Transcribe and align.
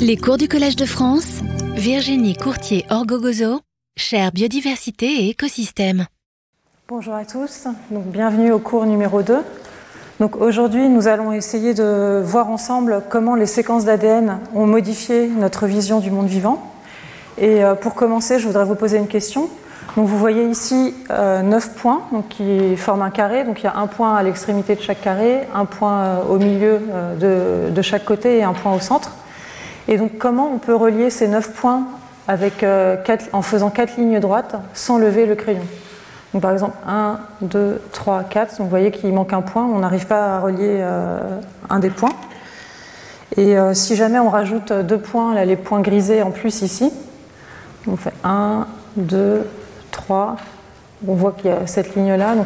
Les 0.00 0.16
cours 0.16 0.38
du 0.38 0.48
Collège 0.48 0.76
de 0.76 0.86
France, 0.86 1.40
Virginie 1.74 2.34
Courtier-Orgogozo, 2.34 3.60
chère 3.96 4.32
biodiversité 4.32 5.06
et 5.06 5.28
écosystème. 5.28 6.06
Bonjour 6.88 7.14
à 7.14 7.24
tous, 7.26 7.66
donc 7.90 8.06
bienvenue 8.06 8.50
au 8.50 8.58
cours 8.58 8.86
numéro 8.86 9.22
2. 9.22 9.38
Donc 10.18 10.36
aujourd'hui, 10.36 10.88
nous 10.88 11.06
allons 11.06 11.32
essayer 11.32 11.74
de 11.74 12.22
voir 12.24 12.48
ensemble 12.48 13.02
comment 13.10 13.34
les 13.34 13.46
séquences 13.46 13.84
d'ADN 13.84 14.38
ont 14.54 14.66
modifié 14.66 15.28
notre 15.28 15.66
vision 15.66 16.00
du 16.00 16.10
monde 16.10 16.28
vivant. 16.28 16.72
Et 17.36 17.62
euh, 17.62 17.74
pour 17.74 17.94
commencer, 17.94 18.38
je 18.38 18.46
voudrais 18.46 18.64
vous 18.64 18.76
poser 18.76 18.96
une 18.96 19.08
question. 19.08 19.50
Donc 19.96 20.06
vous 20.06 20.18
voyez 20.18 20.44
ici 20.44 20.94
euh, 21.10 21.42
9 21.42 21.74
points 21.74 22.02
donc 22.12 22.28
qui 22.28 22.76
forment 22.76 23.02
un 23.02 23.10
carré. 23.10 23.44
Donc 23.44 23.60
il 23.60 23.64
y 23.64 23.68
a 23.68 23.76
un 23.76 23.86
point 23.86 24.14
à 24.14 24.22
l'extrémité 24.22 24.76
de 24.76 24.80
chaque 24.80 25.00
carré, 25.00 25.40
un 25.54 25.64
point 25.64 26.00
euh, 26.00 26.22
au 26.28 26.38
milieu 26.38 26.80
euh, 26.90 27.68
de, 27.68 27.74
de, 27.74 27.82
chaque 27.82 28.04
côté 28.04 28.38
et 28.38 28.42
un 28.42 28.52
point 28.52 28.74
au 28.74 28.80
centre. 28.80 29.12
Et 29.90 29.98
donc 29.98 30.18
comment 30.18 30.52
on 30.54 30.58
peut 30.58 30.74
relier 30.74 31.10
ces 31.10 31.26
9 31.26 31.52
points 31.52 31.82
euh, 32.62 32.96
en 33.32 33.42
faisant 33.42 33.70
4 33.70 33.96
lignes 33.96 34.20
droites 34.20 34.54
sans 34.72 34.98
lever 34.98 35.26
le 35.26 35.34
crayon? 35.34 35.66
Par 36.40 36.52
exemple 36.52 36.76
1, 36.86 37.18
2, 37.40 37.82
3, 37.90 38.22
4, 38.22 38.50
donc 38.50 38.60
vous 38.60 38.70
voyez 38.70 38.92
qu'il 38.92 39.12
manque 39.12 39.32
un 39.32 39.42
point, 39.42 39.64
on 39.66 39.80
n'arrive 39.80 40.06
pas 40.06 40.36
à 40.36 40.38
relier 40.38 40.78
euh, 40.78 41.18
un 41.68 41.80
des 41.80 41.90
points. 41.90 42.14
Et 43.36 43.58
euh, 43.58 43.74
si 43.74 43.96
jamais 43.96 44.20
on 44.20 44.30
rajoute 44.30 44.72
deux 44.72 44.98
points, 44.98 45.34
là 45.34 45.44
les 45.44 45.56
points 45.56 45.80
grisés 45.80 46.22
en 46.22 46.30
plus 46.30 46.62
ici, 46.62 46.92
on 47.88 47.96
fait 47.96 48.14
1, 48.22 48.68
2, 48.94 49.44
3, 49.90 50.36
on 51.08 51.14
voit 51.14 51.32
qu'il 51.32 51.50
y 51.50 51.52
a 51.52 51.66
cette 51.66 51.96
ligne-là. 51.96 52.36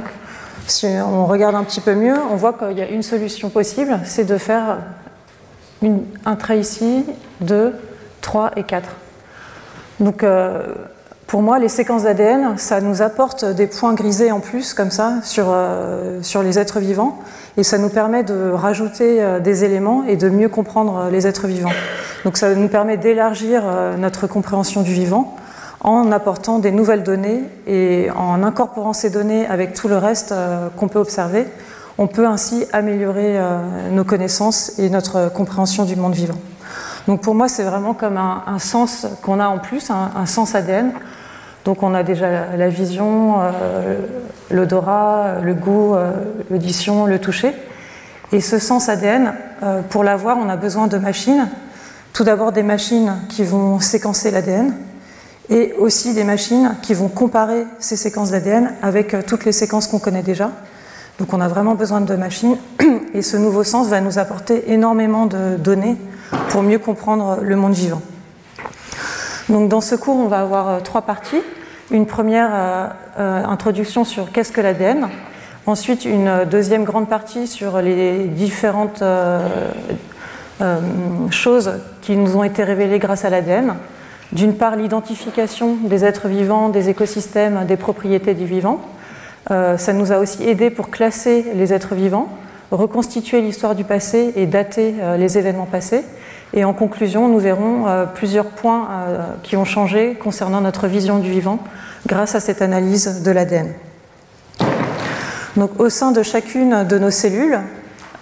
Si 0.67 0.87
on 0.87 1.27
regarde 1.27 1.55
un 1.57 1.65
petit 1.65 1.83
peu 1.83 1.95
mieux, 1.95 2.17
on 2.33 2.37
voit 2.37 2.55
qu'il 2.55 2.79
y 2.79 2.83
a 2.83 2.89
une 2.89 3.03
solution 3.03 3.51
possible, 3.51 4.01
c'est 4.05 4.25
de 4.25 4.39
faire 4.39 4.79
un 6.25 6.37
trait 6.37 6.59
ici, 6.59 7.05
2, 7.41 7.75
3 8.21 8.53
et 8.57 8.63
4. 8.63 8.89
Donc 10.01 10.23
euh, 10.23 10.63
pour 11.27 11.43
moi, 11.43 11.59
les 11.59 11.69
séquences 11.69 12.05
d'ADN, 12.05 12.59
ça 12.59 12.81
nous 12.81 13.03
apporte 13.03 13.45
des 13.45 13.67
points 13.67 13.95
grisés 13.95 14.33
en 14.33 14.41
plus, 14.41 14.75
comme 14.75 14.91
ça, 14.91 15.15
sur, 15.23 15.47
euh, 15.49 16.21
sur 16.23 16.43
les 16.43 16.59
êtres 16.59 16.81
vivants, 16.81 17.19
et 17.57 17.63
ça 17.63 17.79
nous 17.79 17.89
permet 17.89 18.23
de 18.23 18.51
rajouter 18.51 19.23
euh, 19.23 19.41
des 19.41 19.65
éléments 19.65 20.05
et 20.07 20.17
de 20.17 20.29
mieux 20.29 20.49
comprendre 20.49 21.09
les 21.11 21.27
êtres 21.27 21.47
vivants. 21.47 21.73
Donc 22.25 22.37
ça 22.37 22.55
nous 22.55 22.69
permet 22.69 22.97
d'élargir 22.97 23.65
notre 23.99 24.27
compréhension 24.27 24.81
du 24.81 24.93
vivant 24.95 25.37
en 25.81 26.11
apportant 26.11 26.59
des 26.59 26.71
nouvelles 26.71 27.03
données 27.03 27.43
et 27.67 28.09
en 28.17 28.43
incorporant 28.43 28.95
ces 28.95 29.11
données 29.11 29.47
avec 29.47 29.75
tout 29.75 29.89
le 29.89 29.99
reste 29.99 30.33
qu'on 30.79 30.89
peut 30.89 30.99
observer. 30.99 31.47
On 31.97 32.09
peut 32.09 32.27
ainsi 32.27 32.67
améliorer 32.73 33.39
euh, 33.39 33.91
nos 33.93 34.03
connaissances 34.03 34.79
et 34.81 34.91
notre 34.91 35.31
compréhension 35.33 35.85
du 35.85 35.95
monde 35.95 36.15
vivant. 36.15 36.39
Donc 37.07 37.21
pour 37.21 37.37
moi, 37.37 37.49
c'est 37.49 37.63
vraiment 37.63 37.95
comme 37.95 38.17
un, 38.17 38.59
sens 38.59 39.07
qu'on 39.23 39.39
a 39.39 39.47
en 39.47 39.59
plus, 39.59 39.91
un, 39.91 40.27
sens 40.27 40.55
ADN. 40.55 40.93
Donc 41.65 41.83
on 41.83 41.95
a 41.95 42.03
déjà 42.03 42.57
la 42.57 42.69
vision, 42.69 43.37
euh, 43.41 44.01
l'odorat, 44.51 45.41
le 45.43 45.55
goût, 45.55 45.95
euh, 45.95 46.13
l'audition, 46.51 47.07
le 47.07 47.19
toucher. 47.21 47.53
Et 48.33 48.41
ce 48.41 48.59
sens 48.59 48.89
ADN, 48.89 49.35
pour 49.91 50.03
l'avoir, 50.03 50.39
on 50.39 50.49
a 50.49 50.57
besoin 50.57 50.89
de 50.89 50.99
machines. 50.99 51.47
Tout 52.13 52.25
d'abord 52.25 52.53
des 52.53 52.63
machines 52.63 53.13
qui 53.29 53.45
vont 53.45 53.79
séquencer 53.79 54.31
l'ADN 54.31 54.75
et 55.51 55.75
aussi 55.79 56.15
des 56.15 56.25
machines 56.25 56.75
qui 56.83 56.95
vont 56.95 57.09
comparer 57.09 57.67
ces 57.79 57.97
séquences 57.97 58.31
d'ADN 58.31 58.73
avec 58.83 59.15
toutes 59.27 59.45
les 59.45 59.53
séquences 59.53 59.87
qu'on 59.87 59.99
connaît 60.01 60.23
déjà. 60.23 60.51
Donc 61.19 61.33
on 61.33 61.41
a 61.41 61.47
vraiment 61.49 61.75
besoin 61.75 62.01
de 62.01 62.17
machines 62.17 62.57
et 63.15 63.23
ce 63.23 63.37
nouveau 63.37 63.63
sens 63.63 63.89
va 63.89 64.01
nous 64.01 64.19
apporter 64.19 64.73
énormément 64.73 65.27
de 65.27 65.57
données 65.57 65.97
pour 66.49 66.63
mieux 66.63 66.79
comprendre 66.79 67.39
le 67.41 67.55
monde 67.55 67.75
vivant. 67.75 68.03
Donc 69.49 69.69
dans 69.69 69.81
ce 69.81 69.95
cours, 69.95 70.17
on 70.17 70.27
va 70.27 70.41
avoir 70.41 70.69
euh, 70.69 70.81
trois 70.81 71.03
parties. 71.03 71.41
Une 71.91 72.07
première 72.07 72.51
euh, 72.53 72.87
euh, 73.19 73.45
introduction 73.45 74.05
sur 74.05 74.33
qu'est-ce 74.33 74.51
que 74.51 74.61
l'ADN, 74.61 75.09
ensuite 75.67 76.05
une 76.05 76.45
deuxième 76.51 76.85
grande 76.85 77.09
partie 77.09 77.47
sur 77.47 77.81
les 77.81 78.25
différentes 78.25 79.03
choses 81.31 81.73
qui 82.01 82.17
nous 82.17 82.37
ont 82.37 82.45
été 82.45 82.65
révélées 82.65 82.99
grâce 82.99 83.25
à 83.25 83.31
l'ADN. 83.31 83.75
D'une 84.33 84.55
part, 84.55 84.77
l'identification 84.77 85.77
des 85.83 86.05
êtres 86.05 86.29
vivants, 86.29 86.71
des 86.71 86.89
écosystèmes, 86.89 87.67
des 87.67 87.77
propriétés 87.77 88.35
du 88.35 88.47
vivant. 88.47 88.81
Euh, 89.51 89.77
ça 89.77 89.93
nous 89.93 90.13
a 90.13 90.19
aussi 90.19 90.43
aidé 90.43 90.71
pour 90.71 90.91
classer 90.91 91.45
les 91.55 91.73
êtres 91.73 91.95
vivants, 91.95 92.29
reconstituer 92.71 93.41
l'histoire 93.41 93.75
du 93.75 93.85
passé 93.85 94.33
et 94.37 94.47
dater 94.47 94.95
les 95.19 95.39
événements 95.39 95.67
passés. 95.67 96.05
Et 96.57 96.65
en 96.65 96.73
conclusion, 96.73 97.27
nous 97.27 97.41
verrons 97.41 97.89
euh, 97.89 98.07
plusieurs 98.07 98.47
points 98.47 98.89
euh, 98.91 99.19
qui 99.43 99.57
ont 99.57 99.65
changé 99.65 100.15
concernant 100.15 100.61
notre 100.61 100.87
vision 100.87 101.19
du 101.19 101.29
vivant 101.29 101.59
grâce 102.07 102.37
à 102.37 102.41
cette 102.41 102.63
analyse 102.63 103.23
de 103.25 103.31
l'ADN. 103.33 103.73
Donc, 105.57 105.81
au 105.81 105.89
sein 105.89 106.13
de 106.13 106.23
chacune 106.23 106.85
de 106.85 106.97
nos 106.97 107.11
cellules, 107.11 107.59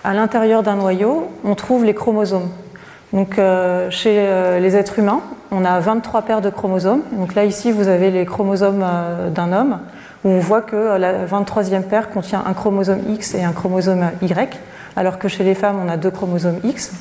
à 0.03 0.15
l'intérieur 0.15 0.63
d'un 0.63 0.77
noyau, 0.77 1.31
on 1.45 1.55
trouve 1.55 1.85
les 1.85 1.95
chromosomes. 1.95 2.49
Donc, 3.13 3.39
euh, 3.39 3.91
chez 3.91 4.17
euh, 4.19 4.59
les 4.59 4.77
êtres 4.77 4.99
humains, 4.99 5.21
on 5.51 5.67
a 5.67 5.79
23 5.81 6.23
paires 6.23 6.41
de 6.41 6.49
chromosomes. 6.49 7.03
Donc 7.13 7.35
là, 7.35 7.45
ici, 7.45 7.71
vous 7.71 7.89
avez 7.89 8.11
les 8.11 8.25
chromosomes 8.25 8.83
euh, 8.83 9.29
d'un 9.29 9.53
homme, 9.53 9.81
on 10.25 10.39
voit 10.39 10.63
que 10.63 10.97
la 10.99 11.27
23e 11.27 11.83
paire 11.83 12.11
contient 12.11 12.43
un 12.47 12.53
chromosome 12.53 13.01
X 13.09 13.35
et 13.35 13.43
un 13.43 13.53
chromosome 13.53 14.11
Y, 14.21 14.59
alors 14.97 15.19
que 15.19 15.29
chez 15.29 15.45
les 15.45 15.55
femmes, 15.55 15.77
on 15.85 15.89
a 15.89 15.97
deux 15.97 16.11
chromosomes 16.11 16.61
X. 16.65 16.93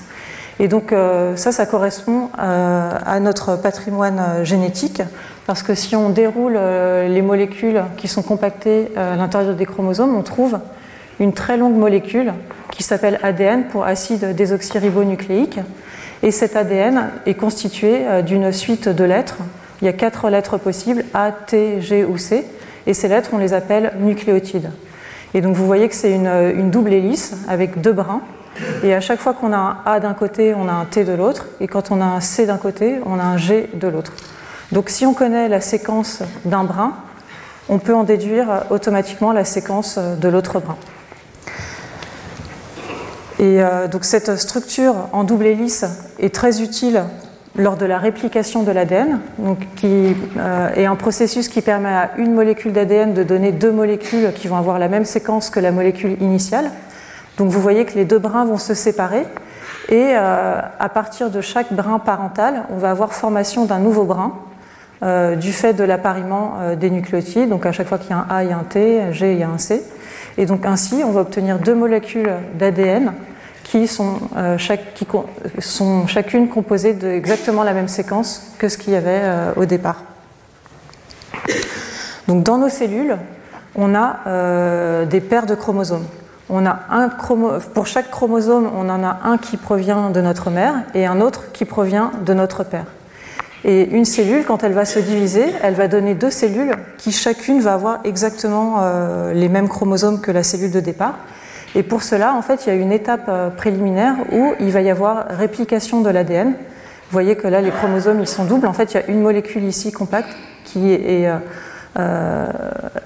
Et 0.59 0.67
donc 0.67 0.91
euh, 0.91 1.35
ça, 1.35 1.51
ça 1.51 1.65
correspond 1.65 2.29
euh, 2.37 2.91
à 3.03 3.19
notre 3.19 3.55
patrimoine 3.55 4.19
euh, 4.19 4.43
génétique, 4.43 5.01
parce 5.47 5.63
que 5.63 5.73
si 5.73 5.95
on 5.95 6.09
déroule 6.09 6.53
les 6.53 7.21
molécules 7.21 7.81
qui 7.97 8.07
sont 8.07 8.21
compactées 8.21 8.91
à 8.95 9.15
l'intérieur 9.15 9.55
des 9.55 9.65
chromosomes, 9.65 10.15
on 10.15 10.21
trouve 10.21 10.59
une 11.19 11.33
très 11.33 11.57
longue 11.57 11.75
molécule 11.75 12.33
qui 12.69 12.83
s'appelle 12.83 13.19
ADN 13.23 13.65
pour 13.65 13.83
acide 13.83 14.35
désoxyribonucléique. 14.35 15.59
Et 16.23 16.29
cet 16.29 16.55
ADN 16.55 17.09
est 17.25 17.33
constitué 17.33 18.03
d'une 18.23 18.51
suite 18.51 18.87
de 18.87 19.03
lettres. 19.03 19.39
Il 19.81 19.85
y 19.85 19.87
a 19.89 19.93
quatre 19.93 20.29
lettres 20.29 20.57
possibles, 20.57 21.03
A, 21.15 21.31
T, 21.31 21.81
G 21.81 22.05
ou 22.05 22.17
C. 22.17 22.45
Et 22.87 22.93
ces 22.93 23.07
lettres, 23.07 23.29
on 23.33 23.37
les 23.37 23.53
appelle 23.53 23.93
nucléotides. 23.99 24.71
Et 25.33 25.41
donc 25.41 25.55
vous 25.55 25.65
voyez 25.65 25.87
que 25.87 25.95
c'est 25.95 26.11
une, 26.11 26.27
une 26.27 26.71
double 26.71 26.93
hélice 26.93 27.35
avec 27.47 27.79
deux 27.81 27.93
brins. 27.93 28.21
Et 28.83 28.93
à 28.93 28.99
chaque 28.99 29.19
fois 29.19 29.33
qu'on 29.33 29.53
a 29.53 29.57
un 29.57 29.77
A 29.85 29.99
d'un 29.99 30.13
côté, 30.13 30.53
on 30.53 30.67
a 30.67 30.73
un 30.73 30.85
T 30.85 31.05
de 31.05 31.13
l'autre, 31.13 31.47
et 31.61 31.67
quand 31.67 31.91
on 31.91 32.01
a 32.01 32.05
un 32.05 32.19
C 32.19 32.45
d'un 32.45 32.57
côté, 32.57 32.99
on 33.05 33.17
a 33.19 33.23
un 33.23 33.37
G 33.37 33.69
de 33.73 33.87
l'autre. 33.87 34.13
Donc 34.71 34.89
si 34.89 35.05
on 35.05 35.13
connaît 35.13 35.47
la 35.47 35.61
séquence 35.61 36.21
d'un 36.45 36.63
brin, 36.63 36.93
on 37.69 37.79
peut 37.79 37.95
en 37.95 38.03
déduire 38.03 38.65
automatiquement 38.69 39.31
la 39.31 39.45
séquence 39.45 39.97
de 39.97 40.27
l'autre 40.27 40.59
brin. 40.59 40.77
Et 43.39 43.63
euh, 43.63 43.87
donc 43.87 44.05
cette 44.05 44.35
structure 44.35 44.95
en 45.13 45.23
double 45.23 45.47
hélice 45.47 45.85
est 46.19 46.33
très 46.33 46.61
utile 46.61 47.03
lors 47.55 47.75
de 47.75 47.85
la 47.85 47.97
réplication 47.97 48.63
de 48.63 48.71
l'ADN, 48.71 49.19
qui 49.75 50.15
euh, 50.37 50.69
est 50.73 50.85
un 50.85 50.95
processus 50.95 51.49
qui 51.49 51.61
permet 51.61 51.89
à 51.89 52.11
une 52.17 52.33
molécule 52.33 52.71
d'ADN 52.71 53.13
de 53.13 53.23
donner 53.23 53.51
deux 53.51 53.71
molécules 53.71 54.31
qui 54.33 54.47
vont 54.47 54.55
avoir 54.55 54.79
la 54.79 54.87
même 54.87 55.05
séquence 55.05 55.49
que 55.49 55.59
la 55.59 55.71
molécule 55.71 56.21
initiale. 56.21 56.71
Donc 57.37 57.49
vous 57.49 57.59
voyez 57.59 57.85
que 57.85 57.95
les 57.95 58.05
deux 58.05 58.19
brins 58.19 58.45
vont 58.45 58.57
se 58.57 58.73
séparer 58.73 59.25
et 59.89 60.11
euh, 60.13 60.61
à 60.79 60.89
partir 60.89 61.29
de 61.29 61.41
chaque 61.41 61.73
brin 61.73 61.99
parental, 61.99 62.63
on 62.69 62.77
va 62.77 62.91
avoir 62.91 63.13
formation 63.13 63.65
d'un 63.65 63.79
nouveau 63.79 64.05
brin 64.05 64.33
euh, 65.03 65.35
du 65.35 65.51
fait 65.51 65.73
de 65.73 65.83
l'appariement 65.83 66.53
des 66.79 66.89
nucléotides. 66.89 67.49
Donc 67.49 67.65
à 67.65 67.73
chaque 67.73 67.87
fois 67.87 67.97
qu'il 67.97 68.11
y 68.11 68.13
a 68.13 68.17
un 68.17 68.27
A, 68.29 68.43
il 68.43 68.49
y 68.49 68.53
a 68.53 68.57
un 68.57 68.63
T, 68.63 69.01
un 69.01 69.11
G, 69.11 69.33
il 69.33 69.39
y 69.39 69.43
a 69.43 69.49
un 69.49 69.57
C. 69.57 69.83
Et 70.37 70.45
donc 70.45 70.65
ainsi, 70.65 71.03
on 71.05 71.11
va 71.11 71.21
obtenir 71.21 71.59
deux 71.59 71.75
molécules 71.75 72.31
d'ADN 72.57 73.11
qui, 73.71 73.87
sont, 73.87 74.17
euh, 74.35 74.57
sont 75.59 76.05
chacune 76.07 76.49
composées 76.49 76.93
d'exactement 76.93 77.63
la 77.63 77.73
même 77.73 77.87
séquence 77.87 78.51
que 78.57 78.67
ce 78.67 78.77
qu'il 78.77 78.91
y 78.91 78.97
avait 78.97 79.21
euh, 79.23 79.53
au 79.55 79.63
départ. 79.63 80.03
Donc 82.27 82.43
dans 82.43 82.57
nos 82.57 82.67
cellules, 82.67 83.15
on 83.75 83.95
a 83.95 84.19
euh, 84.27 85.05
des 85.05 85.21
paires 85.21 85.45
de 85.45 85.55
chromosomes. 85.55 86.05
On 86.49 86.65
a 86.65 86.81
un. 86.89 87.07
Pour 87.73 87.87
chaque 87.87 88.11
chromosome, 88.11 88.69
on 88.75 88.89
en 88.89 89.03
a 89.05 89.19
un 89.23 89.37
qui 89.37 89.55
provient 89.55 90.09
de 90.09 90.19
notre 90.19 90.49
mère 90.49 90.83
et 90.93 91.05
un 91.05 91.21
autre 91.21 91.53
qui 91.53 91.63
provient 91.63 92.11
de 92.25 92.33
notre 92.33 92.65
père. 92.65 92.87
Et 93.63 93.83
une 93.83 94.03
cellule, 94.03 94.43
quand 94.43 94.65
elle 94.65 94.73
va 94.73 94.83
se 94.83 94.99
diviser, 94.99 95.45
elle 95.63 95.75
va 95.75 95.87
donner 95.87 96.13
deux 96.13 96.31
cellules 96.31 96.73
qui 96.97 97.13
chacune 97.13 97.61
va 97.61 97.75
avoir 97.75 97.99
exactement 98.03 98.81
les 99.33 99.49
mêmes 99.49 99.69
chromosomes 99.69 100.19
que 100.19 100.31
la 100.31 100.43
cellule 100.43 100.71
de 100.71 100.79
départ. 100.79 101.13
Et 101.75 101.83
pour 101.83 102.03
cela, 102.03 102.33
en 102.33 102.41
fait, 102.41 102.65
il 102.65 102.69
y 102.69 102.71
a 102.71 102.75
une 102.75 102.91
étape 102.91 103.25
euh, 103.29 103.49
préliminaire 103.49 104.15
où 104.31 104.53
il 104.59 104.71
va 104.71 104.81
y 104.81 104.89
avoir 104.89 105.27
réplication 105.29 106.01
de 106.01 106.09
l'ADN. 106.09 106.49
Vous 106.49 107.13
voyez 107.13 107.35
que 107.35 107.47
là, 107.47 107.61
les 107.61 107.71
chromosomes, 107.71 108.19
ils 108.19 108.27
sont 108.27 108.45
doubles. 108.45 108.67
En 108.67 108.73
fait, 108.73 108.93
il 108.93 108.97
y 108.97 108.99
a 108.99 109.07
une 109.07 109.21
molécule 109.21 109.63
ici 109.63 109.91
compacte 109.91 110.35
qui 110.65 110.91
est, 110.91 111.27
euh, 111.27 111.37
euh, 111.99 112.47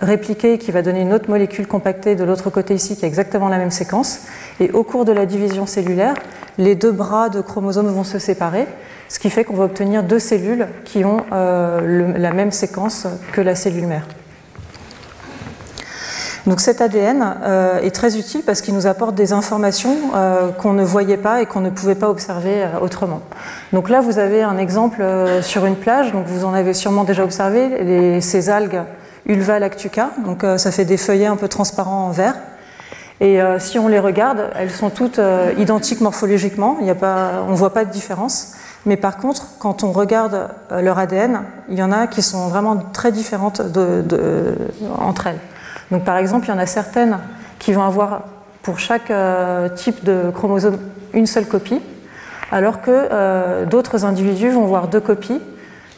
répliquée 0.02 0.58
qui 0.58 0.72
va 0.72 0.82
donner 0.82 1.02
une 1.02 1.14
autre 1.14 1.30
molécule 1.30 1.68
compactée 1.68 2.16
de 2.16 2.24
l'autre 2.24 2.50
côté 2.50 2.76
ici 2.76 2.96
qui 2.96 3.06
a 3.06 3.08
exactement 3.08 3.50
la 3.50 3.58
même 3.58 3.72
séquence. 3.72 4.22
Et 4.60 4.72
au 4.72 4.84
cours 4.84 5.06
de 5.06 5.12
la 5.12 5.26
division 5.26 5.66
cellulaire, 5.66 6.16
les 6.58 6.76
deux 6.76 6.92
bras 6.92 7.30
de 7.30 7.42
chromosomes 7.42 7.88
vont 7.88 8.04
se 8.04 8.20
séparer, 8.20 8.68
ce 9.10 9.20
qui 9.20 9.30
fait 9.30 9.44
qu'on 9.44 9.56
va 9.56 9.66
obtenir 9.66 10.04
deux 10.04 10.20
cellules 10.20 10.68
qui 10.86 11.04
ont 11.04 11.18
la 11.32 12.32
même 12.32 12.52
séquence 12.52 13.08
que 13.34 13.42
la 13.42 13.56
cellule 13.56 13.88
mère. 13.88 14.08
Donc 16.48 16.60
cet 16.60 16.80
ADN 16.80 17.36
euh, 17.44 17.82
est 17.82 17.94
très 17.94 18.18
utile 18.18 18.44
parce 18.46 18.62
qu'il 18.62 18.76
nous 18.76 18.86
apporte 18.86 19.16
des 19.16 19.34
informations 19.34 19.96
euh, 20.16 20.52
qu'on 20.52 20.74
ne 20.74 20.84
voyait 20.84 21.18
pas 21.18 21.42
et 21.42 21.48
qu'on 21.48 21.60
ne 21.60 21.72
pouvait 21.72 21.96
pas 21.96 22.10
observer 22.10 22.64
euh, 22.64 22.80
autrement. 22.82 23.22
Donc 23.74 23.90
là, 23.90 24.02
vous 24.02 24.20
avez 24.20 24.44
un 24.44 24.58
exemple 24.58 25.04
sur 25.42 25.66
une 25.66 25.76
plage. 25.76 26.12
Donc 26.12 26.26
vous 26.28 26.46
en 26.46 26.54
avez 26.54 26.74
sûrement 26.74 27.04
déjà 27.04 27.24
observé 27.24 28.22
ces 28.22 28.50
algues 28.50 28.82
Ulva 29.26 29.58
lactuca. 29.58 30.12
Donc 30.24 30.46
ça 30.58 30.72
fait 30.72 30.86
des 30.86 30.98
feuillets 30.98 31.26
un 31.26 31.36
peu 31.36 31.48
transparents 31.48 32.06
en 32.06 32.12
vert. 32.12 32.36
Et 33.22 33.40
si 33.58 33.80
on 33.80 33.88
les 33.88 34.00
regarde, 34.00 34.52
elles 34.56 34.70
sont 34.70 34.92
toutes 34.92 35.20
identiques 35.58 36.00
morphologiquement. 36.00 36.78
On 36.80 37.52
ne 37.52 37.56
voit 37.56 37.74
pas 37.74 37.86
de 37.86 37.92
différence. 37.92 38.54
Mais 38.86 38.98
par 38.98 39.18
contre, 39.18 39.48
quand 39.58 39.84
on 39.84 39.92
regarde 39.92 40.50
leur 40.70 41.00
ADN, 41.00 41.42
il 41.70 41.78
y 41.78 41.84
en 41.84 41.92
a 41.92 42.06
qui 42.06 42.22
sont 42.22 42.48
vraiment 42.50 42.78
très 42.94 43.12
différentes 43.12 43.62
entre 45.00 45.28
elles. 45.28 45.40
Par 46.04 46.18
exemple, 46.18 46.48
il 46.48 46.50
y 46.50 46.54
en 46.54 46.58
a 46.58 46.66
certaines 46.66 47.20
qui 47.60 47.74
vont 47.74 47.84
avoir 47.84 48.24
pour 48.66 48.80
chaque 48.80 49.12
euh, 49.12 49.70
type 49.70 50.04
de 50.04 50.32
chromosome 50.34 50.80
une 51.14 51.28
seule 51.28 51.46
copie, 51.46 51.80
alors 52.52 52.82
que 52.82 52.90
euh, 52.90 53.66
d'autres 53.66 54.06
individus 54.06 54.50
vont 54.50 54.64
avoir 54.64 54.88
deux 54.88 55.00
copies, 55.00 55.40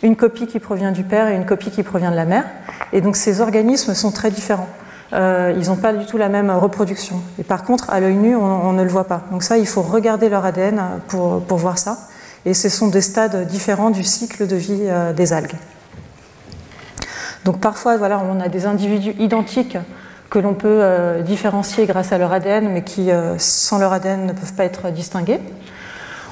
une 0.04 0.18
copie 0.18 0.48
qui 0.48 0.60
provient 0.60 0.92
du 0.92 1.04
père 1.04 1.30
et 1.30 1.36
une 1.36 1.46
copie 1.46 1.72
qui 1.72 1.82
provient 1.82 2.12
de 2.12 2.18
la 2.18 2.26
mère. 2.26 2.44
Et 2.92 3.00
donc 3.00 3.16
ces 3.16 3.40
organismes 3.40 3.94
sont 3.94 4.12
très 4.12 4.32
différents. 4.32 4.68
Euh, 5.14 5.54
ils 5.58 5.70
n'ont 5.70 5.78
pas 5.78 5.94
du 5.94 6.06
tout 6.06 6.18
la 6.18 6.28
même 6.28 6.52
reproduction. 6.52 7.22
Et 7.40 7.44
par 7.44 7.64
contre, 7.64 7.90
à 7.90 8.02
l'œil 8.02 8.16
nu, 8.16 8.36
on, 8.36 8.74
ne 8.74 8.84
le 8.84 8.90
voit 8.90 9.06
pas. 9.06 9.22
Donc 9.32 9.44
ça, 9.44 9.58
il 9.58 9.66
faut 9.66 9.82
regarder 9.82 10.28
leur 10.28 10.44
ADN 10.44 10.82
pour, 11.08 11.42
pour, 11.42 11.58
voir 11.58 11.78
ça. 11.78 11.98
Et 12.46 12.54
ce 12.54 12.68
sont 12.68 12.90
des 12.90 13.02
stades 13.02 13.48
différents 13.48 13.92
du 13.92 14.04
cycle 14.04 14.46
de 14.46 14.58
vie 14.58 14.84
des 15.16 15.32
algues. 15.32 15.56
Donc 17.48 17.62
parfois, 17.62 17.96
voilà, 17.96 18.22
on 18.30 18.42
a 18.42 18.50
des 18.50 18.66
individus 18.66 19.16
identiques 19.20 19.78
que 20.30 20.38
l'on 20.38 20.54
peut 20.54 20.68
euh, 20.82 21.22
différencier 21.22 21.86
grâce 21.86 22.12
à 22.12 22.18
leur 22.18 22.34
ADN, 22.34 22.68
mais 22.74 22.82
qui, 22.82 23.10
euh, 23.10 23.36
sans 23.38 23.80
leur 23.80 23.94
ADN, 23.94 24.26
ne 24.26 24.34
peuvent 24.34 24.52
pas 24.52 24.66
être 24.66 24.90
distingués. 24.90 25.40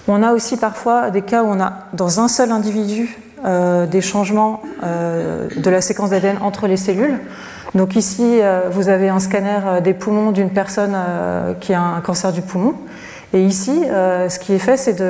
On 0.09 0.21
a 0.23 0.33
aussi 0.33 0.57
parfois 0.57 1.11
des 1.11 1.21
cas 1.21 1.43
où 1.43 1.47
on 1.47 1.61
a, 1.61 1.71
dans 1.93 2.19
un 2.19 2.27
seul 2.27 2.51
individu, 2.51 3.17
euh, 3.45 3.85
des 3.85 4.01
changements 4.01 4.61
de 4.83 5.69
la 5.69 5.79
séquence 5.79 6.09
d'ADN 6.09 6.37
entre 6.41 6.67
les 6.67 6.75
cellules. 6.75 7.17
Donc 7.75 7.95
ici, 7.95 8.41
vous 8.71 8.89
avez 8.89 9.07
un 9.07 9.19
scanner 9.19 9.81
des 9.81 9.93
poumons 9.93 10.31
d'une 10.31 10.49
personne 10.49 10.95
qui 11.61 11.73
a 11.73 11.81
un 11.81 12.01
cancer 12.01 12.33
du 12.33 12.41
poumon. 12.41 12.73
Et 13.33 13.41
ici, 13.43 13.83
ce 13.83 14.39
qui 14.39 14.53
est 14.53 14.59
fait, 14.59 14.77
c'est 14.77 15.01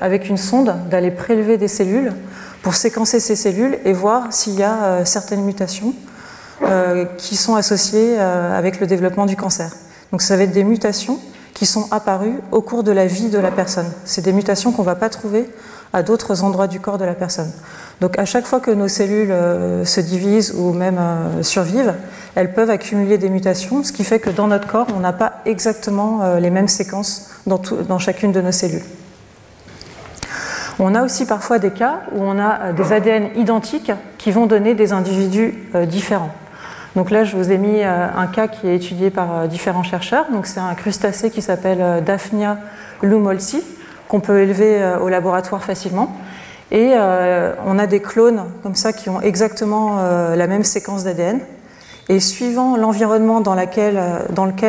avec 0.00 0.28
une 0.28 0.36
sonde 0.36 0.74
d'aller 0.90 1.10
prélever 1.10 1.56
des 1.56 1.68
cellules 1.68 2.12
pour 2.62 2.74
séquencer 2.74 3.20
ces 3.20 3.36
cellules 3.36 3.78
et 3.84 3.92
voir 3.92 4.32
s'il 4.32 4.54
y 4.54 4.62
a 4.62 4.84
euh, 4.84 5.04
certaines 5.04 5.42
mutations 5.42 5.94
euh, 6.62 7.04
qui 7.18 7.36
sont 7.36 7.56
associées 7.56 8.16
euh, 8.18 8.56
avec 8.56 8.80
le 8.80 8.86
développement 8.86 9.26
du 9.26 9.36
cancer. 9.36 9.72
Donc 10.12 10.22
ça 10.22 10.36
va 10.36 10.44
être 10.44 10.52
des 10.52 10.64
mutations 10.64 11.18
qui 11.54 11.66
sont 11.66 11.88
apparues 11.90 12.38
au 12.52 12.62
cours 12.62 12.84
de 12.84 12.92
la 12.92 13.06
vie 13.06 13.28
de 13.28 13.38
la 13.38 13.50
personne. 13.50 13.90
C'est 14.04 14.22
des 14.22 14.32
mutations 14.32 14.72
qu'on 14.72 14.82
ne 14.82 14.86
va 14.86 14.94
pas 14.94 15.10
trouver 15.10 15.50
à 15.92 16.02
d'autres 16.02 16.42
endroits 16.44 16.68
du 16.68 16.80
corps 16.80 16.98
de 16.98 17.04
la 17.04 17.14
personne. 17.14 17.50
Donc 18.00 18.18
à 18.18 18.24
chaque 18.24 18.46
fois 18.46 18.60
que 18.60 18.70
nos 18.70 18.88
cellules 18.88 19.34
se 19.84 20.00
divisent 20.00 20.54
ou 20.56 20.72
même 20.72 20.98
survivent, 21.42 21.94
elles 22.34 22.54
peuvent 22.54 22.70
accumuler 22.70 23.18
des 23.18 23.28
mutations, 23.28 23.84
ce 23.84 23.92
qui 23.92 24.02
fait 24.02 24.18
que 24.18 24.30
dans 24.30 24.48
notre 24.48 24.66
corps, 24.66 24.86
on 24.96 25.00
n'a 25.00 25.12
pas 25.12 25.42
exactement 25.44 26.36
les 26.36 26.50
mêmes 26.50 26.68
séquences 26.68 27.30
dans, 27.46 27.60
dans 27.86 27.98
chacune 27.98 28.32
de 28.32 28.40
nos 28.40 28.52
cellules. 28.52 28.82
On 30.78 30.94
a 30.94 31.02
aussi 31.02 31.26
parfois 31.26 31.58
des 31.58 31.70
cas 31.70 32.00
où 32.12 32.22
on 32.22 32.38
a 32.38 32.60
euh, 32.60 32.72
des 32.72 32.92
ADN 32.92 33.30
identiques 33.36 33.92
qui 34.18 34.30
vont 34.30 34.46
donner 34.46 34.74
des 34.74 34.92
individus 34.92 35.54
euh, 35.74 35.86
différents. 35.86 36.32
Donc 36.96 37.10
là, 37.10 37.24
je 37.24 37.36
vous 37.36 37.50
ai 37.50 37.58
mis 37.58 37.82
euh, 37.82 38.06
un 38.14 38.26
cas 38.26 38.48
qui 38.48 38.68
est 38.68 38.76
étudié 38.76 39.10
par 39.10 39.48
différents 39.48 39.82
chercheurs. 39.82 40.26
Donc 40.30 40.46
c'est 40.46 40.60
un 40.60 40.74
crustacé 40.74 41.30
qui 41.30 41.42
s'appelle 41.42 42.02
Daphnia 42.04 42.58
lumolsi 43.02 43.62
qu'on 44.08 44.20
peut 44.20 44.40
élever 44.40 44.96
au 45.00 45.08
laboratoire 45.08 45.64
facilement. 45.64 46.14
Et 46.70 46.92
on 47.66 47.78
a 47.78 47.86
des 47.86 48.00
clones 48.00 48.44
comme 48.62 48.74
ça 48.74 48.92
qui 48.92 49.08
ont 49.08 49.22
exactement 49.22 50.02
la 50.34 50.46
même 50.46 50.64
séquence 50.64 51.04
d'ADN. 51.04 51.40
Et 52.10 52.20
suivant 52.20 52.76
l'environnement 52.76 53.40
dans, 53.40 53.54
lequel 53.54 53.98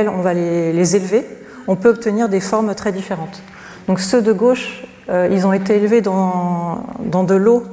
on 0.10 0.22
va 0.22 0.34
les, 0.34 0.96
élever, 0.96 1.28
on 1.68 1.76
peut 1.76 1.90
obtenir 1.90 2.30
des 2.30 2.40
formes 2.40 2.74
très 2.74 2.94
différentes. 2.94 3.44
Donc 3.88 4.00
ceux 4.00 4.22
de 4.22 4.32
gauche 4.32 4.86
euh, 5.10 5.28
ils 5.32 5.46
ont 5.46 5.54
été 5.54 5.76
élevés 5.76 6.02
dans, 6.02 6.84
de 7.00 7.36
l'eau 7.36 7.64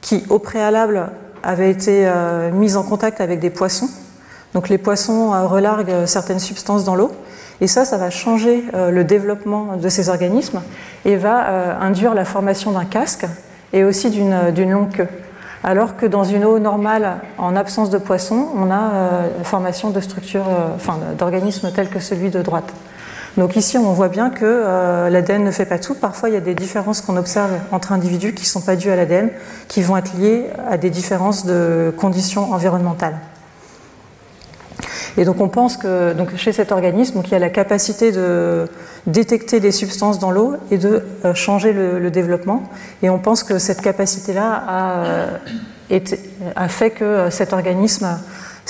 qui, 0.00 0.24
au 0.30 0.38
préalable, 0.38 1.08
avait 1.42 1.70
été 1.70 2.04
euh, 2.06 2.50
mise 2.50 2.76
en 2.76 2.82
contact 2.82 3.20
avec 3.20 3.40
des 3.40 3.50
poissons. 3.50 3.88
Donc 4.54 4.68
les 4.68 4.78
poissons 4.78 5.34
euh, 5.34 5.46
relarguent 5.46 6.06
certaines 6.06 6.38
substances 6.38 6.84
dans 6.84 6.94
l'eau. 6.94 7.10
Et 7.60 7.66
ça, 7.66 7.84
ça 7.84 7.96
va 7.96 8.08
changer 8.08 8.62
le 8.72 9.02
développement 9.02 9.76
de 9.76 9.88
ces 9.88 10.10
organismes 10.10 10.62
et 11.04 11.16
va 11.16 11.76
induire 11.80 12.14
la 12.14 12.24
formation 12.24 12.70
d'un 12.70 12.84
casque 12.84 13.26
et 13.72 13.82
aussi 13.82 14.10
d'une 14.10 14.70
longue 14.70 14.92
queue. 14.92 15.08
Alors 15.64 15.96
que 15.96 16.06
dans 16.06 16.22
une 16.22 16.44
eau 16.44 16.60
normale, 16.60 17.16
en 17.36 17.56
absence 17.56 17.90
de 17.90 17.98
poissons, 17.98 18.46
on 18.54 18.70
a 18.70 18.92
formation 19.42 19.90
de 19.90 19.98
structures, 19.98 20.46
d'organismes 21.18 21.72
tels 21.74 21.88
que 21.88 21.98
celui 21.98 22.30
de 22.30 22.42
droite. 22.42 22.72
Donc 23.38 23.54
ici, 23.54 23.78
on 23.78 23.92
voit 23.92 24.08
bien 24.08 24.30
que 24.30 24.44
euh, 24.44 25.08
l'ADN 25.10 25.44
ne 25.44 25.52
fait 25.52 25.64
pas 25.64 25.78
tout. 25.78 25.94
Parfois, 25.94 26.28
il 26.28 26.32
y 26.32 26.36
a 26.36 26.40
des 26.40 26.56
différences 26.56 27.00
qu'on 27.00 27.16
observe 27.16 27.52
entre 27.70 27.92
individus 27.92 28.34
qui 28.34 28.42
ne 28.42 28.48
sont 28.48 28.60
pas 28.60 28.74
dues 28.74 28.90
à 28.90 28.96
l'ADN, 28.96 29.30
qui 29.68 29.80
vont 29.80 29.96
être 29.96 30.12
liées 30.18 30.46
à 30.68 30.76
des 30.76 30.90
différences 30.90 31.46
de 31.46 31.94
conditions 31.96 32.52
environnementales. 32.52 33.16
Et 35.16 35.24
donc 35.24 35.40
on 35.40 35.48
pense 35.48 35.76
que 35.76 36.12
donc 36.12 36.36
chez 36.36 36.52
cet 36.52 36.70
organisme, 36.70 37.22
il 37.24 37.30
y 37.30 37.34
a 37.34 37.38
la 37.40 37.50
capacité 37.50 38.12
de 38.12 38.68
détecter 39.06 39.58
des 39.58 39.72
substances 39.72 40.18
dans 40.20 40.30
l'eau 40.30 40.54
et 40.70 40.78
de 40.78 41.02
euh, 41.24 41.34
changer 41.34 41.72
le, 41.72 42.10
développement. 42.10 42.64
Et 43.02 43.10
on 43.10 43.18
pense 43.18 43.42
que 43.42 43.58
cette 43.58 43.80
capacité-là 43.80 44.64
a, 44.66 45.04
euh, 45.04 45.38
a, 46.54 46.68
fait 46.68 46.90
que 46.90 47.30
cet 47.30 47.52
organisme 47.52 48.06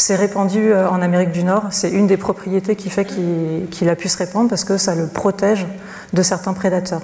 c'est 0.00 0.16
répandu 0.16 0.72
euh, 0.72 0.88
en 0.88 1.02
Amérique 1.02 1.32
du 1.32 1.44
Nord. 1.44 1.64
C'est 1.70 1.90
une 1.90 2.06
des 2.06 2.16
propriétés 2.16 2.76
qui 2.76 2.90
fait 2.90 3.04
qu'il 3.04 3.88
a 3.88 3.96
pu 3.96 4.08
se 4.08 4.18
répandre 4.18 4.48
parce 4.48 4.64
que 4.64 4.76
ça 4.76 4.94
le 4.94 5.08
protège 5.08 5.66
de 6.12 6.22
certains 6.22 6.52
prédateurs. 6.52 7.02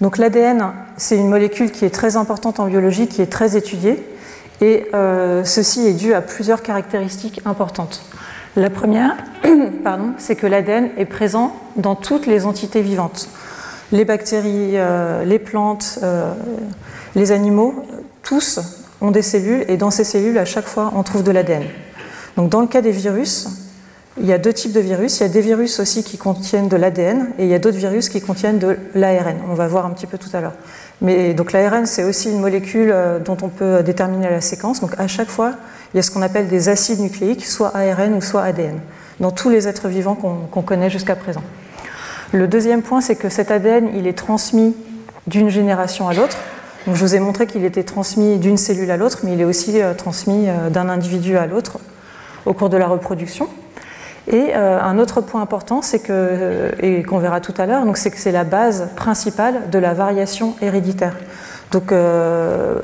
Donc 0.00 0.18
l'ADN, 0.18 0.72
c'est 0.96 1.16
une 1.16 1.28
molécule 1.28 1.70
qui 1.70 1.84
est 1.84 1.90
très 1.90 2.16
importante 2.16 2.60
en 2.60 2.66
biologie, 2.66 3.08
qui 3.08 3.22
est 3.22 3.32
très 3.32 3.56
étudiée, 3.56 4.02
et 4.60 4.86
euh, 4.94 5.44
ceci 5.44 5.86
est 5.86 5.94
dû 5.94 6.12
à 6.14 6.20
plusieurs 6.20 6.62
caractéristiques 6.62 7.40
importantes. 7.46 8.02
La 8.56 8.70
première, 8.70 9.16
c'est 10.18 10.36
que 10.36 10.46
l'ADN 10.46 10.90
est 10.98 11.06
présent 11.06 11.56
dans 11.76 11.94
toutes 11.94 12.26
les 12.26 12.44
entités 12.44 12.82
vivantes. 12.82 13.28
Les 13.92 14.04
bactéries, 14.04 14.72
euh, 14.74 15.24
les 15.24 15.38
plantes, 15.38 15.98
les 17.14 17.32
animaux, 17.32 17.74
tous 18.22 18.60
ont 19.00 19.10
des 19.10 19.22
cellules 19.22 19.64
et 19.68 19.76
dans 19.76 19.90
ces 19.90 20.04
cellules, 20.04 20.38
à 20.38 20.44
chaque 20.44 20.66
fois, 20.66 20.92
on 20.96 21.02
trouve 21.02 21.22
de 21.22 21.30
l'ADN. 21.30 21.64
Donc 22.36 22.50
dans 22.50 22.60
le 22.60 22.66
cas 22.66 22.82
des 22.82 22.90
virus, 22.90 23.48
il 24.18 24.26
y 24.26 24.32
a 24.32 24.38
deux 24.38 24.52
types 24.52 24.72
de 24.72 24.80
virus. 24.80 25.20
Il 25.20 25.24
y 25.24 25.26
a 25.26 25.28
des 25.28 25.40
virus 25.40 25.78
aussi 25.78 26.02
qui 26.02 26.16
contiennent 26.16 26.68
de 26.68 26.76
l'ADN 26.76 27.28
et 27.38 27.44
il 27.44 27.48
y 27.48 27.54
a 27.54 27.58
d'autres 27.58 27.76
virus 27.76 28.08
qui 28.08 28.20
contiennent 28.20 28.58
de 28.58 28.78
l'ARN. 28.94 29.36
On 29.50 29.54
va 29.54 29.68
voir 29.68 29.84
un 29.84 29.90
petit 29.90 30.06
peu 30.06 30.16
tout 30.16 30.30
à 30.32 30.40
l'heure. 30.40 30.54
Mais 31.02 31.34
donc 31.34 31.52
l'ARN, 31.52 31.84
c'est 31.84 32.04
aussi 32.04 32.30
une 32.30 32.40
molécule 32.40 32.90
euh, 32.92 33.18
dont 33.18 33.36
on 33.42 33.48
peut 33.48 33.82
déterminer 33.82 34.30
la 34.30 34.40
séquence. 34.40 34.80
Donc 34.80 34.92
à 34.98 35.06
chaque 35.06 35.28
fois, 35.28 35.52
il 35.92 35.98
y 35.98 36.00
a 36.00 36.02
ce 36.02 36.10
qu'on 36.10 36.22
appelle 36.22 36.48
des 36.48 36.68
acides 36.68 37.00
nucléiques, 37.00 37.44
soit 37.44 37.76
ARN 37.76 38.14
ou 38.14 38.22
soit 38.22 38.42
ADN, 38.42 38.80
dans 39.20 39.30
tous 39.30 39.50
les 39.50 39.68
êtres 39.68 39.88
vivants 39.88 40.14
qu'on 40.14 40.62
connaît 40.62 40.90
jusqu'à 40.90 41.14
présent. 41.14 41.42
Le 42.32 42.48
deuxième 42.48 42.82
point, 42.82 43.00
c'est 43.00 43.16
que 43.16 43.28
cet 43.28 43.50
ADN, 43.50 43.90
il 43.94 44.06
est 44.06 44.18
transmis 44.18 44.74
d'une 45.26 45.48
génération 45.48 46.08
à 46.08 46.14
l'autre 46.14 46.38
je 46.94 47.00
vous 47.00 47.16
ai 47.16 47.20
montré 47.20 47.46
qu'il 47.46 47.64
était 47.64 47.82
transmis 47.82 48.38
d'une 48.38 48.56
cellule 48.56 48.90
à 48.90 48.96
l'autre, 48.96 49.20
mais 49.24 49.32
il 49.32 49.40
est 49.40 49.44
aussi 49.44 49.80
euh, 49.80 49.92
transmis 49.94 50.48
euh, 50.48 50.70
d'un 50.70 50.88
individu 50.88 51.36
à 51.36 51.46
l'autre 51.46 51.78
au 52.44 52.52
cours 52.52 52.70
de 52.70 52.76
la 52.76 52.86
reproduction. 52.86 53.48
Et 54.28 54.52
euh, 54.54 54.80
un 54.80 54.98
autre 54.98 55.20
point 55.20 55.42
important, 55.42 55.82
c'est 55.82 55.98
que, 55.98 56.70
et 56.80 57.02
qu'on 57.02 57.18
verra 57.18 57.40
tout 57.40 57.54
à 57.58 57.66
l'heure, 57.66 57.84
c'est 57.94 58.10
que 58.10 58.18
c'est 58.18 58.32
la 58.32 58.44
base 58.44 58.88
principale 58.94 59.70
de 59.70 59.78
la 59.78 59.94
variation 59.94 60.54
héréditaire. 60.62 61.16
Donc 61.72 61.92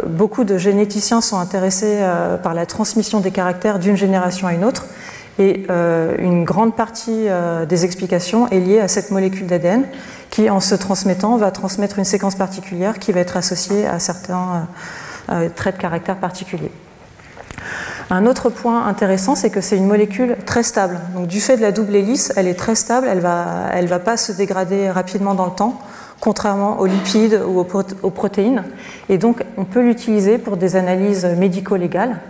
beaucoup 0.08 0.42
de 0.42 0.58
généticiens 0.58 1.20
sont 1.20 1.38
intéressés 1.38 2.00
par 2.42 2.52
la 2.52 2.66
transmission 2.66 3.20
des 3.20 3.30
caractères 3.30 3.78
d'une 3.78 3.96
génération 3.96 4.48
à 4.48 4.54
une 4.54 4.64
autre, 4.64 4.86
et 5.38 5.66
une 6.18 6.44
grande 6.44 6.76
partie 6.76 7.26
des 7.68 7.84
explications 7.84 8.48
est 8.48 8.60
liée 8.60 8.80
à 8.80 8.88
cette 8.88 9.10
molécule 9.10 9.46
d'ADN 9.46 9.84
qui, 10.32 10.48
en 10.48 10.60
se 10.60 10.74
transmettant, 10.74 11.36
va 11.36 11.50
transmettre 11.50 11.98
une 11.98 12.06
séquence 12.06 12.36
particulière 12.36 12.98
qui 12.98 13.12
va 13.12 13.20
être 13.20 13.36
associée 13.36 13.86
à 13.86 13.98
certains 13.98 14.66
euh, 15.30 15.44
euh, 15.44 15.48
traits 15.54 15.76
de 15.76 15.80
caractère 15.80 16.16
particuliers. 16.16 16.72
Un 18.08 18.24
autre 18.24 18.48
point 18.48 18.86
intéressant, 18.86 19.34
c'est 19.34 19.50
que 19.50 19.60
c'est 19.60 19.76
une 19.76 19.86
molécule 19.86 20.36
très 20.46 20.62
stable. 20.62 20.98
Donc, 21.14 21.26
du 21.26 21.38
fait 21.38 21.58
de 21.58 21.62
la 21.62 21.70
double 21.70 21.94
hélice, 21.94 22.32
elle 22.34 22.48
est 22.48 22.58
très 22.58 22.74
stable, 22.74 23.08
elle 23.08 23.18
ne 23.18 23.88
va 23.88 23.98
pas 23.98 24.16
se 24.16 24.32
dégrader 24.32 24.90
rapidement 24.90 25.34
dans 25.34 25.44
le 25.44 25.52
temps, 25.52 25.78
contrairement 26.18 26.80
aux 26.80 26.86
lipides 26.86 27.40
ou 27.46 27.60
aux, 27.60 28.10
protéines. 28.10 28.64
Et 29.10 29.18
donc, 29.18 29.44
on 29.58 29.64
peut 29.64 29.82
l'utiliser 29.82 30.38
pour 30.38 30.56
des 30.56 30.76
analyses 30.76 31.26
médico-légales. 31.26 32.20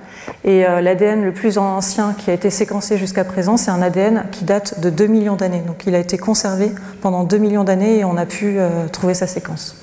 Et 0.45 0.67
euh, 0.67 0.81
l'ADN 0.81 1.25
le 1.25 1.33
plus 1.33 1.59
ancien 1.59 2.15
qui 2.19 2.31
a 2.31 2.35
été 2.35 2.51
séquencé 2.51 2.99
jusqu'à 2.99 3.25
présent, 3.25 3.57
c'est 3.57 3.71
un 3.71 3.81
ADN 3.81 4.25
qui 4.33 4.45
date 4.45 4.81
de 4.81 4.91
2 4.91 5.07
millions 5.07 5.37
d'années. 5.37 5.63
Donc, 5.67 5.85
il 5.87 5.95
a 5.95 5.99
été 5.99 6.19
conservé 6.19 6.73
pendant 7.01 7.23
2 7.23 7.39
millions 7.39 7.65
d'années 7.65 7.99
et 7.99 8.05
on 8.05 8.17
a 8.17 8.27
pu 8.27 8.57
euh, 8.59 8.89
trouver 8.89 9.15
sa 9.15 9.27
séquence. 9.27 9.77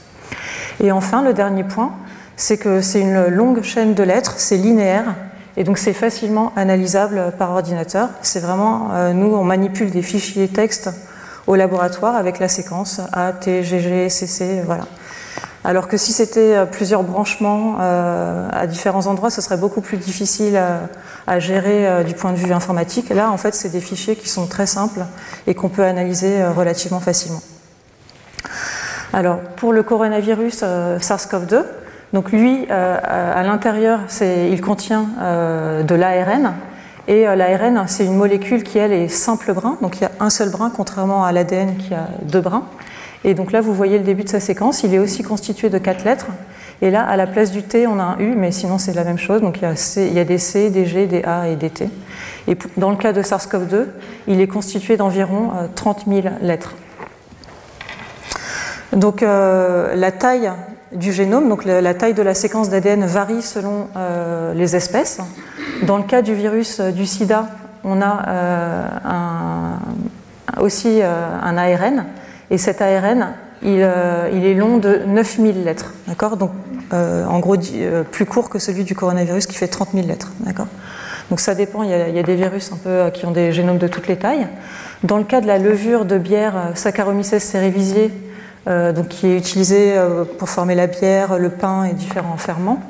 Et 0.81 0.91
enfin, 0.91 1.21
le 1.21 1.33
dernier 1.33 1.63
point, 1.63 1.93
c'est 2.35 2.57
que 2.57 2.81
c'est 2.81 3.01
une 3.01 3.27
longue 3.27 3.61
chaîne 3.63 3.93
de 3.93 4.03
lettres, 4.03 4.35
c'est 4.37 4.57
linéaire, 4.57 5.15
et 5.57 5.63
donc 5.63 5.77
c'est 5.77 5.93
facilement 5.93 6.53
analysable 6.55 7.33
par 7.37 7.51
ordinateur. 7.51 8.09
C'est 8.21 8.39
vraiment, 8.39 8.89
euh, 8.93 9.13
nous, 9.13 9.33
on 9.33 9.43
manipule 9.43 9.91
des 9.91 10.01
fichiers 10.01 10.47
texte 10.47 10.89
au 11.47 11.55
laboratoire 11.55 12.15
avec 12.15 12.39
la 12.39 12.47
séquence 12.47 13.01
A, 13.11 13.33
T, 13.33 13.63
G, 13.63 13.79
G, 13.79 14.09
C, 14.09 14.27
C, 14.27 14.61
voilà. 14.65 14.83
Alors 15.63 15.87
que 15.87 15.97
si 15.97 16.13
c'était 16.13 16.55
euh, 16.55 16.65
plusieurs 16.65 17.03
branchements 17.03 17.77
euh, 17.79 18.49
à 18.51 18.67
différents 18.67 19.07
endroits, 19.07 19.29
ce 19.29 19.41
serait 19.41 19.57
beaucoup 19.57 19.81
plus 19.81 19.97
difficile 19.97 20.59
à, 21.27 21.39
gérer 21.39 22.03
du 22.03 22.15
point 22.15 22.31
de 22.31 22.37
vue 22.37 22.53
informatique. 22.53 23.09
Là, 23.09 23.31
en 23.31 23.37
fait, 23.37 23.53
c'est 23.53 23.69
des 23.69 23.81
fichiers 23.81 24.15
qui 24.15 24.27
sont 24.27 24.47
très 24.47 24.65
simples 24.65 25.01
et 25.45 25.53
qu'on 25.53 25.69
peut 25.69 25.83
analyser 25.83 26.43
relativement 26.47 26.99
facilement. 26.99 27.41
Alors, 29.13 29.39
pour 29.57 29.71
le 29.71 29.83
coronavirus 29.83 30.63
SARS-CoV-2, 30.63 31.63
donc 32.13 32.31
lui, 32.31 32.65
euh, 32.71 32.97
à 33.03 33.43
l'intérieur, 33.43 33.99
il 34.21 34.61
contient 34.61 35.05
euh, 35.21 35.83
de 35.83 35.93
l'ARN. 35.93 36.53
Et 37.07 37.27
euh, 37.27 37.35
l'ARN, 37.35 37.83
c'est 37.87 38.05
une 38.05 38.15
molécule 38.15 38.63
qui, 38.63 38.79
elle, 38.79 38.93
est 38.93 39.07
simple 39.07 39.53
brin. 39.53 39.77
Donc 39.81 39.97
il 39.97 40.01
y 40.03 40.05
a 40.05 40.11
un 40.19 40.29
seul 40.29 40.49
brin, 40.49 40.71
contrairement 40.75 41.23
à 41.23 41.31
l'ADN 41.31 41.77
qui 41.77 41.93
a 41.93 42.07
deux 42.23 42.41
brins. 42.41 42.63
Et 43.23 43.33
donc 43.33 43.51
là, 43.51 43.61
vous 43.61 43.73
voyez 43.73 43.97
le 43.97 44.03
début 44.03 44.23
de 44.23 44.29
sa 44.29 44.39
séquence. 44.39 44.83
Il 44.83 44.93
est 44.93 44.99
aussi 44.99 45.23
constitué 45.23 45.69
de 45.69 45.77
quatre 45.77 46.05
lettres. 46.05 46.27
Et 46.81 46.91
là, 46.91 47.03
à 47.03 47.17
la 47.17 47.27
place 47.27 47.51
du 47.51 47.63
T, 47.63 47.87
on 47.87 47.99
a 47.99 48.03
un 48.03 48.19
U, 48.19 48.35
mais 48.35 48.51
sinon 48.51 48.77
c'est 48.77 48.93
la 48.93 49.03
même 49.03 49.17
chose. 49.17 49.41
Donc 49.41 49.59
il 49.61 49.63
y, 50.13 50.19
a 50.19 50.23
des 50.23 50.37
C, 50.37 50.69
des 50.69 50.85
G, 50.85 51.07
des 51.07 51.23
A 51.23 51.49
et 51.49 51.57
des 51.57 51.69
T. 51.69 51.89
Et 52.47 52.57
dans 52.77 52.89
le 52.89 52.95
cas 52.95 53.11
de 53.11 53.21
SARS-CoV-2, 53.21 53.85
il 54.27 54.39
est 54.39 54.47
constitué 54.47 54.95
d'environ 54.95 55.51
30 55.75 56.05
000 56.07 56.27
lettres. 56.41 56.75
Donc 58.93 59.21
la 59.21 60.11
taille 60.11 60.49
du 60.91 61.13
génome. 61.13 61.49
Donc 61.49 61.65
la, 61.65 61.93
taille 61.93 62.13
de 62.13 62.21
la 62.21 62.33
séquence 62.33 62.69
d'ADN 62.69 63.05
varie 63.05 63.41
selon 63.41 63.87
euh, 63.95 64.53
les 64.53 64.75
espèces. 64.75 65.19
Dans 65.83 65.97
le 65.97 66.03
cas 66.03 66.21
du 66.21 66.33
virus 66.33 66.79
euh, 66.79 66.91
du 66.91 67.05
sida, 67.05 67.47
on 67.83 68.01
a 68.01 68.27
euh, 68.27 68.87
aussi 70.59 71.01
un 71.01 71.57
ARN. 71.57 72.05
Et 72.51 72.57
cet 72.57 72.81
ARN, 72.81 73.33
il, 73.61 73.79
est 73.79 74.53
long 74.53 74.77
de 74.77 75.01
9000 75.07 75.63
lettres. 75.63 75.93
D'accord? 76.07 76.37
Donc 76.37 76.51
en 76.91 77.39
gros, 77.39 77.55
plus 78.11 78.25
court 78.25 78.49
que 78.49 78.57
celui 78.57 78.83
du 78.83 78.95
coronavirus 78.95 79.45
qui 79.45 79.55
fait 79.55 79.67
30 79.67 79.89
000 79.93 80.07
lettres. 80.07 80.31
D'accord? 80.39 80.67
Donc 81.29 81.39
ça 81.39 81.53
dépend, 81.53 81.83
il 81.83 81.89
y, 81.89 81.93
a, 81.93 82.23
des 82.23 82.35
virus 82.35 82.71
un 82.71 82.77
peu 82.77 83.11
qui 83.13 83.25
ont 83.27 83.31
des 83.31 83.51
génomes 83.51 83.77
de 83.77 83.87
toutes 83.87 84.07
les 84.07 84.17
tailles. 84.17 84.47
Dans 85.03 85.17
le 85.17 85.23
cas 85.23 85.41
de 85.41 85.47
la 85.47 85.59
levure 85.59 86.05
de 86.05 86.17
bière 86.17 86.71
Saccharomyces 86.73 87.37
cerevisiae, 87.37 88.09
euh, 88.67 88.91
donc 88.91 89.07
qui 89.07 89.27
est 89.27 89.37
utilisé 89.37 89.97
euh, 89.97 90.25
pour 90.25 90.49
former 90.49 90.75
la 90.75 90.87
bière, 90.87 91.39
le 91.39 91.49
pain 91.49 91.85
et 91.85 91.93
différents 91.93 92.37
ferments. 92.37 92.81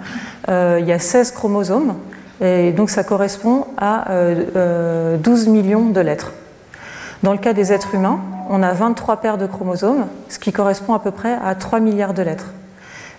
Euh, 0.50 0.78
il 0.82 0.88
y 0.88 0.92
a 0.92 1.00
16 1.00 1.32
chromosomes 1.32 1.96
et 2.42 2.72
donc 2.72 2.89
ça 2.89 3.04
correspond 3.04 3.66
à 3.78 4.08
12 5.22 5.48
millions 5.50 5.89
de 5.89 6.00
lettres. 6.00 6.32
Dans 7.22 7.34
le 7.34 7.38
cas 7.38 7.51
des 7.51 7.74
êtres 7.74 7.94
humains, 7.96 8.22
on 8.50 8.62
a 8.63 8.74
23 8.74 9.18
paires 9.18 9.38
de 9.38 9.48
chromosomes, 9.48 10.08
ce 10.27 10.39
qui 10.39 10.51
correspond 10.51 10.94
à 10.94 11.00
peu 11.00 11.12
près 11.12 11.38
à 11.44 11.56
3 11.56 11.79
milliards 11.79 12.13
de 12.13 12.24
lettres. 12.24 12.51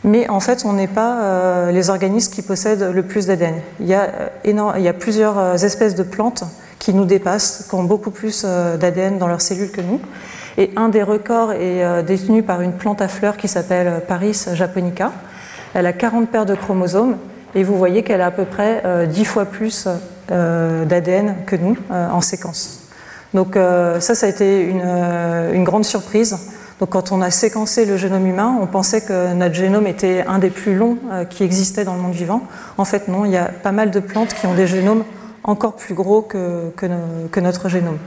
Mais 0.02 0.28
en 0.28 0.40
fait, 0.40 0.64
on 0.64 0.72
n'est 0.72 0.86
pas 0.86 1.70
les 1.70 1.90
organismes 1.90 2.32
qui 2.32 2.40
possèdent 2.40 2.90
le 2.90 3.02
plus 3.02 3.26
d'ADN. 3.26 3.56
Il, 3.80 3.86
y 3.86 3.94
a 3.94 4.08
il 4.44 4.82
y 4.82 4.88
a 4.88 4.92
plusieurs 4.94 5.62
espèces 5.62 5.94
de 5.94 6.02
plantes 6.02 6.44
qui 6.78 6.94
nous 6.94 7.04
dépassent, 7.04 7.66
qui 7.68 7.74
ont 7.74 7.84
beaucoup 7.84 8.10
plus 8.10 8.44
d'ADN 8.44 9.18
dans 9.18 9.28
leurs 9.28 9.42
cellules 9.42 9.70
que 9.70 9.82
nous. 9.82 10.00
Et 10.58 10.70
un 10.76 10.88
des 10.88 11.02
records 11.02 11.52
est 11.52 11.84
euh, 11.84 12.02
détenu 12.02 12.42
par 12.42 12.60
une 12.60 12.72
plante 12.72 13.00
à 13.00 13.08
fleurs 13.08 13.36
qui 13.36 13.48
s'appelle 13.48 14.02
Paris 14.06 14.46
japonica. 14.52 15.12
Elle 15.74 15.86
a 15.86 15.92
40 15.92 16.28
paires 16.28 16.46
de 16.46 16.54
chromosomes 16.54 17.16
et 17.54 17.62
vous 17.62 17.76
voyez 17.76 18.02
qu'elle 18.02 18.20
a 18.20 18.26
à 18.26 18.30
peu 18.30 18.44
près 18.44 18.82
10 19.08 19.20
euh, 19.20 19.24
fois 19.24 19.44
plus 19.44 19.88
euh, 20.30 20.84
d'ADN 20.84 21.36
que 21.46 21.56
nous 21.56 21.76
en 21.90 22.20
séquence. 22.20 22.79
Donc 23.34 23.54
ça, 23.54 24.14
ça 24.14 24.26
a 24.26 24.28
été 24.28 24.62
une, 24.62 25.64
grande 25.64 25.84
surprise. 25.84 26.36
Donc 26.80 26.90
quand 26.90 27.12
on 27.12 27.20
a 27.20 27.30
séquencé 27.30 27.84
le 27.84 27.96
génome 27.96 28.26
humain, 28.26 28.56
on 28.60 28.66
pensait 28.66 29.02
que 29.02 29.34
notre 29.34 29.54
génome 29.54 29.86
était 29.86 30.24
un 30.26 30.38
des 30.38 30.50
plus 30.50 30.74
longs 30.74 30.98
qui 31.28 31.44
existait 31.44 31.84
dans 31.84 31.94
le 31.94 32.00
monde 32.00 32.14
vivant. 32.14 32.42
En 32.78 32.84
fait, 32.84 33.06
non, 33.08 33.24
il 33.24 33.30
y 33.30 33.36
a 33.36 33.44
pas 33.44 33.72
mal 33.72 33.90
de 33.90 34.00
plantes 34.00 34.34
qui 34.34 34.46
ont 34.46 34.54
des 34.54 34.66
génomes 34.66 35.04
encore 35.44 35.74
plus 35.74 35.94
gros 35.94 36.22
que, 36.22 37.40
notre 37.40 37.68
génome. 37.68 37.98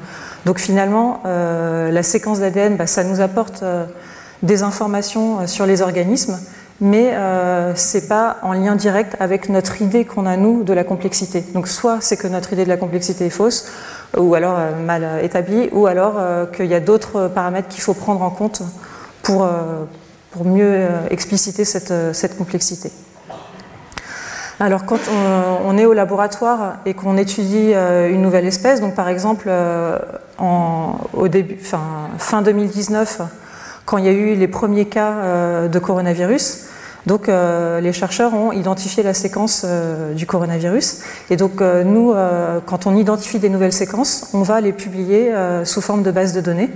Donc 0.46 0.60
finalement, 0.60 1.22
euh, 1.26 1.92
la 1.92 2.04
séquence 2.04 2.40
d'ADN, 2.40 2.76
bah, 2.76 2.88
ça 2.88 3.04
nous 3.04 3.22
apporte 3.22 3.64
euh, 3.64 3.86
des 4.42 4.64
informations 4.64 5.42
euh, 5.42 5.48
sur 5.48 5.66
les 5.66 5.82
organismes, 5.82 6.38
mais 6.82 7.14
ce 7.76 7.98
n'est 7.98 8.08
pas 8.08 8.38
en 8.42 8.52
lien 8.52 8.76
direct 8.76 9.16
avec 9.22 9.48
notre 9.48 9.82
idée 9.82 10.04
qu'on 10.04 10.26
a, 10.26 10.36
nous, 10.36 10.64
de 10.64 10.74
la 10.74 10.84
complexité. 10.84 11.42
Donc 11.54 11.68
soit 11.70 12.00
c'est 12.02 12.18
que 12.18 12.28
notre 12.28 12.52
idée 12.52 12.66
de 12.66 12.70
la 12.70 12.76
complexité 12.76 13.28
est 13.28 13.30
fausse, 13.30 13.72
ou 14.18 14.36
alors 14.36 14.58
mal 14.86 15.20
établie, 15.24 15.70
ou 15.72 15.88
alors 15.88 16.16
qu'il 16.52 16.68
y 16.68 16.76
a 16.76 16.80
d'autres 16.80 17.28
paramètres 17.28 17.68
qu'il 17.68 17.82
faut 17.82 17.94
prendre 17.94 18.22
en 18.22 18.30
compte 18.30 18.62
pour, 19.24 19.48
pour 20.32 20.46
mieux 20.46 20.88
expliciter 21.10 21.66
cette, 21.66 21.94
cette 22.14 22.38
complexité. 22.38 22.92
Alors 24.60 24.86
quand 24.86 25.00
on, 25.66 25.78
est 25.78 25.86
au 25.86 25.94
laboratoire 25.94 26.76
et 26.86 26.94
qu'on 26.94 27.18
étudie 27.18 27.74
euh, 27.74 28.10
une 28.10 28.22
nouvelle 28.22 28.46
espèce, 28.46 28.82
donc 28.82 28.96
par 28.96 29.10
exemple 29.10 29.48
euh, 29.50 29.98
au 31.14 31.28
début, 31.28 31.58
fin, 31.58 32.42
2019, 32.42 33.22
quand 33.86 33.98
il 33.98 34.06
y 34.06 34.08
a 34.08 34.12
eu 34.12 34.36
les 34.36 34.48
premiers 34.48 34.86
cas 34.86 35.12
euh, 35.12 35.68
de 35.68 35.80
coronavirus, 35.80 36.68
donc 37.06 37.28
les 37.28 37.94
chercheurs 37.94 38.34
ont 38.34 38.52
identifié 38.52 39.04
la 39.04 39.14
séquence 39.14 39.66
du 40.16 40.26
coronavirus. 40.26 41.02
Et 41.30 41.36
donc 41.36 41.62
nous, 41.62 42.14
quand 42.66 42.88
on 42.88 42.96
identifie 42.96 43.40
des 43.40 43.50
nouvelles 43.50 43.74
séquences, 43.74 44.30
on 44.34 44.42
va 44.42 44.62
les 44.62 44.72
publier 44.72 45.34
sous 45.66 45.82
forme 45.82 46.04
de 46.04 46.12
base 46.12 46.34
de 46.34 46.42
données. 46.42 46.70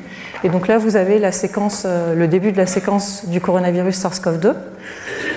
Et 0.44 0.50
donc 0.50 0.68
là, 0.68 0.78
vous 0.78 0.98
avez 0.98 1.20
la 1.20 1.32
séquence, 1.32 1.86
le 1.86 2.28
début 2.28 2.52
de 2.52 2.58
la 2.58 2.68
séquence 2.68 3.26
du 3.28 3.40
coronavirus 3.40 3.98
SARS-CoV-2. 4.04 4.54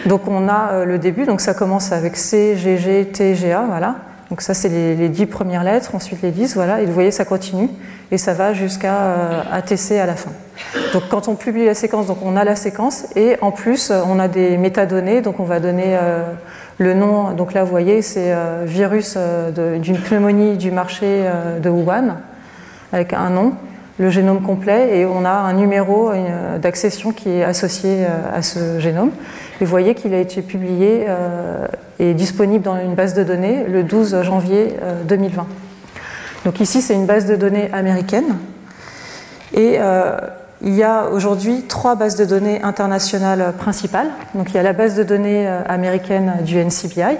Donc 0.06 0.26
on 0.26 0.48
a 0.48 0.72
euh, 0.72 0.84
le 0.84 0.98
début, 0.98 1.26
donc 1.26 1.40
ça 1.40 1.54
commence 1.54 1.92
avec 1.92 2.16
C, 2.16 2.56
G, 2.56 2.78
G, 2.78 3.06
T, 3.06 3.34
G, 3.34 3.52
A, 3.52 3.64
voilà. 3.66 3.96
Donc 4.30 4.40
ça 4.42 4.54
c'est 4.54 4.68
les, 4.68 5.08
dix 5.08 5.26
premières 5.26 5.64
lettres, 5.64 5.94
ensuite 5.94 6.22
les 6.22 6.30
dix, 6.30 6.54
voilà. 6.54 6.80
Et 6.80 6.86
vous 6.86 6.92
voyez 6.92 7.10
ça 7.10 7.24
continue 7.24 7.68
et 8.10 8.18
ça 8.18 8.32
va 8.32 8.54
jusqu'à 8.54 8.94
euh, 8.94 9.42
ATC 9.52 9.92
à 9.92 10.06
la 10.06 10.14
fin. 10.14 10.30
Donc 10.92 11.04
quand 11.08 11.28
on 11.28 11.34
publie 11.34 11.64
la 11.64 11.74
séquence, 11.74 12.06
donc 12.06 12.18
on 12.22 12.36
a 12.36 12.44
la 12.44 12.56
séquence 12.56 13.06
et 13.16 13.36
en 13.40 13.50
plus 13.50 13.90
on 13.90 14.18
a 14.18 14.28
des 14.28 14.56
métadonnées, 14.56 15.20
donc 15.20 15.40
on 15.40 15.44
va 15.44 15.60
donner 15.60 15.96
euh, 15.96 16.22
le 16.78 16.94
nom. 16.94 17.32
Donc 17.32 17.54
là 17.54 17.64
vous 17.64 17.70
voyez 17.70 18.02
c'est 18.02 18.34
virus 18.64 19.16
d'une 19.54 19.98
pneumonie 19.98 20.56
du 20.56 20.70
marché 20.70 21.24
de 21.62 21.68
Wuhan 21.68 22.16
avec 22.92 23.12
un 23.12 23.30
nom 23.30 23.54
le 23.98 24.08
génome 24.08 24.40
complet 24.40 24.98
et 24.98 25.04
on 25.04 25.26
a 25.26 25.30
un 25.30 25.52
numéro 25.52 26.10
d'accession 26.60 27.12
qui 27.12 27.28
est 27.28 27.44
associé 27.44 28.06
à 28.32 28.40
ce 28.40 28.80
génome. 28.80 29.10
Et 29.60 29.64
vous 29.66 29.70
voyez 29.70 29.94
qu'il 29.94 30.14
a 30.14 30.18
été 30.18 30.40
publié 30.40 31.04
euh, 31.06 31.66
et 31.98 32.14
disponible 32.14 32.64
dans 32.64 32.78
une 32.78 32.94
base 32.94 33.12
de 33.12 33.22
données 33.22 33.64
le 33.68 33.82
12 33.82 34.22
janvier 34.22 34.76
2020. 35.04 35.42
Euh, 35.42 35.44
Donc 36.46 36.60
ici, 36.60 36.80
c'est 36.80 36.94
une 36.94 37.04
base 37.04 37.26
de 37.26 37.36
données 37.36 37.68
américaine. 37.72 38.36
Et 39.52 39.76
euh, 39.78 40.16
il 40.62 40.74
y 40.74 40.82
a 40.82 41.08
aujourd'hui 41.08 41.62
trois 41.68 41.94
bases 41.94 42.16
de 42.16 42.24
données 42.24 42.62
internationales 42.62 43.54
principales. 43.58 44.10
Donc 44.34 44.50
il 44.50 44.54
y 44.54 44.58
a 44.58 44.62
la 44.62 44.72
base 44.72 44.94
de 44.94 45.02
données 45.02 45.46
américaine 45.46 46.38
du 46.42 46.62
NCBI. 46.62 47.16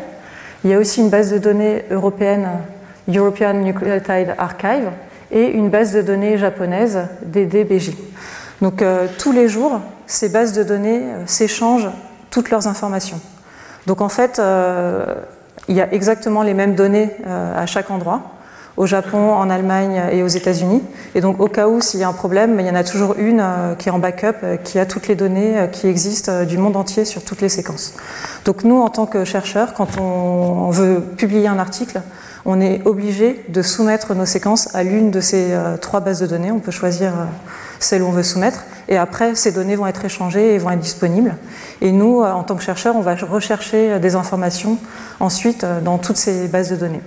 Il 0.64 0.70
y 0.70 0.74
a 0.74 0.78
aussi 0.78 1.00
une 1.00 1.08
base 1.08 1.32
de 1.32 1.38
données 1.38 1.84
européenne, 1.90 2.48
European 3.08 3.54
Nucleotide 3.54 4.34
Archive, 4.36 4.90
et 5.30 5.46
une 5.46 5.70
base 5.70 5.92
de 5.92 6.02
données 6.02 6.36
japonaise, 6.36 6.98
DDBJ. 7.22 7.92
Donc 8.60 8.84
tous 9.18 9.32
les 9.32 9.48
jours, 9.48 9.80
ces 10.06 10.28
bases 10.28 10.52
de 10.52 10.62
données 10.62 11.02
s'échangent 11.26 11.88
toutes 12.30 12.50
leurs 12.50 12.66
informations. 12.66 13.20
Donc 13.86 14.00
en 14.00 14.08
fait, 14.08 14.38
euh, 14.38 15.14
il 15.68 15.76
y 15.76 15.80
a 15.80 15.92
exactement 15.92 16.42
les 16.42 16.54
mêmes 16.54 16.74
données 16.74 17.10
euh, 17.26 17.62
à 17.62 17.66
chaque 17.66 17.90
endroit, 17.90 18.22
au 18.80 18.86
Japon, 18.86 19.34
en 19.34 19.50
Allemagne 19.50 20.00
et 20.10 20.22
aux 20.22 20.28
États-Unis. 20.28 20.82
Et 21.14 21.20
donc 21.20 21.38
au 21.38 21.48
cas 21.48 21.68
où 21.68 21.82
s'il 21.82 22.00
y 22.00 22.02
a 22.02 22.08
un 22.08 22.14
problème, 22.14 22.58
il 22.60 22.66
y 22.66 22.70
en 22.70 22.74
a 22.74 22.82
toujours 22.82 23.14
une 23.18 23.40
euh, 23.40 23.74
qui 23.74 23.90
est 23.90 23.92
en 23.92 23.98
backup, 23.98 24.36
qui 24.64 24.78
a 24.78 24.86
toutes 24.86 25.06
les 25.06 25.14
données 25.14 25.68
qui 25.70 25.86
existent 25.86 26.44
du 26.44 26.56
monde 26.56 26.76
entier 26.76 27.04
sur 27.04 27.22
toutes 27.22 27.42
les 27.42 27.50
séquences. 27.50 27.92
Donc 28.46 28.64
nous, 28.64 28.80
en 28.80 28.88
tant 28.88 29.04
que 29.04 29.26
chercheurs, 29.26 29.74
quand 29.74 29.98
on 30.00 30.70
veut 30.70 31.02
publier 31.18 31.46
un 31.46 31.58
article, 31.58 32.00
on 32.46 32.58
est 32.58 32.80
obligé 32.86 33.44
de 33.50 33.60
soumettre 33.60 34.14
nos 34.14 34.24
séquences 34.24 34.74
à 34.74 34.82
l'une 34.82 35.10
de 35.10 35.20
ces 35.20 35.54
trois 35.82 36.00
bases 36.00 36.20
de 36.20 36.26
données. 36.26 36.50
On 36.50 36.58
peut 36.58 36.70
choisir 36.70 37.12
celle 37.80 38.02
où 38.02 38.06
on 38.06 38.12
veut 38.12 38.22
soumettre. 38.22 38.64
Et 38.88 38.96
après, 38.96 39.34
ces 39.34 39.52
données 39.52 39.76
vont 39.76 39.86
être 39.86 40.06
échangées 40.06 40.54
et 40.54 40.58
vont 40.58 40.70
être 40.70 40.80
disponibles. 40.80 41.36
Et 41.82 41.92
nous, 41.92 42.22
en 42.22 42.42
tant 42.44 42.56
que 42.56 42.62
chercheurs, 42.62 42.96
on 42.96 43.02
va 43.02 43.14
rechercher 43.14 43.98
des 43.98 44.14
informations 44.14 44.78
ensuite 45.20 45.66
dans 45.84 45.98
toutes 45.98 46.16
ces 46.16 46.48
bases 46.48 46.70
de 46.70 46.76
données. 46.76 47.02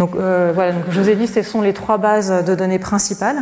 Donc 0.00 0.16
voilà, 0.16 0.72
donc 0.72 0.84
je 0.90 1.00
vous 1.00 1.08
ai 1.08 1.14
dit, 1.14 1.28
ce 1.28 1.42
sont 1.42 1.62
les 1.62 1.72
trois 1.72 1.98
bases 1.98 2.44
de 2.44 2.54
données 2.56 2.80
principales. 2.80 3.36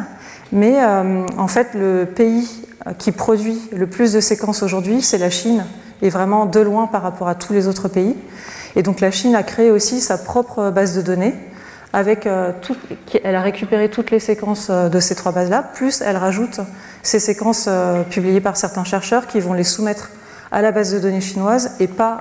Mais 0.53 0.75
en 0.85 1.49
fait, 1.49 1.69
le 1.75 2.05
pays 2.05 2.49
qui 2.99 3.13
produit 3.13 3.59
le 3.73 3.87
plus 3.87 4.13
de 4.13 4.21
séquences 4.21 4.63
aujourd'hui, 4.63 5.01
c'est 5.01 5.19
la 5.19 5.31
Chine, 5.31 5.65
et 6.03 6.11
vraiment 6.11 6.47
de 6.47 6.61
loin 6.61 6.87
par 6.87 7.03
rapport 7.03 7.29
à 7.29 7.35
tous 7.35 7.53
les 7.53 7.69
autres 7.69 7.89
pays. 7.89 8.17
Et 8.77 8.83
donc 8.83 9.01
la 9.01 9.11
Chine 9.11 9.35
a 9.35 9.43
créé 9.43 9.71
aussi 9.71 10.01
sa 10.01 10.19
propre 10.19 10.71
base 10.71 10.97
de 10.97 11.03
données, 11.03 11.35
avec 11.93 12.27
euh, 12.27 12.53
elle 13.25 13.35
a 13.35 13.41
récupéré 13.41 13.89
toutes 13.89 14.11
les 14.11 14.21
séquences 14.21 14.69
euh, 14.71 14.89
de 14.89 15.01
ces 15.01 15.15
trois 15.15 15.33
bases-là, 15.33 15.63
plus 15.75 16.03
elle 16.03 16.17
rajoute 16.17 16.61
ces 17.03 17.19
séquences 17.19 17.67
euh, 17.69 18.03
publiées 18.03 18.41
par 18.41 18.57
certains 18.57 18.85
chercheurs 18.85 19.27
qui 19.27 19.41
vont 19.41 19.55
les 19.55 19.65
soumettre 19.65 20.11
à 20.51 20.63
la 20.63 20.73
base 20.73 20.93
de 20.93 20.99
données 20.99 21.21
chinoise 21.21 21.73
et 21.81 21.89
pas 21.89 22.21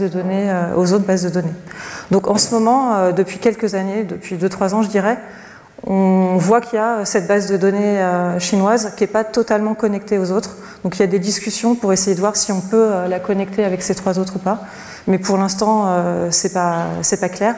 de 0.00 0.08
données, 0.08 0.52
aux 0.76 0.92
autres 0.92 1.04
bases 1.04 1.24
de 1.24 1.30
données. 1.30 1.54
Donc 2.10 2.28
en 2.28 2.38
ce 2.38 2.54
moment, 2.54 3.12
depuis 3.12 3.38
quelques 3.38 3.74
années, 3.74 4.04
depuis 4.04 4.36
2-3 4.36 4.74
ans, 4.74 4.82
je 4.82 4.88
dirais, 4.88 5.18
on 5.86 6.36
voit 6.36 6.60
qu'il 6.60 6.78
y 6.78 6.82
a 6.82 7.04
cette 7.04 7.26
base 7.26 7.50
de 7.50 7.56
données 7.56 8.00
euh, 8.00 8.38
chinoise 8.38 8.94
qui 8.96 9.02
n'est 9.02 9.08
pas 9.08 9.24
totalement 9.24 9.74
connectée 9.74 10.18
aux 10.18 10.30
autres. 10.32 10.56
Donc 10.82 10.96
il 10.96 11.00
y 11.00 11.02
a 11.02 11.06
des 11.06 11.18
discussions 11.18 11.74
pour 11.74 11.92
essayer 11.92 12.14
de 12.14 12.20
voir 12.20 12.36
si 12.36 12.52
on 12.52 12.60
peut 12.60 12.88
euh, 12.90 13.08
la 13.08 13.20
connecter 13.20 13.64
avec 13.64 13.82
ces 13.82 13.94
trois 13.94 14.18
autres 14.18 14.36
ou 14.36 14.38
pas. 14.38 14.62
Mais 15.06 15.18
pour 15.18 15.36
l'instant, 15.36 15.84
euh, 15.86 16.28
c'est 16.30 16.54
pas 16.54 16.86
pas 17.20 17.28
clair. 17.28 17.54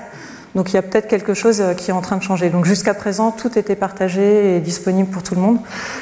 Donc 0.56 0.72
il 0.72 0.74
y 0.74 0.78
a 0.78 0.82
peut-être 0.82 1.06
quelque 1.06 1.34
chose 1.34 1.62
qui 1.76 1.90
est 1.90 1.94
en 1.94 2.00
train 2.00 2.16
de 2.16 2.22
changer. 2.22 2.50
Donc 2.50 2.64
jusqu'à 2.64 2.94
présent, 2.94 3.30
tout 3.30 3.56
était 3.56 3.76
partagé 3.76 4.56
et 4.56 4.60
disponible 4.60 5.08
pour 5.08 5.22
tout 5.22 5.36
le 5.36 5.40
monde. 5.40 5.58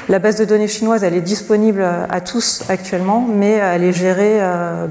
La 0.09 0.17
base 0.17 0.37
de 0.37 0.45
données 0.45 0.67
chinoise, 0.67 1.03
elle 1.03 1.13
est 1.13 1.21
disponible 1.21 1.85
à 2.09 2.21
tous 2.21 2.63
actuellement, 2.69 3.27
mais 3.29 3.51
elle 3.51 3.83
est 3.83 3.93
gérée 3.93 4.39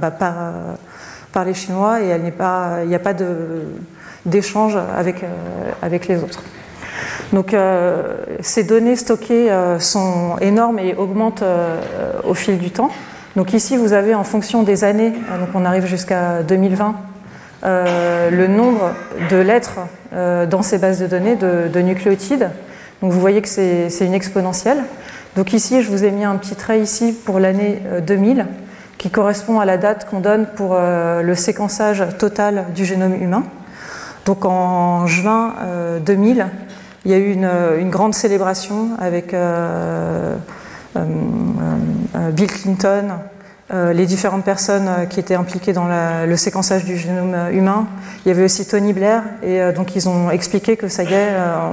bah, 0.01 0.13
par 0.13 1.45
les 1.45 1.55
Chinois 1.55 2.01
et 2.01 2.15
il 2.15 2.89
n'y 2.89 2.95
a 2.95 2.99
pas 2.99 3.15
d'échange 4.25 4.79
avec 4.97 5.25
avec 5.83 6.07
les 6.07 6.23
autres. 6.23 6.43
Donc 7.33 7.55
euh, 7.55 8.17
ces 8.41 8.65
données 8.65 8.97
stockées 8.97 9.51
euh, 9.51 9.79
sont 9.79 10.37
énormes 10.41 10.79
et 10.79 10.95
augmentent 10.95 11.43
euh, 11.43 11.81
au 12.25 12.35
fil 12.35 12.59
du 12.59 12.71
temps. 12.71 12.91
Donc 13.37 13.53
ici, 13.53 13.77
vous 13.77 13.93
avez 13.93 14.15
en 14.15 14.23
fonction 14.23 14.63
des 14.63 14.85
années, 14.85 15.11
donc 15.11 15.49
on 15.55 15.65
arrive 15.65 15.87
jusqu'à 15.87 16.45
2020, 16.45 16.95
le 17.65 18.47
nombre 18.47 18.93
de 19.31 19.37
lettres 19.37 19.81
dans 20.13 20.63
ces 20.63 20.79
bases 20.79 21.01
de 21.01 21.07
données 21.07 21.37
de, 21.37 21.81
nucléotides. 21.81 22.51
Donc 23.01 23.13
vous 23.13 23.21
voyez 23.21 23.43
que 23.43 23.49
c'est 23.49 23.89
une 24.01 24.15
exponentielle. 24.15 24.83
Donc 25.37 25.53
ici, 25.53 25.83
je 25.83 25.91
vous 25.91 26.05
ai 26.05 26.11
mis 26.11 26.25
un 26.25 26.37
petit 26.37 26.55
trait 26.55 26.81
ici 26.81 27.13
pour 27.25 27.41
l'année 27.41 27.81
2000 28.07 28.47
qui 28.99 29.11
correspond 29.11 29.61
à 29.61 29.65
la 29.65 29.79
date 29.79 30.09
qu'on 30.09 30.21
donne 30.21 30.47
pour 30.47 30.77
le 30.77 31.35
séquençage 31.35 32.05
total 32.19 32.67
du 32.75 32.85
génome 32.85 33.15
humain. 33.15 33.45
Donc 34.27 34.45
en 34.45 35.07
juin 35.07 35.55
2000, 36.05 36.47
il 37.05 37.11
y 37.11 37.15
a 37.15 37.19
eu 37.19 37.33
une, 37.33 37.91
grande 37.91 38.15
célébration 38.15 38.91
avec 38.99 39.35
euh, 39.35 40.37
euh, 40.97 41.05
euh, 42.17 42.31
Bill 42.31 42.47
Clinton, 42.47 43.09
les 43.73 44.07
différentes 44.07 44.45
personnes 44.45 45.09
qui 45.09 45.19
étaient 45.21 45.35
impliquées 45.35 45.73
dans 45.73 45.87
le 46.27 46.37
séquençage 46.37 46.85
du 46.85 46.97
génome 46.97 47.35
humain. 47.51 47.87
Il 48.25 48.29
y 48.29 48.31
avait 48.31 48.45
aussi 48.45 48.67
Tony 48.67 48.93
Blair, 48.93 49.23
et 49.43 49.73
donc 49.73 49.97
ils 49.97 50.09
ont 50.09 50.31
expliqué 50.31 50.77
que 50.77 50.89
ça 50.89 51.03
y 51.03 51.13
est, 51.13 51.31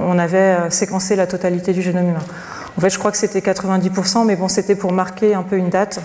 on 0.08 0.18
avait 0.18 0.70
séquencé 0.70 1.16
la 1.16 1.26
totalité 1.26 1.72
du 1.72 1.82
génome 1.82 2.08
humain. 2.08 2.24
En 2.78 2.80
fait, 2.80 2.88
je 2.88 2.98
crois 2.98 3.10
que 3.10 3.18
c'était 3.18 3.40
90%, 3.40 4.24
mais 4.24 4.36
bon, 4.36 4.48
c'était 4.48 4.74
pour 4.74 4.92
marquer 4.92 5.34
un 5.34 5.42
peu 5.42 5.56
une 5.56 5.68
date 5.68 6.00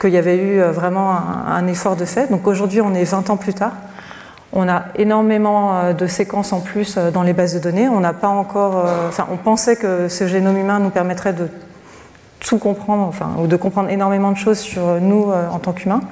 qu'il 0.00 0.10
y 0.10 0.16
avait 0.16 0.38
eu 0.38 0.60
vraiment 0.60 1.10
un, 1.10 1.52
un 1.52 1.66
effort 1.66 1.96
de 1.96 2.04
fait. 2.04 2.30
Donc 2.30 2.46
aujourd'hui, 2.46 2.80
on 2.80 2.94
est 2.94 3.04
20 3.04 3.30
ans 3.30 3.36
plus 3.36 3.54
tard. 3.54 3.72
On 4.54 4.68
a 4.68 4.84
énormément 4.96 5.78
euh, 5.78 5.92
de 5.94 6.06
séquences 6.06 6.52
en 6.52 6.60
plus 6.60 6.96
euh, 6.96 7.10
dans 7.10 7.22
les 7.22 7.32
bases 7.32 7.54
de 7.54 7.58
données. 7.58 7.88
On 7.88 8.00
n'a 8.00 8.12
pas 8.12 8.28
encore. 8.28 8.86
Euh, 8.86 9.08
enfin, 9.08 9.26
on 9.32 9.38
pensait 9.38 9.76
que 9.76 10.08
ce 10.08 10.26
génome 10.26 10.58
humain 10.58 10.78
nous 10.78 10.90
permettrait 10.90 11.32
de 11.32 11.48
tout 12.44 12.58
comprendre, 12.58 13.06
enfin, 13.08 13.30
ou 13.38 13.46
de 13.46 13.56
comprendre 13.56 13.88
énormément 13.88 14.32
de 14.32 14.36
choses 14.36 14.58
sur 14.58 15.00
nous 15.00 15.30
en 15.30 15.58
tant 15.58 15.72
qu'humains. 15.72 16.02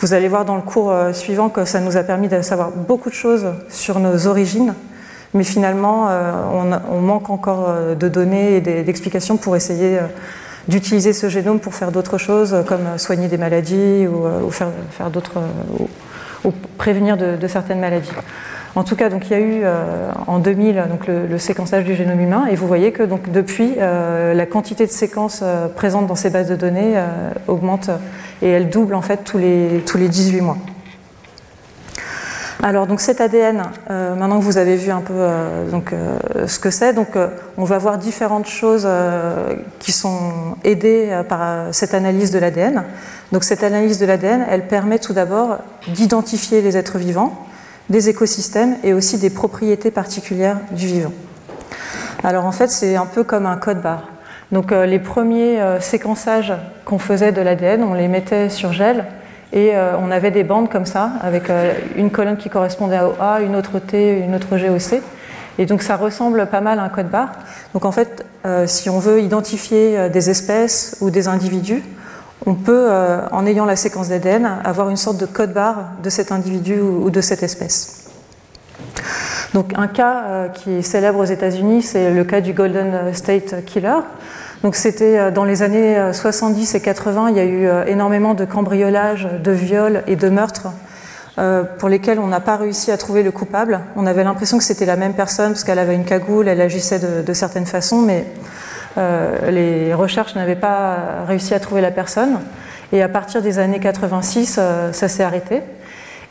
Vous 0.00 0.14
allez 0.14 0.28
voir 0.28 0.44
dans 0.44 0.56
le 0.56 0.62
cours 0.62 0.92
suivant 1.12 1.48
que 1.48 1.64
ça 1.64 1.80
nous 1.80 1.96
a 1.96 2.02
permis 2.02 2.28
de 2.28 2.42
savoir 2.42 2.70
beaucoup 2.70 3.10
de 3.10 3.14
choses 3.14 3.46
sur 3.68 3.98
nos 4.00 4.26
origines, 4.26 4.74
mais 5.32 5.44
finalement, 5.44 6.08
on, 6.90 7.00
manque 7.00 7.30
encore 7.30 7.68
de 7.98 8.08
données 8.08 8.56
et 8.56 8.60
d'explications 8.60 9.36
pour 9.36 9.56
essayer 9.56 9.98
d'utiliser 10.68 11.12
ce 11.12 11.28
génome 11.28 11.58
pour 11.58 11.74
faire 11.74 11.90
d'autres 11.90 12.18
choses, 12.18 12.56
comme 12.66 12.98
soigner 12.98 13.28
des 13.28 13.38
maladies 13.38 14.06
ou, 14.06 14.50
faire, 14.50 14.68
ou 16.44 16.52
prévenir 16.76 17.16
de, 17.16 17.48
certaines 17.48 17.80
maladies. 17.80 18.12
En 18.76 18.82
tout 18.82 18.96
cas, 18.96 19.08
donc, 19.08 19.26
il 19.26 19.30
y 19.30 19.34
a 19.34 19.40
eu 19.40 19.60
euh, 19.62 20.10
en 20.26 20.40
2000 20.40 20.86
donc, 20.90 21.06
le, 21.06 21.38
séquençage 21.38 21.84
du 21.84 21.94
génome 21.94 22.20
humain, 22.20 22.46
et 22.50 22.56
vous 22.56 22.66
voyez 22.66 22.90
que 22.90 23.04
donc, 23.04 23.30
depuis, 23.30 23.74
euh, 23.78 24.34
la 24.34 24.46
quantité 24.46 24.84
de 24.84 24.90
séquences 24.90 25.40
euh, 25.42 25.68
présentes 25.68 26.08
dans 26.08 26.16
ces 26.16 26.30
bases 26.30 26.48
de 26.48 26.56
données 26.56 26.94
augmente 27.46 27.90
et 28.42 28.50
elle 28.50 28.68
double 28.68 28.94
en 28.94 29.02
fait 29.02 29.22
tous 29.24 29.38
les, 29.38 29.82
tous 29.86 29.98
les 29.98 30.08
18 30.08 30.40
mois. 30.40 30.56
Alors 32.62 32.86
donc 32.86 33.00
cet 33.00 33.20
ADN, 33.20 33.62
maintenant 33.88 34.38
que 34.38 34.44
vous 34.44 34.56
avez 34.56 34.76
vu 34.76 34.90
un 34.90 35.00
peu 35.00 35.28
donc, 35.70 35.92
ce 36.46 36.58
que 36.58 36.70
c'est, 36.70 36.94
donc 36.94 37.08
on 37.58 37.64
va 37.64 37.78
voir 37.78 37.98
différentes 37.98 38.46
choses 38.46 38.88
qui 39.80 39.92
sont 39.92 40.56
aidées 40.62 41.20
par 41.28 41.74
cette 41.74 41.92
analyse 41.92 42.30
de 42.30 42.38
l'ADN. 42.38 42.84
Donc 43.32 43.44
cette 43.44 43.64
analyse 43.64 43.98
de 43.98 44.06
l'ADN, 44.06 44.46
elle 44.48 44.66
permet 44.66 44.98
tout 44.98 45.12
d'abord 45.12 45.58
d'identifier 45.88 46.62
les 46.62 46.76
êtres 46.76 46.98
vivants, 46.98 47.46
des 47.90 48.08
écosystèmes 48.08 48.76
et 48.82 48.92
aussi 48.92 49.18
des 49.18 49.30
propriétés 49.30 49.90
particulières 49.90 50.58
du 50.70 50.86
vivant. 50.86 51.12
Alors 52.22 52.46
en 52.46 52.52
fait, 52.52 52.68
c'est 52.68 52.96
un 52.96 53.06
peu 53.06 53.24
comme 53.24 53.46
un 53.46 53.56
code 53.56 53.82
barre. 53.82 54.08
Donc 54.52 54.72
euh, 54.72 54.86
les 54.86 54.98
premiers 54.98 55.60
euh, 55.60 55.80
séquençages 55.80 56.52
qu'on 56.84 56.98
faisait 56.98 57.32
de 57.32 57.40
l'ADN, 57.40 57.82
on 57.82 57.94
les 57.94 58.08
mettait 58.08 58.48
sur 58.48 58.72
gel 58.72 59.04
et 59.52 59.74
euh, 59.74 59.96
on 59.98 60.10
avait 60.10 60.30
des 60.30 60.44
bandes 60.44 60.70
comme 60.70 60.86
ça, 60.86 61.12
avec 61.20 61.44
une 61.96 62.10
colonne 62.10 62.36
qui 62.36 62.50
correspondait 62.50 63.00
au 63.00 63.14
A, 63.20 63.40
une 63.40 63.56
autre 63.56 63.78
T, 63.78 64.18
une 64.18 64.34
autre 64.34 64.56
G 64.56 64.70
au 64.70 64.78
C. 64.78 65.02
Et 65.58 65.66
donc 65.66 65.82
ça 65.82 65.96
ressemble 65.96 66.46
pas 66.46 66.60
mal 66.60 66.78
à 66.78 66.82
un 66.82 66.88
code 66.88 67.08
barre. 67.08 67.32
Donc 67.74 67.84
en 67.84 67.92
fait, 67.92 68.26
si 68.66 68.90
on 68.90 68.98
veut 68.98 69.22
identifier 69.22 70.08
des 70.10 70.28
espèces 70.28 70.96
ou 71.00 71.10
des 71.10 71.28
individus, 71.28 71.84
on 72.46 72.54
peut, 72.54 72.86
euh, 72.90 73.20
en 73.30 73.46
ayant 73.46 73.64
la 73.64 73.76
séquence 73.76 74.08
d'ADN, 74.08 74.58
avoir 74.64 74.90
une 74.90 74.96
sorte 74.96 75.16
de 75.16 75.26
code 75.26 75.52
barre 75.52 75.92
de 76.02 76.10
cet 76.10 76.32
individu 76.32 76.80
ou 76.80 77.10
de 77.10 77.20
cette 77.20 77.42
espèce. 77.42 78.04
Donc 79.54 79.72
un 79.76 79.86
cas 79.86 80.24
euh, 80.26 80.48
qui 80.48 80.72
est 80.72 80.82
célèbre 80.82 81.20
aux 81.20 81.24
États-Unis, 81.24 81.82
c'est 81.82 82.10
le 82.10 82.24
cas 82.24 82.40
du 82.40 82.52
Golden 82.52 83.14
State 83.14 83.64
Killer. 83.64 84.00
Donc 84.62 84.74
c'était 84.74 85.18
euh, 85.18 85.30
dans 85.30 85.44
les 85.44 85.62
années 85.62 85.96
70 86.12 86.74
et 86.74 86.80
80, 86.80 87.30
il 87.30 87.36
y 87.36 87.40
a 87.40 87.44
eu 87.44 87.68
énormément 87.86 88.34
de 88.34 88.44
cambriolages, 88.44 89.28
de 89.42 89.52
viols 89.52 90.02
et 90.06 90.16
de 90.16 90.28
meurtres 90.28 90.68
pour 91.80 91.88
lesquels 91.88 92.20
on 92.20 92.28
n'a 92.28 92.38
pas 92.38 92.56
réussi 92.56 92.92
à 92.92 92.96
trouver 92.96 93.24
le 93.24 93.32
coupable. 93.32 93.80
On 93.96 94.06
avait 94.06 94.22
l'impression 94.22 94.56
que 94.56 94.62
c'était 94.62 94.86
la 94.86 94.94
même 94.94 95.14
personne 95.14 95.48
parce 95.48 95.64
qu'elle 95.64 95.80
avait 95.80 95.96
une 95.96 96.04
cagoule, 96.04 96.46
elle 96.46 96.60
agissait 96.60 97.00
de, 97.00 97.22
de 97.26 97.32
certaines 97.32 97.66
façons, 97.66 98.02
mais 98.02 98.24
euh, 98.96 99.50
les 99.50 99.94
recherches 99.94 100.34
n'avaient 100.34 100.54
pas 100.54 101.24
réussi 101.26 101.54
à 101.54 101.60
trouver 101.60 101.80
la 101.80 101.90
personne. 101.90 102.38
Et 102.92 103.02
à 103.02 103.08
partir 103.08 103.42
des 103.42 103.58
années 103.58 103.80
86, 103.80 104.56
euh, 104.58 104.92
ça 104.92 105.08
s'est 105.08 105.22
arrêté. 105.22 105.62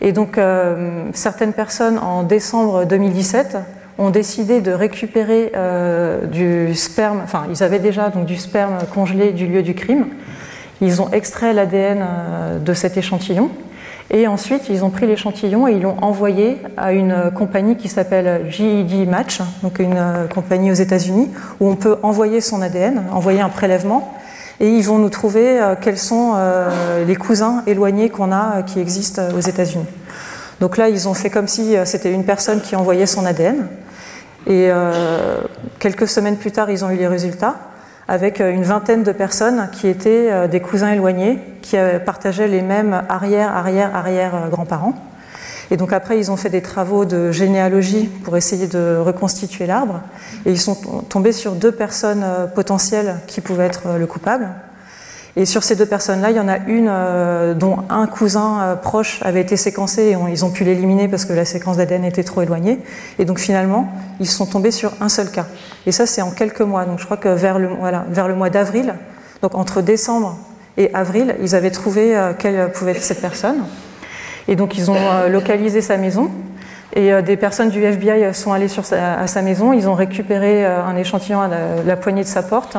Et 0.02 0.12
donc, 0.12 0.38
euh, 0.38 1.06
certaines 1.13 1.54
personnes, 1.54 1.97
en 1.97 2.23
décembre 2.23 2.86
2017, 2.86 3.58
ont 3.97 4.10
décidé 4.10 4.62
de 4.62 4.71
récupérer 4.71 5.52
du 6.32 6.73
sperme, 6.73 7.21
enfin, 7.23 7.43
ils 7.52 7.62
avaient 7.62 7.78
déjà 7.78 8.10
donc, 8.10 8.26
du 8.26 8.38
sperme 8.38 8.80
congelé 8.91 9.34
du 9.34 9.45
lieu 9.45 9.62
du 9.62 9.76
crime. 9.76 10.08
Ils 10.82 10.99
ont 10.99 11.12
extrait 11.12 11.54
l'ADN 11.54 12.04
de 12.60 12.73
cet 12.73 12.97
échantillon 12.97 13.52
et 14.12 14.28
ensuite, 14.28 14.70
ils 14.70 14.84
ont 14.84 14.89
pris 14.89 15.08
l'échantillon 15.08 15.68
et 15.68 15.74
ils 15.74 15.82
l'ont 15.82 15.98
envoyé 16.02 16.62
à 16.78 16.94
une 16.94 17.32
compagnie 17.36 17.78
qui 17.78 17.88
s'appelle 17.88 18.46
GED 18.50 19.08
Match, 19.08 19.39
donc 19.62 19.80
une 19.80 19.98
euh, 19.98 20.28
compagnie 20.28 20.72
aux 20.72 20.76
États-Unis, 20.76 21.30
où 21.60 21.70
on 21.70 21.76
peut 21.76 21.98
envoyer 22.04 22.42
son 22.42 22.62
ADN, 22.62 23.04
envoyer 23.12 23.42
un 23.42 23.50
prélèvement, 23.50 24.13
et 24.60 24.70
ils 24.70 24.84
vont 24.84 25.00
nous 25.00 25.10
trouver 25.10 25.60
euh, 25.60 25.76
quels 25.80 25.98
sont 25.98 26.34
euh, 26.36 27.06
les 27.06 27.16
cousins 27.16 27.63
éloignés 27.66 28.10
qu'on 28.10 28.32
a 28.32 28.62
qui 28.63 28.80
existent 28.80 29.22
aux 29.36 29.39
États-Unis. 29.39 29.88
Donc 30.60 30.78
là, 30.78 30.89
ils 30.89 31.08
ont 31.08 31.13
fait 31.13 31.30
comme 31.30 31.48
si 31.48 31.76
c'était 31.86 32.12
une 32.12 32.24
personne 32.24 32.62
qui 32.62 32.76
envoyait 32.76 33.08
son 33.08 33.26
ADN. 33.26 33.68
Et 34.46 34.70
quelques 35.80 36.08
semaines 36.08 36.38
plus 36.38 36.52
tard, 36.52 36.70
ils 36.70 36.86
ont 36.86 36.89
eu 36.89 36.96
les 36.96 37.08
résultats 37.08 37.56
avec 38.08 38.42
euh, 38.42 38.52
une 38.52 38.63
vingtaine 38.63 39.04
de 39.04 39.12
personnes 39.12 39.70
qui 39.72 39.88
étaient 39.88 40.30
euh, 40.32 40.48
des 40.48 40.60
cousins 40.60 40.92
éloignés, 40.92 41.39
qui 41.62 41.78
euh, 41.78 42.00
partageaient 42.00 42.48
les 42.48 42.62
mêmes 42.62 43.04
arrière, 43.10 43.56
arrière, 43.56 43.96
arrière 43.96 44.50
grands-parents. 44.50 44.94
Et 45.72 45.78
donc 45.78 45.94
après, 45.94 46.20
ils 46.20 46.30
ont 46.30 46.36
fait 46.36 46.50
des 46.50 46.62
travaux 46.62 47.06
de 47.06 47.32
généalogie 47.32 48.06
pour 48.24 48.36
essayer 48.38 48.68
de 48.68 48.98
reconstituer 48.98 49.66
l'arbre. 49.66 50.02
Et 50.46 50.52
ils 50.52 50.60
sont 50.60 50.76
tombés 51.10 51.32
sur 51.32 51.54
deux 51.54 51.72
personnes 51.72 52.26
potentielles 52.54 53.16
qui 53.28 53.42
pouvaient 53.42 53.66
être 53.66 53.98
le 53.98 54.06
coupable. 54.06 54.50
Et 55.36 55.46
sur 55.46 55.63
ces 55.63 55.76
deux 55.76 55.88
personnes-là, 55.88 56.30
il 56.30 56.38
y 56.38 56.39
en 56.39 56.48
a 56.48 56.58
une 56.67 56.88
euh, 56.89 57.56
dont 57.56 57.80
un 57.89 58.06
cousin 58.06 58.62
euh, 58.62 58.76
proche 58.76 59.19
avait 59.24 59.41
été 59.41 59.58
séquencé 59.58 60.04
et 60.04 60.17
ils 60.30 60.46
ont 60.46 60.52
pu 60.52 60.63
l'éliminer 60.63 61.08
parce 61.08 61.26
que 61.26 61.34
la 61.34 61.43
séquence 61.43 61.78
d'ADN 61.78 62.06
était 62.06 62.24
trop 62.24 62.43
éloignée. 62.43 62.80
Et 63.17 63.26
donc 63.26 63.39
finalement, 63.39 63.91
ils 64.19 64.30
sont 64.30 64.46
tombés 64.46 64.69
sur 64.69 64.91
un 65.02 65.10
seul 65.10 65.32
cas. 65.32 65.48
Et 65.88 65.91
ça, 65.91 66.06
c'est 66.06 66.22
en 66.22 66.30
quelques 66.30 66.62
mois. 66.62 66.86
Donc 66.86 67.00
je 67.00 67.06
crois 67.06 67.17
que 67.17 67.30
vers 67.30 67.58
le, 67.58 68.36
mois 68.36 68.50
d'avril, 68.52 68.93
donc 69.41 69.56
entre 69.56 69.82
décembre 69.82 70.38
et 70.78 70.93
avril, 70.93 71.36
ils 71.41 71.56
avaient 71.56 71.72
trouvé 71.72 72.15
euh, 72.15 72.34
quelle 72.38 72.72
pouvait 72.72 72.91
être 72.91 73.02
cette 73.02 73.22
personne. 73.22 73.63
Et 74.48 74.56
donc 74.56 74.78
ils 74.78 74.91
ont 74.91 75.28
localisé 75.32 75.82
sa 75.82 75.98
maison. 75.98 76.30
Et 76.96 77.12
des 77.24 77.38
personnes 77.38 77.69
du 77.69 77.82
FBI 77.82 78.34
sont 78.34 78.52
allées 78.52 78.67
à 78.91 79.26
sa 79.26 79.41
maison. 79.41 79.72
Ils 79.72 79.88
ont 79.88 79.96
récupéré 79.96 80.65
un 80.65 80.96
échantillon 80.98 81.41
à 81.41 81.50
la 81.86 81.96
poignée 81.96 82.24
de 82.24 82.28
sa 82.28 82.43
porte 82.43 82.78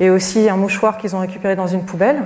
et 0.00 0.08
aussi 0.10 0.48
un 0.48 0.56
mouchoir 0.56 0.98
qu'ils 0.98 1.14
ont 1.14 1.20
récupéré 1.20 1.54
dans 1.54 1.66
une 1.66 1.84
poubelle. 1.84 2.22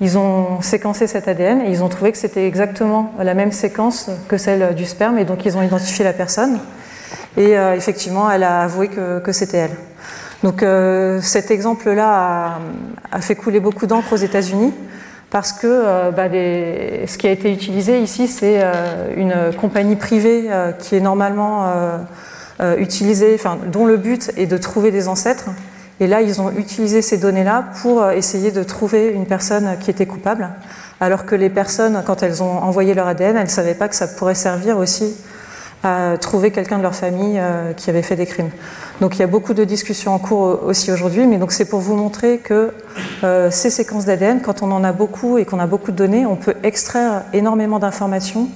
Ils 0.00 0.18
ont 0.18 0.60
séquencé 0.60 1.06
cet 1.06 1.26
ADN 1.26 1.62
et 1.62 1.70
ils 1.70 1.82
ont 1.82 1.88
trouvé 1.88 2.12
que 2.12 2.18
c'était 2.18 2.46
exactement 2.46 3.12
la 3.18 3.34
même 3.34 3.52
séquence 3.52 4.10
que 4.28 4.36
celle 4.36 4.74
du 4.74 4.84
sperme 4.84 5.18
et 5.18 5.24
donc 5.24 5.44
ils 5.46 5.56
ont 5.56 5.62
identifié 5.62 6.04
la 6.04 6.12
personne. 6.12 6.58
Et 7.36 7.56
euh, 7.56 7.74
effectivement, 7.74 8.30
elle 8.30 8.42
a 8.42 8.60
avoué 8.62 8.88
que, 8.88 9.32
c'était 9.32 9.56
elle. 9.56 9.76
Donc 10.42 10.62
euh, 10.62 11.20
cet 11.22 11.50
exemple-là 11.50 12.58
a, 13.10 13.20
fait 13.20 13.34
couler 13.34 13.60
beaucoup 13.60 13.86
d'encre 13.86 14.12
aux 14.12 14.16
États-Unis 14.16 14.74
parce 15.30 15.52
que 15.52 15.66
euh, 15.66 16.10
bah, 16.10 16.28
ce 16.28 17.16
qui 17.16 17.26
a 17.26 17.30
été 17.30 17.50
utilisé 17.52 18.00
ici, 18.00 18.28
c'est 18.28 18.62
une 19.16 19.34
compagnie 19.58 19.96
privée 19.96 20.50
qui 20.80 20.96
est 20.96 21.00
normalement 21.00 21.72
utilisée, 22.78 23.40
dont 23.72 23.86
le 23.86 23.96
but 23.96 24.32
est 24.36 24.46
de 24.46 24.58
trouver 24.58 24.90
des 24.90 25.08
ancêtres 25.08 25.46
et 26.00 26.06
là, 26.06 26.22
ils 26.22 26.40
ont 26.40 26.50
utilisé 26.50 27.02
ces 27.02 27.18
données-là 27.18 27.66
pour 27.80 28.02
euh, 28.02 28.10
essayer 28.12 28.50
de 28.50 28.62
trouver 28.62 29.08
une 29.08 29.26
personne 29.26 29.76
qui 29.80 29.90
était 29.90 30.06
coupable, 30.06 30.50
alors 31.00 31.24
que 31.24 31.36
les 31.36 31.50
personnes, 31.50 32.02
quand 32.04 32.22
elles 32.22 32.42
ont 32.42 32.58
envoyé 32.58 32.94
leur 32.94 33.06
ADN, 33.06 33.36
elles 33.36 33.44
ne 33.44 33.48
savaient 33.48 33.74
pas 33.74 33.88
que 33.88 33.94
ça 33.94 34.08
pourrait 34.08 34.34
servir 34.34 34.78
aussi 34.78 35.16
à 35.84 36.16
trouver 36.18 36.50
quelqu'un 36.50 36.78
de 36.78 36.82
leur 36.82 36.94
famille 36.94 37.38
euh, 37.38 37.74
qui 37.74 37.90
avait 37.90 38.02
fait 38.02 38.16
des 38.16 38.26
crimes. 38.26 38.50
Donc 39.00 39.16
il 39.16 39.20
y 39.20 39.22
a 39.22 39.26
beaucoup 39.26 39.54
de 39.54 39.64
discussions 39.64 40.14
en 40.14 40.18
cours 40.18 40.64
aussi 40.64 40.90
aujourd'hui, 40.90 41.26
mais 41.26 41.36
donc 41.36 41.52
c'est 41.52 41.66
pour 41.66 41.80
vous 41.80 41.94
montrer 41.94 42.38
que 42.38 42.72
euh, 43.22 43.50
ces 43.50 43.70
séquences 43.70 44.06
d'ADN, 44.06 44.40
quand 44.40 44.62
on 44.62 44.72
en 44.72 44.82
a 44.82 44.92
beaucoup 44.92 45.36
et 45.36 45.44
qu'on 45.44 45.60
a 45.60 45.66
beaucoup 45.66 45.92
de 45.92 45.96
données, 45.96 46.26
on 46.26 46.36
peut 46.36 46.54
extraire 46.62 47.22
énormément 47.34 47.78
d'informations 47.78 48.48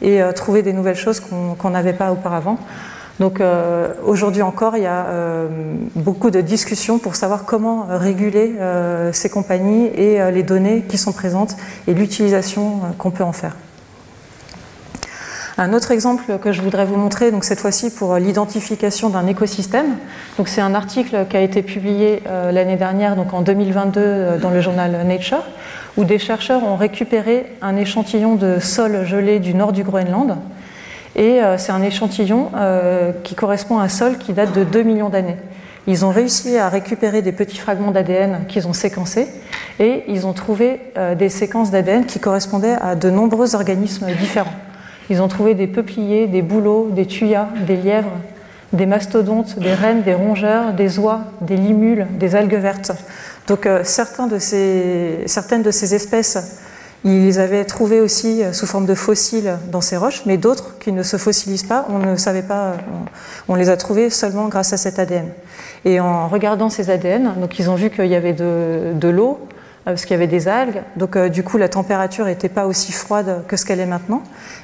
et 0.00 0.20
trouver 0.34 0.60
des 0.60 0.74
nouvelles 0.74 0.96
choses 0.96 1.20
qu'on 1.20 1.70
n'avait 1.70 1.94
pas 1.94 2.12
auparavant. 2.12 2.58
Donc 3.18 3.40
euh, 3.40 3.88
aujourd'hui 4.04 4.42
encore, 4.42 4.76
il 4.76 4.82
y 4.82 4.86
a 4.86 5.06
euh, 5.06 5.48
beaucoup 5.94 6.30
de 6.30 6.40
discussions 6.40 6.98
pour 6.98 7.16
savoir 7.16 7.44
comment 7.44 7.86
réguler 7.88 8.54
euh, 8.60 9.10
ces 9.12 9.30
compagnies 9.30 9.86
et 9.86 10.30
les 10.30 10.42
données 10.42 10.84
qui 10.86 10.98
sont 10.98 11.12
présentes 11.12 11.56
et 11.86 11.94
l'utilisation 11.94 12.80
qu'on 12.98 13.10
peut 13.10 13.24
en 13.24 13.32
faire. 13.32 13.56
Un 15.58 15.72
autre 15.72 15.90
exemple 15.90 16.36
que 16.42 16.52
je 16.52 16.60
voudrais 16.60 16.84
vous 16.84 16.96
montrer, 16.96 17.30
donc 17.30 17.42
cette 17.42 17.60
fois-ci 17.60 17.88
pour 17.90 18.16
l'identification 18.16 19.08
d'un 19.08 19.26
écosystème. 19.26 19.96
Donc 20.36 20.48
c'est 20.48 20.60
un 20.60 20.74
article 20.74 21.24
qui 21.30 21.36
a 21.38 21.40
été 21.40 21.62
publié 21.62 22.22
l'année 22.26 22.76
dernière, 22.76 23.16
donc 23.16 23.32
en 23.32 23.40
2022, 23.40 24.36
dans 24.42 24.50
le 24.50 24.60
journal 24.60 25.06
Nature, 25.06 25.42
où 25.96 26.04
des 26.04 26.18
chercheurs 26.18 26.62
ont 26.62 26.76
récupéré 26.76 27.46
un 27.62 27.74
échantillon 27.76 28.34
de 28.34 28.58
sol 28.58 29.06
gelé 29.06 29.38
du 29.38 29.54
nord 29.54 29.72
du 29.72 29.82
Groenland 29.82 30.36
et 31.16 31.42
euh, 31.42 31.56
c'est 31.58 31.72
un 31.72 31.82
échantillon 31.82 32.50
euh, 32.54 33.10
qui 33.24 33.34
correspond 33.34 33.78
à 33.78 33.84
un 33.84 33.88
sol 33.88 34.18
qui 34.18 34.34
date 34.34 34.54
de 34.54 34.64
2 34.64 34.82
millions 34.82 35.08
d'années. 35.08 35.36
Ils 35.86 36.04
ont 36.04 36.10
réussi 36.10 36.58
à 36.58 36.68
récupérer 36.68 37.22
des 37.22 37.32
petits 37.32 37.58
fragments 37.58 37.90
d'ADN 37.90 38.44
qu'ils 38.48 38.68
ont 38.68 38.72
séquencés 38.72 39.26
et 39.80 40.04
ils 40.08 40.26
ont 40.26 40.34
trouvé 40.34 40.80
euh, 40.98 41.14
des 41.14 41.30
séquences 41.30 41.70
d'ADN 41.70 42.04
qui 42.04 42.20
correspondaient 42.20 42.76
à 42.80 42.94
de 42.94 43.08
nombreux 43.08 43.54
organismes 43.54 44.06
différents. 44.20 44.52
Ils 45.08 45.22
ont 45.22 45.28
trouvé 45.28 45.54
des 45.54 45.66
peupliers, 45.66 46.26
des 46.26 46.42
bouleaux, 46.42 46.90
des 46.90 47.06
tuyas, 47.06 47.48
des 47.66 47.76
lièvres, 47.76 48.12
des 48.72 48.86
mastodontes, 48.86 49.58
des 49.58 49.72
rennes, 49.72 50.02
des 50.02 50.14
rongeurs, 50.14 50.74
des 50.74 50.98
oies, 50.98 51.20
des 51.40 51.56
limules, 51.56 52.06
des 52.18 52.34
algues 52.34 52.56
vertes. 52.56 52.92
Donc 53.46 53.68
certaines 53.84 54.28
de 54.28 54.38
ces 55.70 55.94
espèces 55.94 56.60
ils 57.04 57.24
les 57.24 57.38
avaient 57.38 57.64
trouvés 57.64 58.00
aussi 58.00 58.42
euh, 58.42 58.52
sous 58.52 58.66
forme 58.66 58.86
de 58.86 58.94
fossiles 58.94 59.58
dans 59.70 59.80
ces 59.80 59.96
roches, 59.96 60.22
mais 60.26 60.36
d'autres 60.36 60.78
qui 60.78 60.92
ne 60.92 61.02
se 61.02 61.16
fossilisent 61.16 61.64
pas, 61.64 61.86
on 61.88 61.98
ne 61.98 62.16
savait 62.16 62.42
pas, 62.42 62.74
on, 63.48 63.54
les 63.54 63.70
a 63.70 63.76
trouvés 63.76 64.10
seulement 64.10 64.48
grâce 64.48 64.72
à 64.72 64.76
cet 64.76 64.98
ADN. 64.98 65.28
Et 65.84 66.00
en 66.00 66.28
regardant 66.28 66.68
ces 66.68 66.90
ADN, 66.90 67.34
donc 67.40 67.58
ils 67.58 67.70
ont 67.70 67.74
vu 67.74 67.90
qu'il 67.90 68.06
y 68.06 68.14
avait 68.14 68.32
de, 68.32 69.08
l'eau, 69.08 69.38
euh, 69.40 69.92
parce 69.92 70.04
qu'il 70.04 70.12
y 70.12 70.14
avait 70.14 70.26
des 70.26 70.48
algues, 70.48 70.82
donc 70.96 71.16
euh, 71.16 71.28
du 71.28 71.44
coup 71.44 71.58
la 71.58 71.68
température 71.68 72.24
n'était 72.24 72.48
pas 72.48 72.66
aussi 72.66 72.92
froide 72.92 73.44
que 73.46 73.56
ce 73.56 73.64
qu'elle 73.64 73.80
est 73.80 73.86
maintenant, 73.86 74.22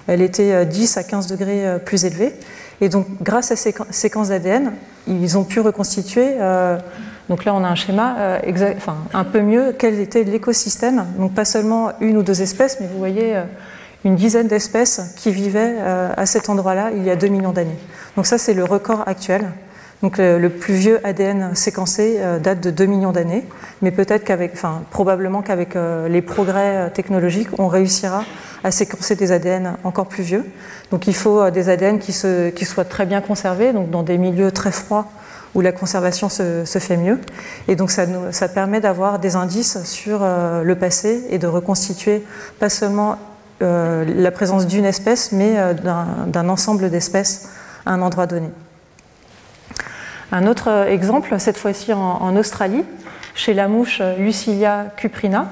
elle 0.08 0.22
était 0.22 0.66
10 0.66 0.96
à 0.96 1.04
15 1.04 1.28
degrés 1.28 1.78
plus 1.84 2.04
élevée. 2.04 2.34
Et 2.80 2.88
donc 2.88 3.06
grâce 3.22 3.52
à 3.52 3.56
ces 3.56 3.72
séquences 3.90 4.30
d'ADN, 4.30 4.72
ils 5.06 5.38
ont 5.38 5.44
pu 5.44 5.60
reconstituer 5.60 6.34
donc 7.28 7.44
là, 7.44 7.54
on 7.54 7.62
a 7.64 7.68
un 7.68 7.74
schéma 7.74 8.16
euh, 8.18 8.74
enfin, 8.76 8.96
un 9.14 9.24
peu 9.24 9.40
mieux 9.40 9.74
quel 9.78 10.00
était 10.00 10.24
l'écosystème. 10.24 11.06
Donc 11.18 11.34
pas 11.34 11.44
seulement 11.44 11.92
une 12.00 12.16
ou 12.16 12.22
deux 12.22 12.42
espèces, 12.42 12.78
mais 12.80 12.86
vous 12.86 12.98
voyez 12.98 13.36
euh, 13.36 13.44
une 14.04 14.16
dizaine 14.16 14.48
d'espèces 14.48 15.14
qui 15.16 15.30
vivaient 15.30 15.76
euh, 15.78 16.12
à 16.16 16.26
cet 16.26 16.48
endroit-là 16.48 16.90
il 16.94 17.04
y 17.04 17.10
a 17.10 17.16
2 17.16 17.28
millions 17.28 17.52
d'années. 17.52 17.78
Donc 18.16 18.26
ça, 18.26 18.38
c'est 18.38 18.54
le 18.54 18.64
record 18.64 19.04
actuel. 19.06 19.46
Donc 20.02 20.18
le, 20.18 20.48
plus 20.48 20.74
vieux 20.74 20.98
ADN 21.06 21.54
séquencé 21.54 22.18
date 22.42 22.58
de 22.58 22.72
2 22.72 22.86
millions 22.86 23.12
d'années, 23.12 23.46
mais 23.82 23.92
peut-être 23.92 24.24
qu'avec, 24.24 24.50
enfin 24.54 24.82
probablement 24.90 25.42
qu'avec 25.42 25.76
les 26.08 26.22
progrès 26.22 26.90
technologiques, 26.90 27.46
on 27.60 27.68
réussira 27.68 28.24
à 28.64 28.72
séquencer 28.72 29.14
des 29.14 29.30
ADN 29.30 29.76
encore 29.84 30.08
plus 30.08 30.24
vieux. 30.24 30.44
Donc 30.90 31.06
il 31.06 31.14
faut 31.14 31.48
des 31.52 31.68
ADN 31.68 32.00
qui, 32.00 32.12
soient 32.12 32.84
très 32.84 33.06
bien 33.06 33.20
conservés, 33.20 33.72
donc 33.72 33.90
dans 33.90 34.02
des 34.02 34.18
milieux 34.18 34.50
très 34.50 34.72
froids 34.72 35.06
où 35.54 35.60
la 35.60 35.72
conservation 35.72 36.28
se, 36.28 36.64
fait 36.64 36.96
mieux. 36.96 37.18
Et 37.68 37.76
donc 37.76 37.90
ça, 37.90 38.48
permet 38.48 38.80
d'avoir 38.80 39.18
des 39.18 39.36
indices 39.36 39.82
sur 39.84 40.20
euh, 40.22 40.62
le 40.62 40.74
passé 40.76 41.24
et 41.30 41.38
de 41.38 41.46
reconstituer 41.46 42.24
pas 42.58 42.68
seulement 42.68 43.18
euh, 43.62 44.04
la 44.04 44.30
présence 44.30 44.66
d'une 44.66 44.84
espèce, 44.84 45.32
mais 45.32 45.58
euh, 45.58 45.74
d'un 46.26 46.48
ensemble 46.48 46.90
d'espèces 46.90 47.50
à 47.86 47.92
un 47.92 48.02
endroit 48.02 48.26
donné. 48.26 48.48
Un 50.30 50.46
autre 50.46 50.86
exemple, 50.88 51.38
cette 51.38 51.58
fois-ci 51.58 51.92
en, 51.92 52.36
Australie, 52.36 52.84
chez 53.34 53.52
la 53.52 53.68
mouche 53.68 54.00
Lucilia 54.18 54.86
cuprina. 54.96 55.48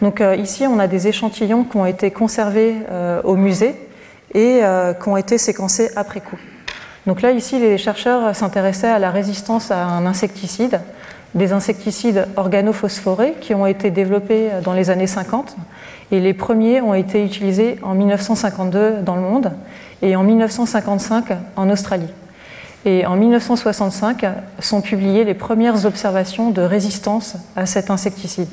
Donc 0.00 0.22
ici, 0.38 0.66
on 0.66 0.78
a 0.78 0.86
des 0.86 1.08
échantillons 1.08 1.64
qui 1.64 1.76
ont 1.76 1.84
été 1.84 2.10
conservés 2.10 2.74
au 3.22 3.36
musée 3.36 3.74
et 4.32 4.62
qui 5.02 5.08
ont 5.10 5.18
été 5.18 5.36
séquencés 5.36 5.90
après 5.94 6.20
coup. 6.20 6.38
Donc 7.06 7.20
là, 7.20 7.32
ici, 7.32 7.58
les 7.58 7.76
chercheurs 7.76 8.34
s'intéressaient 8.34 8.88
à 8.88 8.98
la 8.98 9.10
résistance 9.10 9.70
à 9.70 9.84
un 9.84 10.06
insecticide, 10.06 10.80
des 11.34 11.52
insecticides 11.52 12.26
organophosphorés 12.36 13.34
qui 13.40 13.54
ont 13.54 13.66
été 13.66 13.90
développés 13.90 14.50
dans 14.62 14.72
les 14.72 14.88
années 14.90 15.06
50 15.06 15.56
et 16.12 16.20
les 16.20 16.32
premiers 16.32 16.80
ont 16.80 16.94
été 16.94 17.24
utilisés 17.24 17.76
en 17.82 17.94
1952 17.94 19.02
dans 19.02 19.16
le 19.16 19.22
monde 19.22 19.52
et 20.00 20.16
en 20.16 20.22
1955 20.22 21.26
en 21.56 21.70
Australie. 21.70 22.10
Et 22.84 23.04
en 23.06 23.16
1965 23.16 24.24
sont 24.60 24.80
publiées 24.80 25.24
les 25.24 25.34
premières 25.34 25.86
observations 25.86 26.50
de 26.50 26.62
résistance 26.62 27.36
à 27.56 27.66
cet 27.66 27.90
insecticide. 27.90 28.48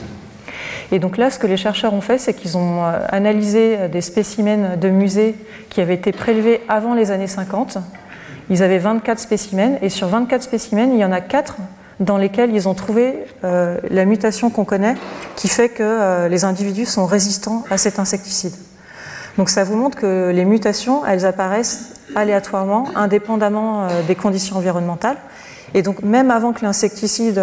Et 0.92 1.00
donc 1.00 1.18
là, 1.18 1.30
ce 1.30 1.40
que 1.40 1.48
les 1.48 1.58
chercheurs 1.58 1.94
ont 1.94 2.02
fait, 2.02 2.18
c'est 2.18 2.34
qu'ils 2.34 2.58
ont 2.58 2.84
euh, 2.84 3.00
analysé 3.10 3.90
des 3.90 4.02
spécimens 4.02 4.76
de 4.78 4.90
musées 4.90 5.36
qui 5.70 5.82
avaient 5.82 5.96
été 5.96 6.12
prélevés 6.12 6.62
avant 6.68 6.94
les 6.94 7.12
années 7.12 7.28
50 7.28 7.78
ils 8.52 8.62
avaient 8.62 8.80
24 8.80 9.18
spécimens 9.18 9.78
et 9.82 9.90
sur 9.90 10.08
24 10.10 10.44
spécimens, 10.44 10.92
il 10.92 11.00
y 11.00 11.06
en 11.06 11.14
a 11.14 11.22
4 11.22 11.56
dans 12.02 12.18
lesquels 12.18 12.54
ils 12.54 12.68
ont 12.68 12.74
trouvé 12.74 13.26
euh, 13.46 13.78
la 13.90 14.04
mutation 14.04 14.50
qu'on 14.50 14.66
connaît 14.66 14.96
qui 15.38 15.48
fait 15.48 15.70
que 15.70 15.84
euh, 15.84 16.28
les 16.28 16.44
individus 16.44 16.86
sont 16.86 17.06
résistants 17.06 17.64
à 17.72 17.78
cet 17.78 17.98
insecticide. 17.98 18.54
Donc 19.38 19.50
ça 19.50 19.64
vous 19.64 19.78
montre 19.78 19.98
que 19.98 20.32
les 20.32 20.44
mutations, 20.44 21.06
elles 21.06 21.26
apparaissent 21.26 21.94
aléatoirement, 22.14 22.90
indépendamment 22.94 23.84
euh, 23.84 24.02
des 24.06 24.16
conditions 24.16 24.58
environnementales. 24.58 25.18
Et 25.74 25.82
donc 25.82 26.04
même 26.04 26.30
avant 26.30 26.52
que 26.52 26.66
l'insecticide 26.66 27.42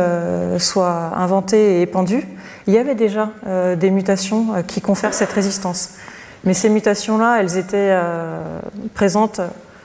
soit 0.59 1.12
inventé 1.16 1.79
et 1.79 1.83
épandu, 1.83 2.23
il 2.66 2.75
y 2.75 2.77
avait 2.77 2.94
déjà 2.94 3.31
des 3.75 3.90
mutations 3.90 4.62
qui 4.66 4.83
confèrent 4.83 5.14
cette 5.14 5.33
résistance. 5.33 5.92
Mais 6.44 6.53
ces 6.53 6.68
mutations-là, 6.68 7.38
elles 7.40 7.57
étaient 7.57 7.97
présentes 8.92 9.40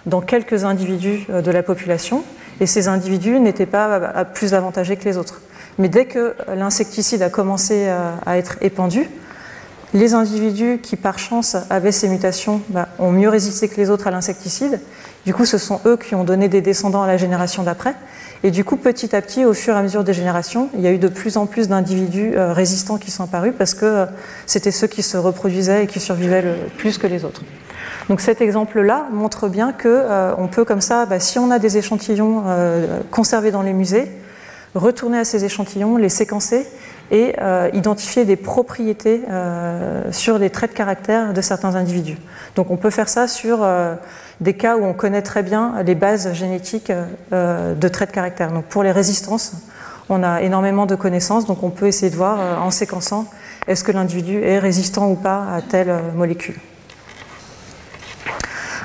dans 0.06 0.22
quelques 0.22 0.64
individus 0.64 1.26
euh, 1.30 1.42
de 1.42 1.52
la 1.52 1.64
population, 1.64 2.24
et 2.60 2.66
ces 2.66 2.88
individus 2.88 3.40
n'étaient 3.40 3.66
pas 3.66 4.26
plus 4.26 4.54
avantagés 4.54 4.96
que 4.96 5.06
les 5.06 5.18
autres. 5.18 5.42
Mais 5.80 5.90
dès 5.90 6.06
que 6.06 6.36
l'insecticide 6.56 7.24
a 7.24 7.30
commencé 7.30 7.88
à 7.88 8.38
être 8.38 8.58
épandu, 8.62 9.10
Les 9.94 10.16
individus 10.16 10.80
qui, 10.82 10.96
par 10.96 11.20
chance, 11.20 11.56
avaient 11.70 11.92
ces 11.92 12.10
mutations 12.10 12.62
bah, 12.70 12.90
ont 12.98 13.12
mieux 13.12 13.30
résisté 13.30 13.68
que 13.68 13.78
les 13.78 13.92
autres 13.92 14.08
à 14.08 14.12
l'insecticide. 14.12 14.80
Du 15.24 15.36
coup, 15.36 15.46
ce 15.46 15.60
sont 15.60 15.80
eux 15.86 15.98
qui 15.98 16.16
ont 16.16 16.24
donné 16.24 16.48
des 16.48 16.62
descendants 16.62 17.04
à 17.04 17.08
la 17.08 17.18
génération 17.18 17.62
d'après. 17.62 17.94
Et 18.42 18.50
du 18.50 18.64
coup, 18.64 18.76
petit 18.76 19.16
à 19.16 19.22
petit, 19.22 19.46
au 19.46 19.54
fur 19.54 19.76
et 19.76 19.78
à 19.78 19.84
mesure 19.84 20.04
des 20.04 20.14
générations, 20.14 20.70
il 20.74 20.82
y 20.82 20.88
a 20.88 20.92
eu 20.92 20.98
de 20.98 21.08
plus 21.08 21.38
en 21.38 21.46
plus 21.46 21.68
d'individus 21.68 22.34
euh, 22.36 22.54
résistants 22.54 22.98
qui 22.98 23.12
sont 23.12 23.24
apparus 23.24 23.54
parce 23.56 23.76
que 23.76 23.86
euh, 23.86 24.06
c'était 24.48 24.72
ceux 24.72 24.88
qui 24.88 25.04
se 25.04 25.16
reproduisaient 25.16 25.84
et 25.84 25.88
qui 25.88 26.00
survivaient 26.00 26.42
le 26.42 26.56
plus 26.78 26.98
que 26.98 27.06
les 27.06 27.24
autres. 27.24 27.44
Donc 28.10 28.22
cet 28.22 28.42
exemple-là 28.42 29.08
montre 29.12 29.48
bien 29.48 29.72
que 29.72 29.88
euh, 29.88 30.48
peut 30.52 30.66
comme 30.66 30.82
ça, 30.82 31.06
bah, 31.06 31.20
si 31.20 31.40
on 31.40 31.52
a 31.52 31.60
des 31.60 31.78
échantillons 31.78 32.44
conservés 33.12 33.52
dans 33.52 33.62
les 33.62 33.74
musées, 33.74 34.12
retourner 34.76 35.20
à 35.20 35.26
ces 35.26 35.46
échantillons, 35.46 35.98
les 35.98 36.10
séquencer 36.10 36.68
et 37.12 37.36
identifier 37.74 38.26
des 38.26 38.36
propriétés 38.36 39.22
sur 40.12 40.38
les 40.40 40.50
traits 40.50 40.72
de 40.72 40.76
caractère 40.76 41.34
de 41.34 41.42
certains 41.42 41.76
individus. 41.76 42.18
Donc 42.56 42.72
on 42.72 42.78
peut 42.78 42.90
faire 42.90 43.10
ça 43.10 43.28
sur 43.28 43.64
des 44.44 44.54
cas 44.54 44.78
où 44.78 44.84
on 44.84 44.94
connaît 44.94 45.22
très 45.22 45.44
bien 45.44 45.82
les 45.86 45.96
bases 45.96 46.34
génétiques 46.34 46.92
euh, 47.32 47.74
de 47.74 47.88
traits 47.88 48.10
de 48.10 48.16
caractère. 48.16 48.52
Donc 48.52 48.66
pour 48.66 48.84
les 48.84 48.92
résistances, 48.92 49.54
on 50.10 50.22
a 50.22 50.42
énormément 50.42 50.86
de 50.86 50.96
connaissances, 50.96 51.46
donc 51.46 51.64
on 51.64 51.70
peut 51.70 51.88
essayer 51.88 52.12
de 52.12 52.16
voir 52.16 52.40
euh, 52.40 52.58
en 52.58 52.72
séquençant 52.72 53.26
est-ce 53.68 53.84
que 53.84 53.92
l'individu 53.92 54.42
est 54.44 54.60
résistant 54.60 55.10
ou 55.10 55.16
pas 55.16 55.48
à 55.54 55.62
telle 55.62 55.90
euh, 55.90 56.12
molécule. 56.14 56.56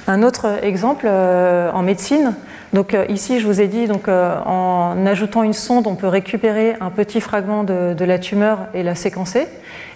Un 0.08 0.22
autre 0.22 0.46
exemple 0.62 1.06
en 1.06 1.82
médecine, 1.82 2.32
donc 2.72 2.96
ici 3.10 3.40
je 3.40 3.46
vous 3.46 3.60
ai 3.60 3.66
dit 3.66 3.86
donc 3.86 4.08
en 4.08 5.04
ajoutant 5.04 5.42
une 5.42 5.52
sonde 5.52 5.86
on 5.86 5.96
peut 5.96 6.08
récupérer 6.08 6.76
un 6.80 6.88
petit 6.88 7.20
fragment 7.20 7.62
de, 7.62 8.04
la 8.06 8.18
tumeur 8.18 8.68
et 8.72 8.82
la 8.82 8.94
séquencer. 8.94 9.46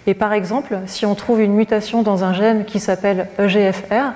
Et 0.05 0.13
par 0.13 0.31
exemple 0.33 0.77
si 0.85 1.07
on 1.07 1.15
trouve 1.15 1.41
une 1.41 1.53
mutation 1.53 2.03
dans 2.03 2.23
un 2.23 2.31
gène 2.31 2.63
qui 2.65 2.79
s'appelle 2.79 3.27
EGFR, 3.39 4.13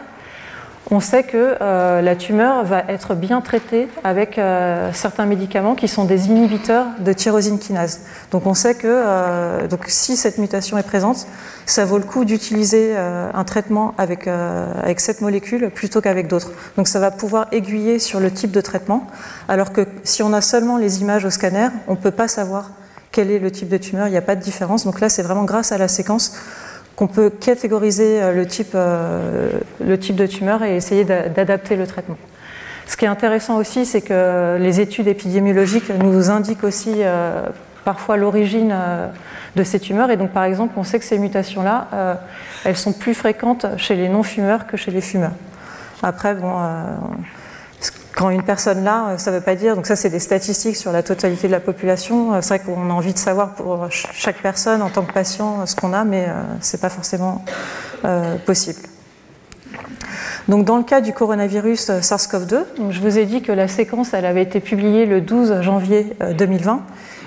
on 0.89 0.99
sait 0.99 1.23
que 1.23 1.57
euh, 1.61 2.01
la 2.01 2.15
tumeur 2.15 2.63
va 2.63 2.83
être 2.87 3.13
bien 3.13 3.41
traitée 3.41 3.87
avec 4.03 4.37
euh, 4.37 4.91
certains 4.93 5.25
médicaments 5.25 5.75
qui 5.75 5.87
sont 5.87 6.05
des 6.05 6.27
inhibiteurs 6.27 6.85
de 6.99 7.11
tyrosine 7.13 7.59
kinase. 7.59 8.01
Donc 8.31 8.45
on 8.45 8.53
sait 8.53 8.75
que 8.75 8.87
euh, 8.87 9.67
si 9.87 10.15
cette 10.15 10.37
mutation 10.37 10.77
est 10.77 10.83
présente, 10.83 11.27
ça 11.65 11.83
vaut 11.83 11.97
le 11.97 12.05
coup 12.05 12.23
d'utiliser 12.23 12.95
un 12.95 13.43
traitement 13.43 13.93
avec, 13.97 14.27
avec 14.27 15.01
cette 15.01 15.19
molécule 15.19 15.69
plutôt 15.69 15.99
qu'avec 15.99 16.27
d'autres. 16.27 16.51
Donc 16.77 16.87
ça 16.87 16.99
va 16.99 17.11
pouvoir 17.11 17.47
aiguiller 17.51 17.99
sur 17.99 18.21
le 18.21 18.31
type 18.31 18.51
de 18.51 18.61
traitement, 18.61 19.05
alors 19.49 19.73
que 19.73 19.85
si 20.03 20.23
on 20.23 20.31
a 20.31 20.39
seulement 20.39 20.77
les 20.77 21.01
images 21.01 21.25
au 21.25 21.29
scanner, 21.29 21.67
on 21.87 21.91
ne 21.91 21.97
peut 21.97 22.11
pas 22.11 22.29
savoir 22.29 22.71
quel 23.11 23.31
est 23.31 23.39
le 23.39 23.51
type 23.51 23.67
de 23.67 23.77
tumeur, 23.77 24.07
il 24.07 24.11
n'y 24.11 24.17
a 24.17 24.21
pas 24.21 24.35
de 24.35 24.41
différence. 24.41 24.85
Donc 24.85 24.99
là, 25.01 25.09
c'est 25.09 25.23
vraiment 25.23 25.43
grâce 25.43 25.71
à 25.71 25.77
la 25.77 25.87
séquence 25.87 26.33
qu'on 26.97 27.07
peut 27.07 27.29
catégoriser 27.29 28.21
euh, 28.21 28.33
le 28.33 28.45
type, 28.47 28.71
euh, 28.73 29.51
le 29.79 29.97
type 29.97 30.15
de 30.15 30.25
tumeur 30.25 30.63
et 30.63 30.75
essayer 30.75 31.05
d'adapter 31.05 31.77
le 31.77 31.87
traitement. 31.87 32.17
Ce 32.87 32.97
qui 32.97 33.05
est 33.05 33.09
intéressant 33.09 33.57
aussi, 33.57 33.85
c'est 33.85 34.01
que 34.01 34.57
les 34.59 34.81
études 34.81 35.07
épidémiologiques 35.07 35.89
nous 35.89 36.31
indiquent 36.31 36.63
aussi 36.63 36.95
euh, 36.97 37.43
parfois 37.85 38.17
l'origine 38.17 38.75
de 39.55 39.63
ces 39.63 39.79
tumeurs. 39.79 40.09
Et 40.09 40.17
donc, 40.17 40.31
par 40.31 40.45
exemple, 40.45 40.73
on 40.77 40.83
sait 40.83 40.97
que 40.97 41.05
ces 41.05 41.19
mutations-là, 41.19 42.19
elles 42.63 42.77
sont 42.77 42.93
plus 42.93 43.13
fréquentes 43.13 43.65
chez 43.77 43.95
les 43.95 44.07
non-fumeurs 44.07 44.67
que 44.67 44.77
chez 44.77 44.91
les 44.91 45.01
fumeurs. 45.01 45.33
Après, 46.01 46.33
bon, 46.33 46.53
quand 48.17 48.31
une 48.31 48.41
personne 48.41 48.83
là, 48.83 49.09
euh, 49.09 49.17
ça 49.19 49.29
ne 49.31 49.37
veut 49.37 49.43
pas 49.43 49.53
dire, 49.53 49.75
donc 49.75 49.85
ça 49.85 49.95
c'est 49.95 50.09
des 50.09 50.19
statistiques 50.19 50.75
sur 50.75 50.91
la 50.91 51.03
totalité 51.03 51.47
de 51.47 51.51
la 51.51 51.59
population, 51.59 52.33
euh, 52.33 52.39
c'est 52.41 52.57
vrai 52.57 52.59
qu'on 52.65 52.89
a 52.89 52.93
envie 52.93 53.13
de 53.13 53.19
savoir 53.19 53.53
pour 53.53 53.87
chaque 53.91 54.41
personne 54.41 54.81
en 54.81 54.89
tant 54.89 55.03
que 55.03 55.13
patient 55.13 55.67
ce 55.67 55.75
qu'on 55.75 55.93
a, 55.93 56.03
mais 56.03 56.25
euh, 56.27 56.33
ce 56.59 56.75
n'est 56.75 56.81
pas 56.81 56.89
forcément 56.89 57.45
possible. 58.45 58.79
Donc 60.47 60.65
dans 60.65 60.77
le 60.77 60.83
cas 60.83 61.01
du 61.01 61.13
coronavirus 61.13 61.89
SARS-CoV-2, 61.89 62.63
je 62.89 63.01
vous 63.01 63.17
ai 63.17 63.25
dit 63.25 63.41
que 63.41 63.51
la 63.51 63.67
séquence 63.67 64.13
elle 64.13 64.25
avait 64.25 64.43
été 64.43 64.59
publiée 64.59 65.05
le 65.05 65.19
12 65.19 65.61
janvier 65.61 66.15
2020, 66.37 66.81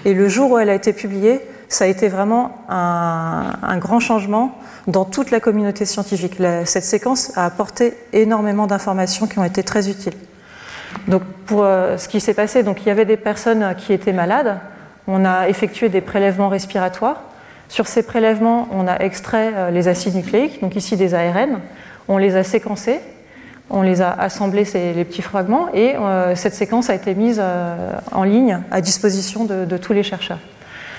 et 0.07 0.15
le 0.15 0.29
jour 0.29 0.53
où 0.53 0.59
elle 0.59 0.71
a 0.71 0.75
été 0.75 0.93
publiée, 0.93 1.41
ça 1.69 1.85
a 1.85 1.87
été 1.89 2.09
vraiment 2.09 2.65
un 2.69 3.77
grand 3.79 4.01
changement 4.01 4.57
dans 4.87 5.05
toute 5.05 5.31
la 5.31 5.41
communauté 5.41 5.85
scientifique. 5.85 6.37
cette 6.65 6.85
séquence 6.85 7.37
a 7.37 7.45
apporté 7.45 7.95
énormément 8.13 8.67
d'informations 8.67 9.27
qui 9.27 9.39
ont 9.39 9.45
été 9.45 9.63
très 9.63 9.91
utiles. 9.91 10.15
Donc 11.09 11.23
pour 11.47 11.65
euh, 11.65 11.97
ce 11.97 12.09
qui 12.09 12.21
s'est 12.21 12.35
passé, 12.35 12.63
donc 12.63 12.83
il 12.83 12.89
y 12.89 12.91
avait 12.91 13.05
des 13.05 13.17
personnes 13.17 13.75
qui 13.77 13.93
étaient 13.93 14.13
malades. 14.13 14.59
On 15.07 15.25
a 15.25 15.49
effectué 15.49 15.89
des 15.89 16.01
prélèvements 16.01 16.49
respiratoires. 16.49 17.23
Sur 17.69 17.87
ces 17.87 18.03
prélèvements, 18.03 18.69
on 18.73 18.87
a 18.87 18.99
extrait 18.99 19.53
euh, 19.55 19.71
les 19.71 19.89
acides 19.89 20.15
nucléiques, 20.15 20.61
donc 20.61 20.77
ici 20.77 20.97
des 20.97 21.15
ARN. 21.15 21.61
On 22.09 22.19
les 22.19 22.37
a 22.37 22.43
séquencés, 22.43 23.01
on 23.71 23.83
les 23.83 24.03
a 24.03 24.11
assemblés, 24.11 24.65
ces, 24.65 24.93
les 24.93 25.05
petits 25.05 25.23
fragments, 25.23 25.69
et 25.73 25.95
euh, 25.97 26.35
cette 26.35 26.55
séquence 26.55 26.91
a 26.91 26.95
été 26.95 27.15
mise 27.15 27.41
en 28.13 28.25
ligne 28.25 28.61
à 28.71 28.81
disposition 28.81 29.45
de, 29.45 29.77
tous 29.77 29.93
les 29.93 30.03
chercheurs. 30.03 30.41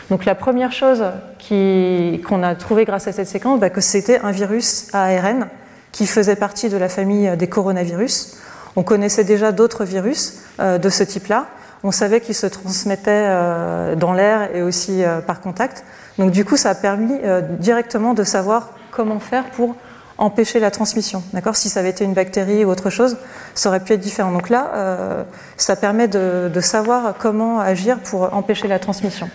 Donc 0.09 0.25
la 0.25 0.35
première 0.35 0.71
chose 0.71 1.03
qu'on 1.49 2.43
a 2.43 2.55
trouvée 2.55 2.85
grâce 2.85 3.07
à 3.07 3.11
cette 3.11 3.27
séquence, 3.27 3.59
bah, 3.59 3.69
que 3.69 3.81
c'était 3.81 4.19
un 4.19 4.31
virus 4.31 4.87
ARN 4.93 5.47
qui 5.91 6.07
faisait 6.07 6.37
partie 6.37 6.69
de 6.69 6.77
la 6.77 6.87
famille 6.87 7.35
des 7.35 7.47
coronavirus. 7.47 8.37
On 8.75 8.83
connaissait 8.83 9.23
déjà 9.23 9.51
d'autres 9.51 9.83
virus 9.83 10.41
euh, 10.59 10.77
de 10.77 10.89
ce 10.89 11.03
type-là. 11.03 11.47
On 11.83 11.91
savait 11.91 12.21
qu'ils 12.21 12.35
se 12.35 12.47
transmettaient 12.47 13.09
euh, 13.11 13.95
dans 13.95 14.13
l'air 14.13 14.55
et 14.55 14.61
aussi 14.61 15.03
euh, 15.03 15.19
par 15.19 15.41
contact. 15.41 15.83
Donc 16.17 16.31
du 16.31 16.45
coup, 16.45 16.57
ça 16.57 16.69
a 16.69 16.75
permis 16.75 17.19
directement 17.57 18.13
de 18.13 18.23
savoir 18.23 18.71
comment 18.91 19.19
faire 19.19 19.45
pour 19.45 19.75
empêcher 20.17 20.59
la 20.59 20.69
transmission. 20.69 21.23
D'accord? 21.33 21.55
Si 21.55 21.69
ça 21.69 21.79
avait 21.79 21.89
été 21.89 22.03
une 22.03 22.13
bactérie 22.13 22.63
ou 22.63 22.69
autre 22.69 22.89
chose, 22.89 23.17
ça 23.55 23.69
aurait 23.69 23.79
pu 23.79 23.93
être 23.93 24.01
différent. 24.01 24.31
Donc 24.31 24.49
là, 24.49 25.25
ça 25.55 25.77
permet 25.77 26.09
de, 26.09 26.51
savoir 26.59 27.15
comment 27.17 27.61
agir 27.61 27.97
pour 27.99 28.33
empêcher 28.33 28.67
la 28.67 28.77
transmission. 28.77 29.29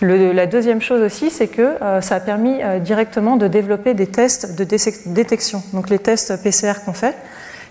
la 0.00 0.46
deuxième 0.46 0.80
chose 0.80 1.02
aussi, 1.02 1.28
c'est 1.30 1.48
que 1.48 1.74
ça 2.00 2.14
a 2.14 2.20
permis 2.20 2.60
directement 2.80 3.36
de 3.36 3.48
développer 3.48 3.92
des 3.92 4.06
tests 4.06 4.56
de 4.56 4.64
détection. 5.06 5.62
Donc 5.72 5.90
les 5.90 5.98
tests 5.98 6.40
PCR 6.40 6.84
qu'on 6.84 6.94
fait, 6.94 7.16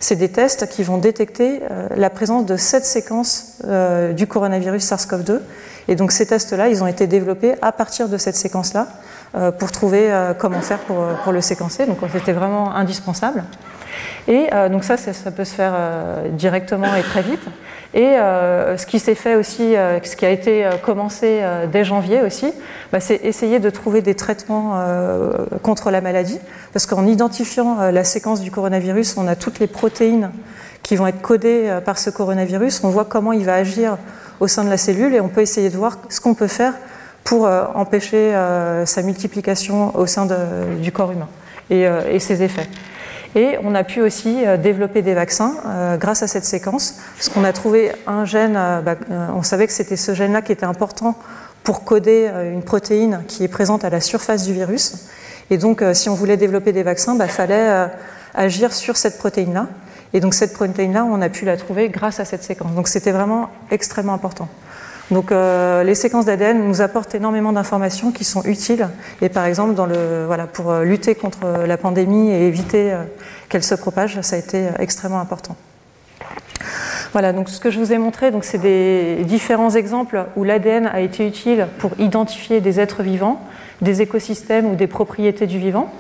c'est 0.06 0.16
des 0.16 0.30
tests 0.30 0.70
qui 0.70 0.84
vont 0.84 1.00
détecter 1.00 1.62
euh, 1.64 1.88
la 1.96 2.12
présence 2.12 2.46
de 2.46 2.58
cette 2.58 2.86
séquence 2.86 3.58
euh, 3.66 4.14
du 4.14 4.28
coronavirus 4.28 4.84
SARS-CoV-2. 4.84 5.40
Et 5.88 5.96
donc 5.96 6.12
ces 6.12 6.28
tests-là, 6.28 6.68
ils 6.68 6.84
ont 6.84 6.88
été 6.88 7.08
développés 7.08 7.56
à 7.64 7.72
partir 7.72 8.08
de 8.08 8.18
cette 8.20 8.36
séquence-là 8.36 8.88
euh, 9.34 9.52
pour 9.52 9.72
trouver 9.72 10.12
comment 10.38 10.62
faire 10.62 10.80
pour 10.80 11.32
le 11.32 11.42
séquencer. 11.42 11.88
Donc 11.88 11.98
c'était 12.14 12.34
vraiment 12.34 12.76
indispensable. 12.76 13.44
Et 14.28 14.50
donc 14.72 14.84
ça, 14.84 14.98
ça, 14.98 15.32
peut 15.32 15.46
se 15.46 15.54
faire 15.54 15.74
directement 16.32 16.96
et 16.96 17.04
très 17.04 17.22
vite. 17.22 17.42
Et 17.96 18.04
euh, 18.04 18.76
ce 18.76 18.86
qui 18.86 19.00
s'est 19.00 19.16
fait 19.16 19.36
aussi, 19.36 19.74
euh, 19.74 20.00
ce 20.04 20.18
qui 20.18 20.26
a 20.26 20.30
été 20.30 20.66
euh, 20.66 20.72
commencé 20.76 21.42
dès 21.72 21.86
janvier 21.86 22.22
aussi, 22.22 22.52
bah, 22.92 23.00
c'est 23.00 23.24
essayer 23.24 23.60
de 23.60 23.70
trouver 23.70 24.02
des 24.02 24.16
traitements 24.16 24.84
contre 25.64 25.92
la 25.92 26.02
maladie, 26.02 26.40
parce 26.74 26.86
qu'en 26.86 27.08
identifiant 27.08 27.90
la 27.92 28.04
séquence 28.04 28.42
du 28.42 28.52
coronavirus, 28.52 29.16
on 29.18 29.28
a 29.28 29.36
toutes 29.36 29.60
les 29.60 29.68
protéines 29.68 30.32
qui 30.84 30.98
vont 30.98 31.08
être 31.08 31.22
codées 31.22 31.80
par 31.86 31.98
ce 31.98 32.10
coronavirus, 32.10 32.84
on 32.84 32.90
voit 32.90 33.06
comment 33.06 33.32
il 33.32 33.46
va 33.46 33.56
agir 33.56 33.98
au 34.40 34.48
sein 34.48 34.66
de 34.66 34.70
la 34.70 34.78
cellule 34.78 35.16
et 35.16 35.22
on 35.22 35.30
peut 35.30 35.42
essayer 35.42 35.70
de 35.70 35.78
voir 35.78 35.98
ce 36.10 36.20
qu'on 36.20 36.34
peut 36.34 36.48
faire 36.48 36.74
pour 37.24 37.50
empêcher 37.76 38.34
sa 38.86 39.02
multiplication 39.02 39.96
au 39.98 40.06
sein 40.06 40.28
du 40.82 40.92
corps 40.92 41.12
humain 41.12 41.30
et 41.70 42.20
ses 42.20 42.44
effets. 42.44 42.68
Et 43.36 43.58
on 43.62 43.76
a 43.76 43.84
pu 43.84 44.02
aussi 44.02 44.46
euh, 44.46 44.56
développer 44.56 45.02
des 45.02 45.14
vaccins 45.14 45.58
euh, 45.66 45.98
grâce 45.98 46.24
à 46.24 46.28
cette 46.28 46.46
séquence, 46.46 46.96
parce 47.18 47.28
qu'on 47.28 47.44
a 47.44 47.52
trouvé 47.52 47.92
un 48.08 48.24
gène, 48.24 48.56
euh, 48.56 48.82
bah, 48.82 48.96
on 49.36 49.44
savait 49.44 49.68
que 49.68 49.74
c'était 49.74 49.98
ce 49.98 50.14
gène-là 50.14 50.42
qui 50.42 50.54
était 50.54 50.66
important 50.66 51.16
pour 51.64 51.84
coder 51.84 52.30
une 52.54 52.62
protéine 52.62 53.24
qui 53.28 53.44
est 53.44 53.48
présente 53.48 53.84
à 53.84 53.90
la 53.90 54.00
surface 54.00 54.44
du 54.46 54.54
virus. 54.54 55.08
Et 55.50 55.58
donc, 55.58 55.84
si 55.94 56.10
on 56.10 56.14
voulait 56.14 56.38
développer 56.38 56.74
des 56.74 56.84
vaccins, 56.84 57.14
il 57.14 57.18
bah, 57.18 57.28
fallait 57.28 57.90
agir 58.36 58.72
sur 58.72 58.96
cette 58.98 59.18
protéine-là. 59.18 59.66
Et 60.14 60.20
donc, 60.20 60.36
cette 60.36 60.54
protéine-là, 60.54 61.04
on 61.06 61.20
a 61.24 61.30
pu 61.30 61.44
la 61.44 61.58
trouver 61.58 61.90
grâce 61.90 62.20
à 62.20 62.26
cette 62.26 62.44
séquence. 62.44 62.72
Donc, 62.74 62.88
c'était 62.88 63.12
vraiment 63.12 63.50
extrêmement 63.72 64.14
important. 64.14 64.48
Donc 65.12 65.32
euh, 65.32 65.84
les 65.84 65.96
séquences 65.96 66.26
d'ADN 66.26 66.68
nous 66.68 66.82
apportent 66.82 67.14
énormément 67.14 67.54
d'informations 67.54 68.12
qui 68.12 68.24
sont 68.24 68.44
utiles. 68.44 68.88
Et 69.22 69.30
par 69.30 69.46
exemple, 69.46 69.76
pour 70.54 70.72
euh, 70.72 70.84
lutter 70.84 71.14
contre 71.16 71.40
la 71.66 71.78
pandémie 71.78 72.32
et 72.32 72.48
éviter 72.48 72.92
euh, 72.92 73.04
qu'elle 73.50 73.64
se 73.64 73.76
propage, 73.76 74.20
ça 74.22 74.36
a 74.36 74.40
été 74.40 74.68
extrêmement 74.80 75.20
important. 75.20 75.56
Voilà, 77.12 77.34
donc 77.34 77.50
ce 77.50 77.60
que 77.60 77.70
je 77.70 77.80
vous 77.80 77.94
ai 77.94 77.98
montré, 77.98 78.32
c'est 78.42 78.58
des 78.58 79.24
différents 79.26 79.70
exemples 79.70 80.26
où 80.36 80.44
l'ADN 80.44 80.88
a 80.88 81.00
été 81.00 81.26
utile 81.26 81.68
pour 81.78 81.92
identifier 81.98 82.60
des 82.60 82.80
êtres 82.80 83.04
vivants, 83.04 83.40
des 83.82 84.02
écosystèmes 84.02 84.66
ou 84.66 84.76
des 84.76 84.88
propriétés 84.88 85.48
du 85.48 85.60
vivant. 85.60 85.94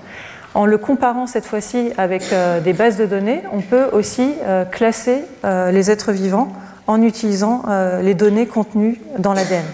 En 0.55 0.65
le 0.65 0.77
comparant 0.77 1.27
cette 1.27 1.45
fois-ci 1.45 1.91
avec 1.97 2.23
des 2.63 2.73
bases 2.73 2.97
de 2.97 3.05
données, 3.05 3.43
on 3.53 3.61
peut 3.61 3.85
aussi 3.93 4.33
classer 4.71 5.23
les 5.43 5.91
êtres 5.91 6.11
vivants 6.11 6.51
en 6.87 7.01
utilisant 7.01 7.63
euh, 7.67 8.01
les 8.01 8.13
données 8.13 8.47
contenues 8.47 8.99
dans 9.17 9.33
l'ADN. 9.33 9.65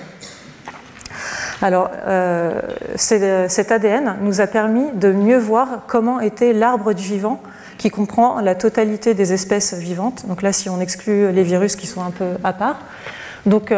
Alors, 1.64 1.92
cet 2.96 3.72
ADN 3.72 4.16
nous 4.24 4.42
a 4.42 4.48
permis 4.48 4.90
de 4.96 5.12
mieux 5.12 5.38
voir 5.38 5.84
comment 5.86 6.20
était 6.20 6.54
l'arbre 6.54 6.94
du 6.94 7.04
vivant 7.04 7.40
qui 7.78 7.92
comprend 7.92 8.42
la 8.42 8.56
totalité 8.56 9.14
des 9.14 9.32
espèces 9.32 9.76
vivantes. 9.76 10.26
Donc 10.28 10.42
là, 10.42 10.54
si 10.54 10.70
on 10.70 10.82
exclut 10.82 11.32
les 11.32 11.44
virus 11.44 11.76
qui 11.76 11.86
sont 11.86 12.02
un 12.02 12.10
peu 12.10 12.32
à 12.44 12.54
part. 12.54 12.80
Donc, 13.46 13.72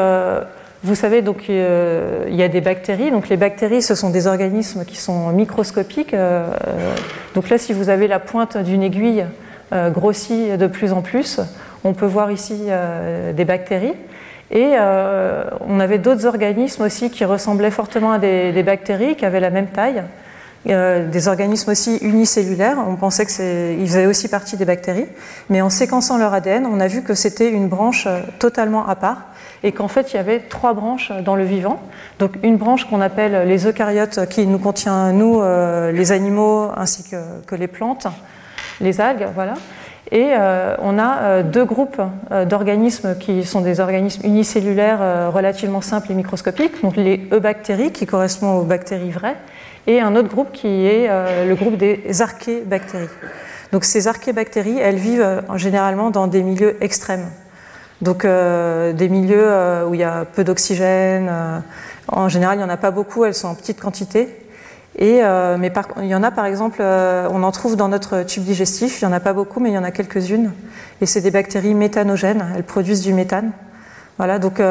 vous 0.86 0.96
savez, 0.96 1.22
donc, 1.22 1.46
euh, 1.50 2.26
il 2.28 2.36
y 2.36 2.43
a 2.43 2.50
des 2.50 2.60
bactéries. 2.60 3.10
Donc, 3.10 3.30
les 3.30 3.38
bactéries, 3.38 3.82
ce 3.82 3.96
sont 3.96 4.10
des 4.10 4.28
organismes 4.28 4.84
qui 4.84 4.98
sont 4.98 5.30
microscopiques. 5.30 6.13
Euh, 6.13 6.46
donc 7.36 7.50
là, 7.50 7.58
si 7.58 7.72
vous 7.72 7.88
avez 7.88 8.08
la 8.10 8.19
pointe 8.19 8.58
d'une 8.58 8.84
aiguille 8.84 9.26
euh, 9.72 9.89
grossie 9.89 10.58
de 10.58 10.67
plus 10.67 10.91
en 10.91 11.02
plus, 11.02 11.39
on 11.84 11.93
peut 11.93 12.06
voir 12.06 12.32
ici 12.32 12.67
des 13.34 13.46
bactéries. 13.46 13.93
Et 14.52 14.74
on 15.67 15.80
avait 15.80 15.98
d'autres 15.98 16.26
organismes 16.26 16.84
aussi 16.84 17.10
qui 17.10 17.26
ressemblaient 17.26 17.72
fortement 17.72 18.12
à 18.12 18.19
des, 18.19 18.63
bactéries, 18.63 19.15
qui 19.15 19.26
avaient 19.26 19.39
la 19.39 19.50
même 19.50 19.67
taille. 19.67 20.04
des 20.65 21.28
organismes 21.28 21.72
aussi 21.72 21.98
unicellulaires. 21.98 22.78
On 22.88 22.96
pensait 22.96 23.26
qu'ils 23.26 23.88
faisaient 23.88 24.06
aussi 24.06 24.28
partie 24.28 24.58
des 24.58 24.65
bactéries. 24.65 25.08
Mais 25.50 25.62
en 25.62 25.69
séquençant 25.69 26.17
leur 26.17 26.34
ADN, 26.34 26.65
on 26.65 26.80
a 26.80 26.88
vu 26.88 27.02
que 27.02 27.15
c'était 27.15 27.50
une 27.50 27.67
branche 27.67 28.08
totalement 28.39 28.88
à 28.88 28.96
part 28.96 29.34
et 29.63 29.72
qu'en 29.72 29.88
fait 29.88 30.13
il 30.13 30.17
y 30.17 30.19
avait 30.19 30.39
trois 30.39 30.74
branches 30.74 31.12
dans 31.24 31.36
le 31.36 31.46
vivant. 31.46 31.82
Donc 32.19 32.34
une 32.43 32.58
branche 32.58 32.86
qu'on 32.86 33.02
appelle 33.02 33.48
les 33.48 33.65
eucaryotes 33.65 34.28
qui 34.30 34.46
nous 34.46 34.60
contient 34.60 35.12
nous, 35.13 35.41
euh, 35.41 35.91
les 35.91 36.12
animaux 36.12 36.69
ainsi 36.76 37.04
que, 37.10 37.56
les 37.56 37.67
plantes, 37.67 38.08
les 38.82 39.00
algues, 39.00 39.28
voilà. 39.34 39.54
Et 40.13 40.30
euh, 40.32 40.78
on 40.80 40.97
a 40.97 41.17
euh, 41.17 41.43
deux 41.43 41.65
groupes 41.65 42.02
d'organismes 42.47 43.17
qui 43.19 43.43
sont 43.43 43.60
des 43.60 43.82
organismes 43.82 44.26
unicellulaires 44.26 45.34
relativement 45.34 45.82
simples 45.82 46.12
et 46.12 46.15
microscopiques, 46.15 46.82
donc 46.82 46.95
les 46.95 47.28
eubactéries 47.34 47.91
qui 47.91 48.06
correspondent 48.06 48.62
aux 48.62 48.65
bactéries 48.65 49.12
vraies, 49.12 49.36
et 49.88 49.99
un 49.99 50.15
autre 50.15 50.30
groupe 50.30 50.54
qui 50.54 50.86
est 50.86 51.10
le 51.45 51.56
groupe 51.56 51.76
des 51.76 52.21
archébactéries. 52.21 53.10
Donc 53.73 53.84
ces 53.84 54.08
archébactéries, 54.08 54.80
elles 54.80 54.95
vivent 54.95 55.43
généralement 55.56 56.10
dans 56.10 56.28
des 56.28 56.41
milieux 56.43 56.78
extrêmes. 56.82 57.26
Donc 58.04 58.26
euh, 58.26 58.91
des 58.91 59.08
milieux 59.08 59.38
euh, 59.39 59.88
où 59.88 59.93
il 59.93 60.02
y 60.02 60.04
a 60.04 60.26
peu 60.26 60.43
d'oxygène. 60.43 61.30
Euh, 61.32 61.60
en 62.10 62.28
général, 62.28 62.56
il 62.56 62.58
n'y 62.58 62.65
en 62.65 62.69
a 62.69 62.78
pas 62.78 62.91
beaucoup, 62.91 63.23
elles 63.23 63.34
sont 63.34 63.47
en 63.47 63.56
petite 63.56 63.80
quantité. 63.80 64.42
Et, 64.99 65.21
mais 65.58 65.71
il 66.01 66.08
y 66.08 66.15
en 66.15 66.23
a 66.23 66.32
par 66.32 66.45
exemple, 66.45 66.82
on 66.82 67.43
en 67.43 67.51
trouve 67.51 67.75
dans 67.75 67.88
notre 67.88 68.23
tube 68.23 68.43
digestif, 68.43 69.01
il 69.01 69.06
n'y 69.06 69.12
en 69.12 69.15
a 69.15 69.19
pas 69.19 69.34
beaucoup, 69.34 69.60
mais 69.60 69.69
il 69.69 69.73
y 69.73 69.77
en 69.77 69.84
a 69.84 69.91
quelques-unes. 69.91 70.51
Et 71.01 71.06
c'est 71.06 71.21
des 71.21 71.32
bactéries 71.32 71.73
méthanogènes, 71.73 72.45
elles 72.56 72.63
produisent 72.63 73.01
du 73.01 73.13
méthane. 73.13 73.51
Voilà, 74.19 74.38
donc 74.38 74.62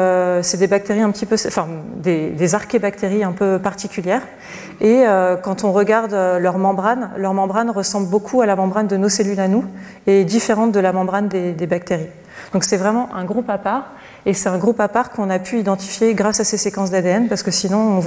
c'est 0.41 0.57
des 0.57 0.67
bactéries 0.67 1.01
un 1.01 1.11
petit 1.11 1.25
peu, 1.25 1.35
enfin 1.35 1.67
des, 1.97 2.29
des 2.29 2.55
archébactéries 2.55 3.25
un 3.25 3.33
peu 3.33 3.59
particulières. 3.59 4.21
Et 4.79 5.03
quand 5.43 5.65
on 5.65 5.73
regarde 5.73 6.13
leur 6.13 6.57
membrane, 6.57 7.11
leur 7.17 7.33
membrane 7.33 7.69
ressemble 7.69 8.07
beaucoup 8.07 8.41
à 8.41 8.45
la 8.45 8.55
membrane 8.55 8.87
de 8.87 8.95
nos 8.95 9.09
cellules 9.09 9.41
à 9.41 9.49
nous 9.49 9.65
et 10.07 10.21
est 10.21 10.25
différente 10.25 10.71
de 10.71 10.79
la 10.79 10.93
membrane 10.93 11.27
des 11.27 11.67
bactéries. 11.67 12.07
Donc 12.51 12.63
c'est 12.63 12.77
vraiment 12.77 13.09
un 13.15 13.25
groupe 13.25 13.49
à 13.49 13.57
part, 13.57 13.91
et 14.25 14.33
c'est 14.33 14.49
un 14.49 14.57
groupe 14.57 14.79
à 14.79 14.87
part 14.87 15.11
qu'on 15.11 15.29
a 15.29 15.39
pu 15.39 15.59
identifier 15.59 16.13
grâce 16.13 16.39
à 16.39 16.43
ces 16.43 16.57
séquences 16.57 16.91
d'ADN, 16.91 17.27
parce 17.27 17.43
que 17.43 17.51
sinon 17.51 18.01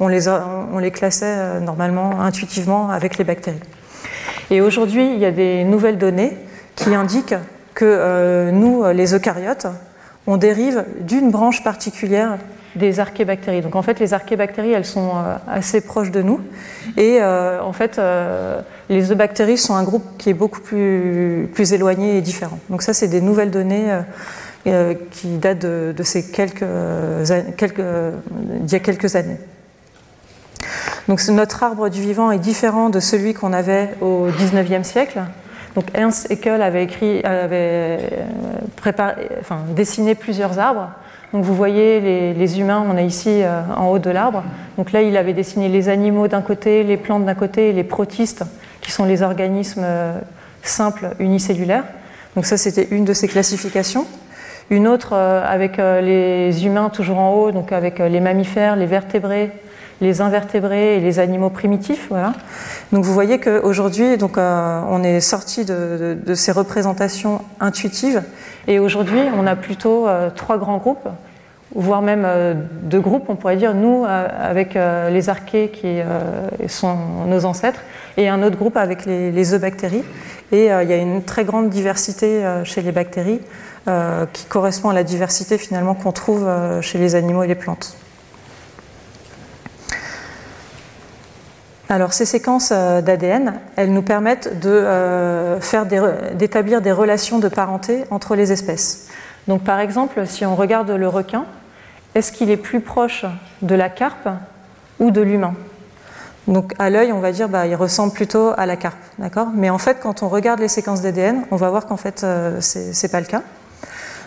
on, 0.00 0.08
les 0.08 0.90
classait 0.90 1.26
euh, 1.26 1.60
normalement 1.60 2.20
intuitivement 2.20 2.90
avec 2.90 3.18
les 3.18 3.24
bactéries. 3.24 3.60
Et 4.50 4.60
aujourd'hui, 4.60 5.12
il 5.12 5.18
y 5.18 5.24
a 5.24 5.32
des 5.32 5.64
nouvelles 5.64 5.98
données 5.98 6.36
qui 6.76 6.94
indiquent 6.94 7.34
que 7.74 7.84
euh, 7.84 8.50
nous, 8.52 8.84
les 8.92 9.14
eucaryotes, 9.14 9.66
on 10.26 10.36
dérive 10.36 10.84
d'une 11.00 11.30
branche 11.30 11.62
particulière 11.62 12.38
des 12.76 13.00
archébactéries. 13.00 13.62
Donc 13.62 13.74
en 13.74 13.82
fait, 13.82 13.98
les 13.98 14.14
archébactéries, 14.14 14.72
elles 14.72 14.84
sont 14.84 15.10
euh, 15.14 15.36
assez 15.48 15.80
proches 15.80 16.10
de 16.10 16.22
nous. 16.22 16.40
Et 16.96 17.18
euh, 17.20 17.62
en 17.62 17.72
fait, 17.72 17.98
euh, 17.98 18.60
les 18.88 19.10
eubactéries 19.10 19.58
sont 19.58 19.74
un 19.74 19.82
groupe 19.82 20.04
qui 20.18 20.30
est 20.30 20.34
beaucoup 20.34 20.60
plus, 20.60 21.48
plus 21.54 21.72
éloigné 21.72 22.18
et 22.18 22.20
différent. 22.20 22.58
Donc 22.70 22.82
ça, 22.82 22.92
c'est 22.92 23.08
des 23.08 23.20
nouvelles 23.20 23.50
données 23.50 23.98
qui 25.12 25.38
datent 25.38 25.60
de, 25.60 26.02
ces 26.02 26.28
quelques, 26.28 26.64
quelques, 27.56 27.82
d'il 28.60 28.72
y 28.72 28.74
a 28.74 28.80
quelques 28.80 29.14
années. 29.14 29.38
Donc 31.06 31.24
notre 31.28 31.62
arbre 31.62 31.88
du 31.88 32.00
vivant 32.00 32.32
est 32.32 32.38
différent 32.38 32.90
de 32.90 32.98
celui 32.98 33.32
qu'on 33.32 33.52
avait 33.52 33.90
au 34.00 34.26
19e 34.28 34.82
siècle. 34.82 35.20
Donc 35.76 35.84
Ernst 35.94 36.32
Haeckel 36.32 36.62
avait, 36.62 36.82
écrit, 36.82 37.22
avait 37.22 38.10
préparé, 38.74 39.28
enfin, 39.40 39.60
dessiné 39.76 40.16
plusieurs 40.16 40.58
arbres 40.58 40.90
donc 41.32 41.44
vous 41.44 41.54
voyez 41.54 42.34
les, 42.34 42.60
humains, 42.60 42.84
on 42.88 42.96
est 42.96 43.06
ici 43.06 43.42
euh, 43.42 43.60
en 43.76 43.88
haut 43.88 43.98
de 43.98 44.10
l'arbre. 44.10 44.44
Donc 44.78 44.92
là, 44.92 45.02
il 45.02 45.16
avait 45.16 45.32
dessiné 45.32 45.68
les 45.68 45.88
animaux 45.88 46.28
d'un 46.28 46.42
côté, 46.42 46.84
les 46.84 46.96
plantes 46.96 47.24
d'un 47.24 47.34
côté 47.34 47.72
les 47.72 47.84
protistes, 47.84 48.44
qui 48.80 48.92
sont 48.92 49.04
les 49.04 49.22
organismes 49.22 49.82
euh, 49.84 50.18
simples 50.62 51.10
unicellulaires. 51.18 51.84
Donc 52.36 52.46
ça, 52.46 52.56
c'était 52.56 52.88
une 52.90 53.04
de 53.04 53.12
ces 53.12 53.28
classifications. 53.28 54.06
Une 54.70 54.86
autre 54.86 55.10
euh, 55.14 55.44
avec 55.44 55.78
les 55.78 56.64
humains 56.64 56.90
toujours 56.90 57.18
en 57.18 57.32
haut, 57.34 57.50
donc 57.50 57.72
avec 57.72 57.98
les 57.98 58.20
mammifères, 58.20 58.76
les 58.76 58.86
vertébrés, 58.86 59.50
les 60.00 60.20
invertébrés 60.20 60.96
et 60.96 61.00
les 61.00 61.18
animaux 61.18 61.50
primitifs. 61.50 62.06
Voilà. 62.10 62.34
Donc 62.92 63.04
vous 63.04 63.12
voyez 63.12 63.38
qu'aujourd'hui, 63.38 64.16
donc 64.16 64.36
on 64.36 65.02
est 65.02 65.20
sorti 65.20 65.64
de, 65.64 66.34
ces 66.34 66.52
représentations 66.52 67.42
intuitives 67.60 68.22
et 68.68 68.78
aujourd'hui, 68.78 69.20
on 69.36 69.46
a 69.46 69.56
plutôt 69.56 70.08
euh, 70.08 70.28
trois 70.30 70.58
grands 70.58 70.78
groupes, 70.78 71.08
voire 71.74 72.02
même 72.02 72.24
euh, 72.24 72.54
deux 72.82 73.00
groupes, 73.00 73.26
on 73.28 73.36
pourrait 73.36 73.56
dire, 73.56 73.74
nous 73.74 74.04
euh, 74.04 74.28
avec 74.40 74.74
les 74.74 75.28
archées 75.28 75.70
qui 75.70 76.00
sont 76.68 76.96
nos 77.26 77.44
ancêtres, 77.44 77.80
et 78.16 78.28
un 78.28 78.42
autre 78.42 78.56
groupe 78.56 78.76
avec 78.76 79.06
les, 79.06 79.30
les 79.30 79.54
eubactéries. 79.54 80.04
Et 80.52 80.66
il 80.66 80.88
y 80.88 80.92
a 80.92 80.96
une 80.96 81.22
très 81.22 81.44
grande 81.44 81.70
diversité 81.70 82.42
chez 82.62 82.80
les 82.80 82.92
bactéries 82.92 83.40
qui 84.32 84.44
correspond 84.44 84.90
à 84.90 84.94
la 84.94 85.02
diversité 85.02 85.58
finalement 85.58 85.94
qu'on 85.94 86.12
trouve 86.12 86.48
chez 86.82 86.98
les 86.98 87.16
animaux 87.16 87.42
et 87.42 87.48
les 87.48 87.56
plantes. 87.56 87.96
Alors 91.88 92.12
ces 92.12 92.24
séquences 92.24 92.70
euh, 92.72 93.00
d'ADN, 93.00 93.60
elles 93.76 93.92
nous 93.92 94.02
permettent 94.02 94.50
euh, 94.64 95.58
d'établir 96.34 96.80
des, 96.80 96.92
relations 96.92 97.38
de 97.38 97.48
parenté 97.48 98.04
entre 98.10 98.34
les 98.34 98.50
espèces. 98.50 99.08
Donc 99.46 99.62
par 99.62 99.78
exemple, 99.78 100.26
si 100.26 100.44
on 100.44 100.56
regarde 100.56 100.90
le 100.90 101.08
requin, 101.08 101.44
est-ce 102.14 102.32
qu'il 102.32 102.50
est 102.50 102.56
plus 102.56 102.80
proche 102.80 103.24
de 103.62 103.74
la 103.74 103.88
carpe 103.88 104.28
ou 104.98 105.12
de 105.12 105.20
l'humain? 105.20 105.54
Donc 106.48 106.74
à 106.78 106.90
l'œil, 106.90 107.12
on 107.12 107.20
va 107.20 107.30
dire 107.30 107.48
bah, 107.48 107.66
il 107.66 107.76
ressemble 107.76 108.12
plutôt 108.12 108.52
à 108.56 108.66
la 108.66 108.76
carpe, 108.76 108.98
Mais 109.54 109.70
en 109.70 109.78
fait, 109.78 109.98
quand 110.00 110.22
on 110.24 110.28
regarde 110.28 110.60
les 110.60 110.68
séquences 110.68 111.02
d'ADN, 111.02 111.44
on 111.52 111.56
va 111.56 111.70
voir 111.70 111.86
qu'en 111.86 111.96
fait 111.96 112.24
euh, 112.24 112.58
c'est 112.60 113.10
pas 113.10 113.20
le 113.20 113.26
cas. 113.26 113.42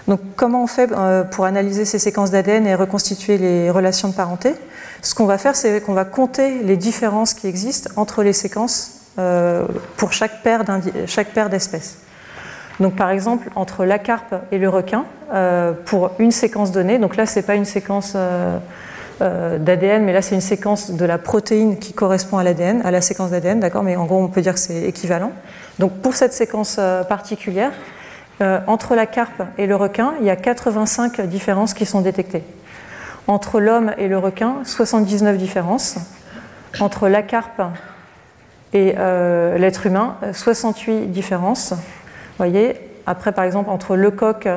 Donc 0.10 0.22
comment 0.36 0.63
on 0.63 0.67
fait 0.67 0.89
pour 1.30 1.45
analyser 1.45 1.86
ces 1.86 2.00
séquences 2.00 2.32
d'ADN 2.32 2.65
et 2.65 2.74
reconstituer 2.74 3.38
les 3.38 3.69
relations 3.69 4.08
de 4.08 4.15
parenté? 4.15 4.56
Ce 5.04 5.13
qu'on 5.13 5.28
va 5.28 5.38
faire, 5.38 5.56
c'est 5.56 5.82
qu'on 5.82 5.93
va 5.93 6.04
compter 6.04 6.63
les 6.63 6.78
différences 6.78 7.36
qui 7.36 7.45
existent 7.45 7.91
entre 7.95 8.24
les 8.24 8.34
séquences 8.34 9.02
euh, 9.19 9.65
pour 9.98 10.12
chaque 10.12 10.41
paire 10.41 10.63
d'espèces. 11.50 12.00
Donc 12.80 12.95
par 12.95 13.12
exemple, 13.12 13.50
entre 13.56 13.86
la 13.86 14.00
carpe 14.00 14.34
et 14.52 14.58
le 14.58 14.67
requin, 14.67 15.06
euh, 15.32 15.74
pour 15.86 16.12
une 16.17 16.32
séquence 16.32 16.72
donnée, 16.72 16.98
donc 16.98 17.15
là, 17.15 17.28
ce 17.28 17.36
n'est 17.36 17.45
pas 17.45 17.56
une 17.56 17.65
séquence 17.65 18.13
euh, 18.15 18.58
d'ADN, 19.60 20.06
mais 20.06 20.13
là, 20.13 20.24
c'est 20.24 20.34
une 20.34 20.41
séquence 20.41 20.89
de 20.89 21.06
la 21.06 21.19
protéine 21.19 21.78
qui 21.78 21.93
correspond 21.93 22.39
à 22.39 22.43
l'ADN, 22.43 22.82
à 22.84 22.89
la 22.89 23.02
séquence 23.02 23.30
d'ADN, 23.30 23.60
d'accord? 23.60 23.84
Mais 23.84 23.95
en 23.95 24.06
gros, 24.06 24.24
on 24.24 24.28
peut 24.28 24.41
dire 24.41 24.56
que 24.56 24.60
c'est 24.60 24.84
équivalent. 24.86 25.34
Donc 25.78 26.02
pour 26.02 26.15
cette 26.15 26.34
séquence 26.34 26.80
particulière, 27.08 27.74
entre 28.67 28.95
la 28.95 29.06
carpe 29.06 29.43
et 29.58 29.67
le 29.67 29.75
requin, 29.75 30.13
il 30.19 30.25
y 30.25 30.30
a 30.30 30.36
85 30.36 31.21
différences 31.21 31.73
qui 31.73 31.86
sont 31.86 32.02
détectées. 32.02 32.43
Entre 33.28 33.60
l'homme 33.60 33.93
et 33.97 34.08
le 34.08 34.17
requin, 34.17 34.56
79 34.63 35.38
différences. 35.38 35.97
Entre 36.80 37.08
la 37.08 37.21
carpe 37.21 37.62
et 38.73 38.95
euh, 38.97 39.58
l'être 39.58 39.86
humain, 39.86 40.17
68 40.34 41.12
différences. 41.12 41.73
Voyez 42.38 42.75
Après, 43.06 43.32
par 43.32 43.43
exemple, 43.45 43.69
entre 43.69 43.95
le 43.95 44.12
coq 44.12 44.47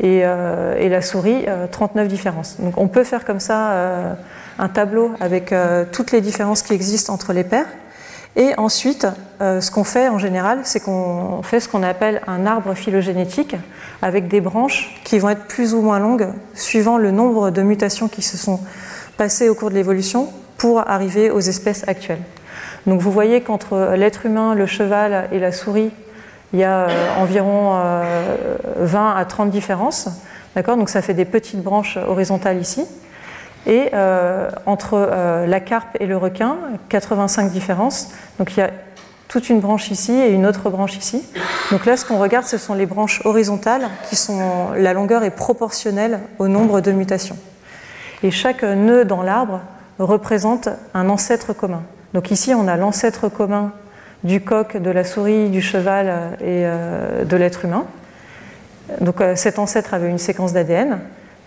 et, 0.00 0.22
euh, 0.24 0.88
la 0.88 1.02
souris, 1.02 1.46
39 1.70 2.04
euh, 2.04 2.08
différences. 2.08 2.60
Donc 2.60 2.78
on 2.78 2.88
peut 2.88 3.04
faire 3.04 3.24
comme 3.24 3.40
ça 3.40 4.16
un 4.58 4.68
tableau 4.68 5.12
avec 5.20 5.54
toutes 5.92 6.12
les 6.12 6.20
différences 6.20 6.62
qui 6.62 6.72
existent 6.72 7.12
entre 7.12 7.32
les 7.32 7.44
paires. 7.44 7.66
Et 8.36 8.52
ensuite, 8.56 9.06
ce 9.40 9.70
qu'on 9.70 9.84
fait 9.84 10.08
en 10.08 10.18
général, 10.18 10.60
c'est 10.64 10.80
qu'on 10.80 11.42
fait 11.42 11.60
ce 11.60 11.68
qu'on 11.68 11.84
appelle 11.84 12.20
un 12.26 12.46
arbre 12.46 12.74
phylogénétique 12.74 13.54
avec 14.02 14.26
des 14.26 14.40
branches 14.40 15.00
qui 15.04 15.18
vont 15.20 15.30
être 15.30 15.46
plus 15.46 15.72
ou 15.72 15.80
moins 15.80 16.00
longues 16.00 16.28
suivant 16.54 16.98
le 16.98 17.12
nombre 17.12 17.50
de 17.50 17.62
mutations 17.62 18.08
qui 18.08 18.22
se 18.22 18.36
sont 18.36 18.58
passées 19.16 19.48
au 19.48 19.54
cours 19.54 19.70
de 19.70 19.74
l'évolution 19.74 20.28
pour 20.58 20.88
arriver 20.88 21.30
aux 21.30 21.40
espèces 21.40 21.86
actuelles. 21.86 22.22
Donc 22.86 23.00
vous 23.00 23.10
voyez 23.10 23.40
qu'entre 23.40 23.94
l'être 23.96 24.26
humain, 24.26 24.54
le 24.54 24.66
cheval 24.66 25.28
et 25.32 25.38
la 25.38 25.52
souris, 25.52 25.90
il 26.52 26.60
y 26.60 26.64
a 26.64 26.88
euh, 26.88 26.88
environ 27.18 27.72
20 28.76 29.10
euh, 29.10 29.14
à 29.16 29.24
30 29.24 29.50
différences. 29.50 30.08
D'accord? 30.54 30.76
Donc 30.76 30.88
ça 30.88 31.02
fait 31.02 31.14
des 31.14 31.24
petites 31.24 31.62
branches 31.62 31.96
horizontales 31.96 32.60
ici. 32.60 32.84
Et 33.66 33.90
entre 34.66 35.46
la 35.46 35.60
carpe 35.60 35.96
et 35.98 36.06
le 36.06 36.16
requin, 36.18 36.56
85 36.90 37.50
différences. 37.50 38.10
Donc 38.38 38.56
il 38.56 38.60
y 38.60 38.62
a 38.62 38.70
toute 39.28 39.48
une 39.48 39.60
branche 39.60 39.90
ici 39.90 40.12
et 40.12 40.30
une 40.30 40.46
autre 40.46 40.70
branche 40.70 40.96
ici. 40.96 41.22
Donc 41.70 41.86
là, 41.86 41.96
ce 41.96 42.04
qu'on 42.04 42.18
regarde, 42.18 42.46
ce 42.46 42.58
sont 42.58 42.74
les 42.74 42.86
branches 42.86 43.20
horizontales, 43.24 43.88
qui 44.08 44.16
sont 44.16 44.72
la 44.76 44.92
longueur 44.92 45.24
est 45.24 45.30
proportionnelle 45.30 46.20
au 46.38 46.46
nombre 46.46 46.80
de 46.80 46.92
mutations. 46.92 47.36
Et 48.22 48.30
chaque 48.30 48.62
nœud 48.62 49.04
dans 49.04 49.22
l'arbre 49.22 49.60
représente 49.98 50.68
un 50.94 51.08
ancêtre 51.08 51.52
commun. 51.52 51.82
Donc 52.12 52.30
ici, 52.30 52.54
on 52.54 52.68
a 52.68 52.76
l'ancêtre 52.76 53.28
commun 53.28 53.72
du 54.22 54.40
coq, 54.40 54.76
de 54.76 54.90
la 54.90 55.04
souris, 55.04 55.50
du 55.50 55.60
cheval 55.60 56.06
et 56.40 56.62
euh, 56.64 57.24
de 57.24 57.36
l'être 57.36 57.64
humain. 57.64 57.84
Donc 59.00 59.20
euh, 59.20 59.36
cet 59.36 59.58
ancêtre 59.58 59.94
avait 59.94 60.08
une 60.08 60.18
séquence 60.18 60.52
d'ADN. 60.52 61.00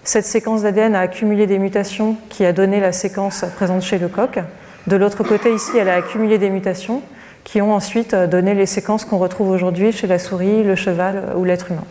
Cette 0.08 0.26
séquence 0.26 0.62
d'ADN 0.62 0.96
a 0.96 1.02
accumulé 1.02 1.48
des 1.48 1.60
mutations 1.60 2.16
qui 2.30 2.46
a 2.46 2.54
donné 2.54 2.80
la 2.80 2.94
séquence 2.94 3.44
présente 3.58 3.82
chez 3.82 3.98
le 3.98 4.08
coq. 4.08 4.40
De 4.88 4.96
l'autre 4.96 5.22
côté, 5.26 5.54
ici, 5.54 5.72
elle 5.78 5.90
a 5.90 5.96
accumulé 5.96 6.38
des 6.38 6.50
mutations 6.50 7.02
qui 7.44 7.62
ont 7.62 7.74
ensuite 7.74 8.14
euh, 8.14 8.26
donné 8.26 8.54
les 8.54 8.68
séquences 8.68 9.04
qu'on 9.04 9.18
retrouve 9.18 9.50
aujourd'hui 9.50 9.92
chez 9.92 10.08
la 10.08 10.18
souris, 10.18 10.64
le 10.64 10.78
cheval 10.78 11.34
ou 11.36 11.44
l'être 11.44 11.72
humain. 11.72 11.84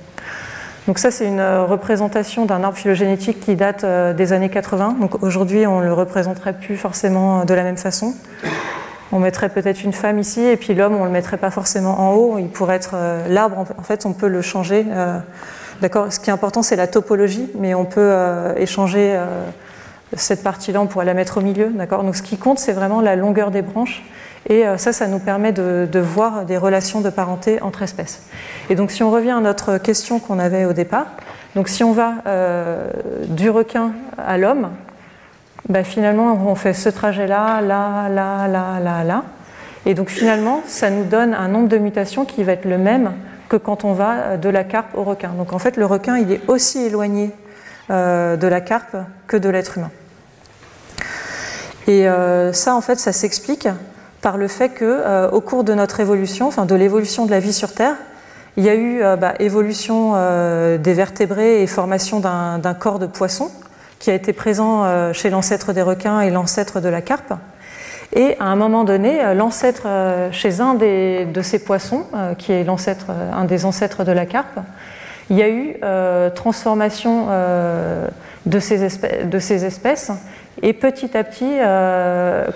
Donc 0.87 0.99
ça, 0.99 1.11
c'est 1.11 1.27
une 1.27 1.43
représentation 1.43 2.47
d'un 2.47 2.65
arbre 2.65 2.79
phylogénétique 2.79 3.39
qui 3.39 3.55
date 3.55 3.85
des 3.85 4.33
années 4.33 4.49
80. 4.49 4.97
Donc 4.99 5.23
aujourd'hui, 5.23 5.67
on 5.67 5.81
ne 5.81 5.85
le 5.85 5.93
représenterait 5.93 6.55
plus 6.55 6.79
forcément 6.79 7.45
de 7.45 7.53
la 7.53 7.65
même 7.65 7.77
façon. 7.77 8.15
On 9.13 9.19
mettrait 9.19 9.51
peut-être 9.51 9.85
une 9.85 9.93
femme 9.93 10.19
ici, 10.19 10.41
et 10.41 10.57
puis 10.57 10.75
l'homme, 10.75 10.95
on 10.95 11.01
ne 11.01 11.07
le 11.07 11.13
mettrait 11.13 11.37
pas 11.37 11.51
forcément 11.51 12.01
en 12.01 12.15
haut. 12.15 12.39
Il 12.39 12.49
pourrait 12.49 12.77
être 12.77 12.93
euh, 12.95 13.29
l'arbre. 13.29 13.67
En 13.77 13.83
fait, 13.83 14.07
on 14.07 14.15
peut 14.15 14.29
le 14.29 14.41
changer. 14.41 14.87
Euh, 15.77 15.81
d'accord. 15.81 16.13
Ce 16.13 16.21
qui 16.21 16.31
est 16.31 16.33
important, 16.33 16.63
c'est 16.63 16.77
la 16.77 16.87
topologie, 16.87 17.49
mais 17.59 17.75
on 17.75 17.85
peut 17.85 18.01
euh, 18.01 18.55
échanger 18.57 19.19
cette 20.15 20.43
partie-là. 20.43 20.81
On 20.81 20.87
pourrait 20.87 21.05
la 21.05 21.15
mettre 21.15 21.39
au 21.39 21.41
milieu. 21.41 21.69
D'accord? 21.69 22.03
Donc, 22.03 22.17
ce 22.17 22.23
qui 22.23 22.37
compte, 22.37 22.59
c'est 22.59 22.73
vraiment 22.73 23.01
la 23.01 23.17
longueur 23.17 23.51
des 23.51 23.63
branches. 23.63 24.03
Et 24.49 24.63
ça, 24.77 24.93
ça 24.93 25.09
nous 25.09 25.19
permet 25.19 25.51
de, 25.51 25.99
voir 25.99 26.45
des 26.45 26.57
relations 26.57 27.01
de 27.01 27.11
parenté 27.11 27.61
entre 27.63 27.83
espèces. 27.83 28.23
Et 28.71 28.77
donc, 28.77 28.93
si 28.93 29.03
on 29.03 29.11
revient 29.11 29.33
à 29.33 29.41
notre 29.41 29.79
question 29.79 30.21
qu'on 30.21 30.39
avait 30.39 30.65
au 30.67 30.73
départ, 30.73 31.07
donc 31.57 31.69
si 31.69 31.83
on 31.83 31.93
va 31.93 32.13
du 33.27 33.51
requin 33.51 33.91
à 34.17 34.39
l'homme, 34.39 34.71
bah, 35.69 35.83
finalement, 35.83 36.39
on 36.47 36.55
fait 36.55 36.75
ce 36.75 36.89
trajet-là, 36.89 37.61
là, 37.61 38.09
là, 38.09 38.47
là, 38.47 38.79
là, 38.81 39.03
là. 39.03 39.25
Et 39.87 39.95
donc 39.95 40.09
finalement, 40.09 40.63
ça 40.67 40.91
nous 40.91 41.05
donne 41.05 41.33
un 41.33 41.49
nombre 41.49 41.69
de 41.69 41.79
mutations 41.79 42.25
qui 42.25 42.43
va 42.43 42.53
être 42.53 42.65
le 42.65 42.77
même 42.77 43.13
que 43.49 43.57
quand 43.57 43.85
on 43.85 43.93
va 43.93 44.37
de 44.37 44.49
la 44.49 44.65
carpe 44.65 44.97
au 44.97 45.05
requin. 45.05 45.31
Donc 45.37 45.53
en 45.53 45.59
fait, 45.59 45.77
le 45.77 45.87
requin, 45.87 46.17
il 46.17 46.33
est 46.33 46.41
aussi 46.49 46.81
éloigné 46.81 47.33
euh, 47.91 48.37
de 48.37 48.47
la 48.47 48.61
carpe 48.61 48.97
que 49.27 49.37
de 49.37 49.49
l'être 49.49 49.79
humain. 49.79 49.91
Et 51.87 52.09
euh, 52.09 52.53
ça, 52.53 52.75
en 52.75 52.81
fait, 52.81 52.99
ça 52.99 53.13
s'explique 53.13 53.69
par 54.21 54.37
le 54.37 54.49
fait 54.49 54.71
que, 54.71 54.85
euh, 54.85 55.31
au 55.31 55.41
cours 55.41 55.63
de 55.63 55.75
notre 55.75 56.01
évolution, 56.01 56.49
enfin 56.49 56.67
de 56.67 56.75
l'évolution 56.75 57.27
de 57.27 57.31
la 57.31 57.39
vie 57.39 57.53
sur 57.53 57.75
Terre, 57.75 57.95
il 58.57 58.65
y 58.65 58.71
a 58.71 58.75
eu 58.75 59.03
bah, 59.21 59.35
évolution 59.39 60.15
des 60.79 60.95
vertébrés 60.95 61.63
et 61.63 61.67
formation 61.67 62.21
d'un 62.21 62.75
corps 62.75 62.99
de 62.99 63.07
poisson 63.07 63.51
qui 63.99 64.11
a 64.11 64.15
été 64.15 64.33
présent 64.33 64.85
euh, 64.85 65.13
chez 65.13 65.31
l'ancêtre 65.31 65.73
des 65.73 65.83
requins 65.83 66.21
et 66.21 66.31
l'ancêtre 66.31 66.81
de 66.81 66.89
la 66.89 67.01
carpe. 67.01 67.35
Et 68.13 68.37
à 68.39 68.45
un 68.45 68.57
moment 68.57 68.85
donné, 68.85 69.23
euh, 69.23 69.35
l'ancêtre 69.35 69.83
euh, 69.87 70.31
chez 70.33 70.61
un 70.61 70.75
de 70.75 71.43
ces 71.43 71.59
poissons, 71.59 72.05
qui 72.39 72.53
est 72.53 72.65
l'ancêtre, 72.65 73.07
un 73.11 73.45
des 73.45 73.65
ancêtres 73.65 74.05
de 74.05 74.13
la 74.13 74.27
carpe, 74.27 74.61
il 75.29 75.37
y 75.37 75.43
a 75.43 75.49
eu 75.49 75.75
transformation 76.37 77.27
de, 78.47 78.59
ces 78.61 78.85
espèces, 79.65 80.13
et 80.63 80.73
petit 80.73 81.17
à 81.17 81.25
petit 81.25 81.51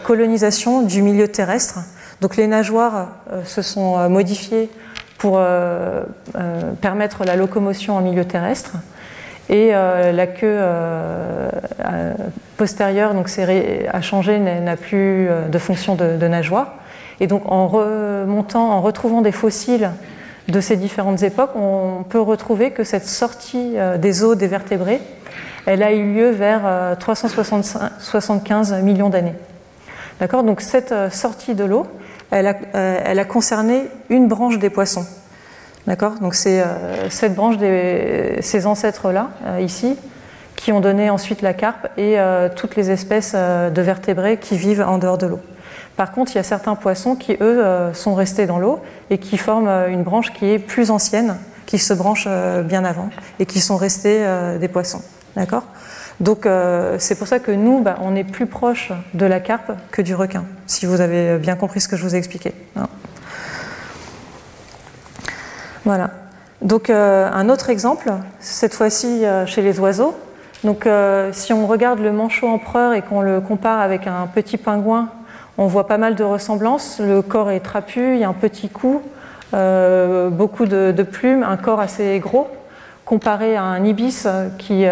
colonisation 0.04 0.82
du 0.82 1.02
milieu 1.02 1.26
terrestre. 1.26 1.80
Donc 2.20 2.36
les 2.36 2.46
nageoires 2.46 3.08
se 3.44 3.60
sont 3.60 4.08
modifiées 4.08 4.70
pour 5.18 5.40
permettre 6.80 7.24
la 7.24 7.34
locomotion 7.34 7.96
en 7.96 8.02
milieu 8.02 8.24
terrestre 8.24 8.76
et 9.50 9.70
euh, 9.74 10.12
la 10.12 10.28
queue 10.28 10.46
euh, 10.46 11.50
postérieure 12.56 13.14
donc 13.14 13.28
a 13.92 14.00
changé, 14.00 14.38
n'a 14.38 14.76
plus 14.76 15.28
euh, 15.28 15.48
de 15.48 15.58
fonction 15.58 15.96
de, 15.96 16.28
nageoire. 16.28 16.74
Et 17.18 17.26
donc 17.26 17.42
en 17.46 17.66
remontant, 17.66 18.70
en 18.70 18.80
retrouvant 18.80 19.22
des 19.22 19.32
fossiles 19.32 19.90
de 20.48 20.60
ces 20.60 20.76
différentes 20.76 21.22
époques, 21.24 21.50
on 21.56 22.04
peut 22.08 22.20
retrouver 22.20 22.70
que 22.70 22.84
cette 22.84 23.06
sortie 23.06 23.74
des 23.98 24.22
os 24.24 24.38
des 24.38 24.46
vertébrés, 24.46 25.00
elle 25.66 25.82
a 25.82 25.92
eu 25.92 26.14
lieu 26.14 26.30
vers 26.30 26.96
375 26.98 28.82
millions 28.82 29.10
d'années. 29.10 29.34
D'accord? 30.18 30.44
Donc 30.44 30.62
cette 30.62 30.94
sortie 31.12 31.54
de 31.54 31.64
l'eau, 31.64 31.86
elle 32.30 32.46
a 32.48 33.24
concerné 33.26 33.82
une 34.08 34.28
branche 34.28 34.58
des 34.58 34.70
poissons. 34.70 35.04
D'accord 35.90 36.20
Donc 36.20 36.36
c'est 36.36 36.62
euh, 36.62 37.10
cette 37.10 37.34
branche 37.34 37.56
ces 37.58 38.66
ancêtres-là, 38.66 39.30
euh, 39.44 39.60
ici, 39.60 39.96
qui 40.54 40.70
ont 40.70 40.78
donné 40.78 41.10
ensuite 41.10 41.42
la 41.42 41.52
carpe 41.52 41.88
et 41.96 42.20
euh, 42.20 42.48
toutes 42.54 42.76
les 42.76 42.92
espèces 42.92 43.34
de 43.34 43.82
vertébrés 43.82 44.36
qui 44.36 44.56
vivent 44.56 44.84
en 44.86 44.98
dehors 44.98 45.18
de 45.18 45.26
l'eau. 45.26 45.40
Par 45.96 46.12
contre, 46.12 46.30
il 46.30 46.36
y 46.36 46.38
a 46.38 46.44
certains 46.44 46.76
poissons 46.76 47.16
qui, 47.16 47.36
eux, 47.40 47.64
sont 47.92 48.14
restés 48.14 48.46
dans 48.46 48.60
l'eau 48.60 48.78
et 49.10 49.18
qui 49.18 49.36
forment 49.36 49.88
une 49.88 50.04
branche 50.04 50.32
qui 50.32 50.46
est 50.46 50.60
plus 50.60 50.92
ancienne, 50.92 51.36
qui 51.66 51.78
se 51.78 51.92
branche 51.92 52.28
bien 52.64 52.84
avant 52.84 53.10
et 53.40 53.44
qui 53.44 53.60
sont 53.60 53.76
restés 53.76 54.24
des 54.60 54.68
poissons. 54.68 55.02
Donc 56.20 56.46
c'est 56.98 57.18
pour 57.18 57.26
ça 57.26 57.40
que 57.40 57.50
nous, 57.50 57.80
bah, 57.80 57.96
on 58.00 58.14
est 58.14 58.24
plus 58.24 58.46
proche 58.46 58.92
de 59.12 59.26
la 59.26 59.40
carpe 59.40 59.72
que 59.90 60.00
du 60.00 60.14
requin, 60.14 60.44
si 60.66 60.86
vous 60.86 61.00
avez 61.00 61.36
bien 61.36 61.56
compris 61.56 61.80
ce 61.80 61.88
que 61.88 61.96
je 61.96 62.02
vous 62.02 62.14
ai 62.14 62.18
expliqué. 62.18 62.54
Hein. 62.76 62.88
Voilà. 65.84 66.10
Donc 66.62 66.90
euh, 66.90 67.28
un 67.32 67.48
autre 67.48 67.70
exemple, 67.70 68.12
cette 68.38 68.74
fois-ci 68.74 69.24
euh, 69.24 69.46
chez 69.46 69.62
les 69.62 69.80
oiseaux. 69.80 70.14
Donc 70.62 70.86
euh, 70.86 71.30
si 71.32 71.54
on 71.54 71.66
regarde 71.66 72.00
le 72.00 72.12
manchot 72.12 72.48
empereur 72.48 72.92
et 72.92 73.00
qu'on 73.00 73.22
le 73.22 73.40
compare 73.40 73.80
avec 73.80 74.06
un 74.06 74.26
petit 74.26 74.58
pingouin, 74.58 75.08
on 75.56 75.66
voit 75.66 75.86
pas 75.86 75.96
mal 75.96 76.16
de 76.16 76.24
ressemblances. 76.24 77.00
Le 77.00 77.22
corps 77.22 77.50
est 77.50 77.60
trapu, 77.60 78.14
il 78.14 78.20
y 78.20 78.24
a 78.24 78.28
un 78.28 78.34
petit 78.34 78.68
cou, 78.68 79.02
beaucoup 79.52 80.66
de, 80.66 81.02
plumes, 81.02 81.42
un 81.42 81.56
corps 81.56 81.80
assez 81.80 82.18
gros, 82.18 82.48
comparé 83.04 83.56
à 83.56 83.62
un 83.62 83.84
ibis 83.84 84.26
qui 84.58 84.86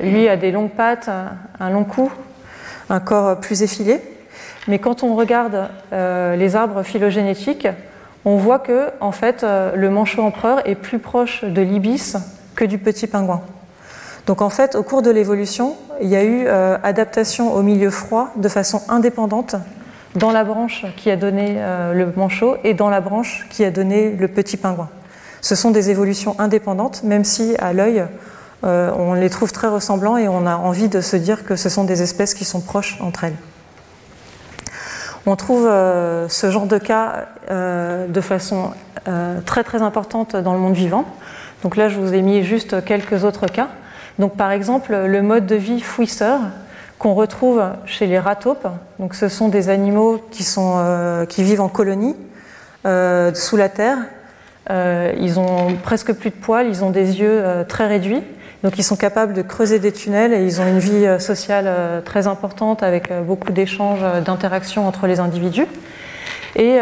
lui 0.00 0.28
a 0.28 0.36
des 0.36 0.52
longues 0.52 0.70
pattes, 0.70 1.10
un 1.58 1.70
long 1.70 1.84
cou, 1.84 2.12
un 2.90 3.00
corps 3.00 3.40
plus 3.40 3.62
effilé. 3.62 4.00
Mais 4.68 4.78
quand 4.78 5.02
on 5.02 5.16
regarde 5.16 5.68
les 5.90 6.54
arbres 6.54 6.84
phylogénétiques, 6.84 7.66
on 8.24 8.36
voit 8.36 8.58
que 8.58 8.90
en 9.00 9.12
fait, 9.12 9.42
euh, 9.44 9.74
le 9.76 9.90
manchot 9.90 10.22
empereur 10.22 10.66
est 10.68 10.74
plus 10.74 10.98
proche 10.98 11.44
de 11.44 11.62
l'ibis 11.62 12.16
que 12.54 12.64
du 12.64 12.78
petit 12.78 13.06
pingouin. 13.06 13.42
Donc 14.26 14.40
en 14.40 14.48
fait, 14.48 14.74
au 14.74 14.82
cours 14.82 15.02
de 15.02 15.10
l'évolution, 15.10 15.76
il 16.00 16.08
y 16.08 16.16
a 16.16 16.24
eu 16.24 16.44
euh, 16.46 16.78
adaptation 16.82 17.52
au 17.54 17.62
milieu 17.62 17.90
froid 17.90 18.30
de 18.36 18.48
façon 18.48 18.80
indépendante 18.88 19.56
dans 20.14 20.30
la 20.30 20.44
branche 20.44 20.86
qui 20.96 21.10
a 21.10 21.16
donné 21.16 21.56
euh, 21.58 21.92
le 21.92 22.10
manchot 22.16 22.56
et 22.64 22.72
dans 22.72 22.88
la 22.88 23.00
branche 23.00 23.46
qui 23.50 23.64
a 23.64 23.70
donné 23.70 24.12
le 24.12 24.28
petit 24.28 24.56
pingouin. 24.56 24.88
Ce 25.42 25.54
sont 25.54 25.70
des 25.70 25.90
évolutions 25.90 26.36
indépendantes, 26.38 27.02
même 27.02 27.24
si 27.24 27.54
à 27.58 27.74
l'œil, 27.74 28.04
on 28.62 29.12
les 29.12 29.28
trouve 29.28 29.52
très 29.52 29.68
ressemblants 29.68 30.16
et 30.16 30.26
on 30.26 30.46
a 30.46 30.56
envie 30.56 30.88
de 30.88 31.02
se 31.02 31.16
dire 31.16 31.44
que 31.44 31.54
ce 31.54 31.68
sont 31.68 31.84
des 31.84 32.00
espèces 32.00 32.32
qui 32.32 32.46
sont 32.46 32.62
proches 32.62 32.96
entre 33.02 33.24
elles. 33.24 33.36
On 35.26 35.36
trouve 35.36 35.66
euh, 35.66 36.28
ce 36.28 36.50
genre 36.50 36.66
de 36.66 36.76
cas 36.76 37.26
euh, 37.50 38.06
de 38.06 38.20
façon 38.20 38.72
euh, 39.08 39.40
très 39.40 39.64
très 39.64 39.80
importante 39.80 40.36
dans 40.36 40.52
le 40.52 40.58
monde 40.58 40.74
vivant. 40.74 41.06
Donc 41.62 41.76
là, 41.76 41.88
je 41.88 41.98
vous 41.98 42.12
ai 42.12 42.20
mis 42.20 42.42
juste 42.42 42.84
quelques 42.84 43.24
autres 43.24 43.46
cas. 43.46 43.68
Donc 44.18 44.36
par 44.36 44.50
exemple, 44.50 44.94
le 44.94 45.22
mode 45.22 45.46
de 45.46 45.56
vie 45.56 45.80
fouisseur 45.80 46.40
qu'on 46.98 47.14
retrouve 47.14 47.62
chez 47.86 48.06
les 48.06 48.18
ratopes. 48.18 48.68
Donc 48.98 49.14
ce 49.14 49.28
sont 49.28 49.48
des 49.48 49.70
animaux 49.70 50.20
qui, 50.30 50.44
qui 51.28 51.42
vivent 51.42 51.60
en 51.62 51.68
colonie 51.68 52.14
sous 52.84 53.56
la 53.56 53.68
terre. 53.68 53.98
ils 54.70 55.40
ont 55.40 55.74
presque 55.82 56.12
plus 56.12 56.30
de 56.30 56.36
poils, 56.36 56.68
ils 56.68 56.84
ont 56.84 56.90
des 56.90 57.18
yeux 57.18 57.42
très 57.66 57.86
réduits. 57.88 58.22
Donc 58.64 58.78
ils 58.78 58.82
sont 58.82 58.96
capables 58.96 59.34
de 59.34 59.42
creuser 59.42 59.78
des 59.78 59.92
tunnels 59.92 60.32
et 60.32 60.42
ils 60.42 60.58
ont 60.62 60.66
une 60.66 60.78
vie 60.78 61.04
euh, 61.04 61.18
sociale 61.18 61.66
euh, 61.68 62.00
très 62.00 62.26
importante 62.26 62.82
avec 62.82 63.10
euh, 63.10 63.20
beaucoup 63.20 63.52
d'échanges, 63.52 64.00
d'interactions 64.24 64.88
entre 64.88 65.06
les 65.06 65.20
individus. 65.20 65.66
Et 66.56 66.78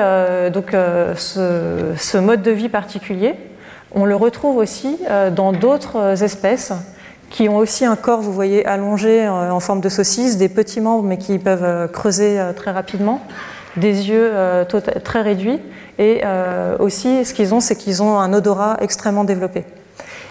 donc 0.53 0.73
ce, 1.17 2.19
mode 2.19 2.43
de 2.43 2.51
vie 2.51 2.69
particulier, 2.69 3.35
on 3.93 4.05
le 4.05 4.15
retrouve 4.15 4.59
aussi 4.59 4.99
dans 5.35 5.55
d'autres 5.55 6.23
espèces 6.23 6.75
qui 7.31 7.49
ont 7.49 7.57
aussi 7.57 7.87
un 7.87 7.97
corps, 7.97 8.21
vous 8.21 8.35
voyez, 8.35 8.67
allongé 8.67 9.27
en 9.27 9.61
forme 9.61 9.81
de 9.81 9.89
saucisse, 9.89 10.37
des 10.37 10.51
petits 10.51 10.83
membres 10.83 11.05
mais 11.05 11.17
qui 11.17 11.39
peuvent 11.39 11.91
creuser 11.91 12.39
très 12.55 12.71
rapidement, 12.71 13.23
des 13.79 14.11
yeux 14.11 14.31
très 15.05 15.23
réduits. 15.23 15.59
Et 15.99 16.21
aussi, 16.79 17.25
ce 17.25 17.33
qu'ils 17.33 17.55
ont, 17.55 17.61
c'est 17.61 17.77
qu'ils 17.77 18.03
ont 18.03 18.19
un 18.19 18.35
odorat 18.35 18.77
extrêmement 18.83 19.25
développé. 19.25 19.65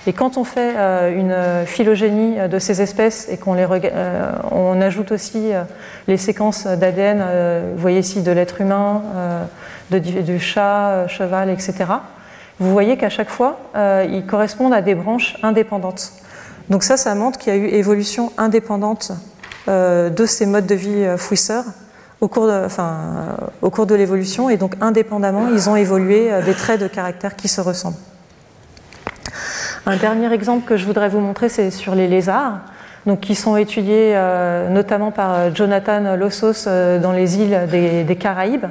Et 0.07 0.13
quand 0.13 0.37
on 0.37 0.43
fait 0.43 0.75
une 1.15 1.35
phylogénie 1.65 2.37
de 2.49 2.59
ces 2.59 2.81
espèces 2.81 3.27
et 3.29 3.37
qu'on 3.37 3.55
on 4.51 4.81
ajoute 4.81 5.11
aussi 5.11 5.51
les 6.07 6.17
séquences 6.17 6.65
d'ADN, 6.65 7.23
vous 7.75 7.81
voyez 7.81 7.99
ici 7.99 8.23
de 8.23 8.31
l'être 8.31 8.61
humain, 8.61 9.03
de, 9.91 9.99
du 9.99 10.39
chat, 10.39 11.07
cheval, 11.07 11.51
etc., 11.51 11.85
vous 12.59 12.71
voyez 12.71 12.97
qu'à 12.97 13.09
chaque 13.09 13.29
fois, 13.29 13.59
ils 13.75 14.25
correspondent 14.25 14.73
à 14.73 14.81
des 14.81 14.95
branches 14.95 15.37
indépendantes. 15.43 16.13
Donc 16.69 16.81
ça, 16.81 16.97
ça 16.97 17.13
montre 17.13 17.37
qu'il 17.37 17.53
y 17.53 17.55
a 17.55 17.59
eu 17.59 17.67
évolution 17.67 18.31
indépendante 18.39 19.11
de 19.67 20.25
ces 20.25 20.47
modes 20.47 20.65
de 20.65 20.75
vie 20.75 21.05
fouisseurs 21.17 21.65
au 22.21 22.27
cours 22.27 22.45
de, 22.45 23.85
de 23.85 23.95
l'évolution 23.95 24.49
et 24.49 24.57
donc 24.57 24.75
indépendamment, 24.79 25.49
ils 25.49 25.69
ont 25.69 25.75
évolué 25.75 26.31
euh, 26.31 26.41
des 26.43 26.53
traits 26.53 26.79
de 26.79 26.87
caractère 26.87 27.35
qui 27.35 27.47
se 27.47 27.59
ressemblent. 27.59 27.95
Un 29.85 29.95
dernier 29.97 30.31
exemple 30.31 30.67
que 30.67 30.77
je 30.77 30.85
voudrais 30.85 31.09
vous 31.09 31.19
montrer, 31.19 31.49
c'est 31.49 31.71
sur 31.71 31.95
les 31.95 32.07
lézards, 32.07 32.59
donc 33.05 33.21
qui 33.21 33.35
sont 33.35 33.57
étudiés 33.57 34.13
euh, 34.15 34.69
notamment 34.69 35.11
par 35.11 35.33
euh, 35.33 35.49
Jonathan 35.53 36.15
Lossos 36.15 36.65
dans 36.65 37.11
les 37.11 37.39
îles 37.39 37.67
des, 37.69 38.15
Caraïbes. 38.15 38.67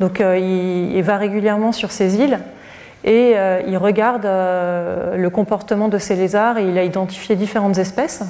Donc 0.00 0.20
il, 0.20 1.02
va 1.02 1.16
régulièrement 1.16 1.72
sur 1.72 1.90
ces 1.90 2.16
îles 2.16 2.38
et 3.04 3.34
il 3.66 3.76
regarde 3.78 4.24
le 4.24 5.28
comportement 5.28 5.88
de 5.88 5.98
ces 5.98 6.14
lézards 6.14 6.58
et 6.58 6.68
il 6.68 6.78
a 6.78 6.84
identifié 6.84 7.34
différentes 7.34 7.78
espèces. 7.78 8.22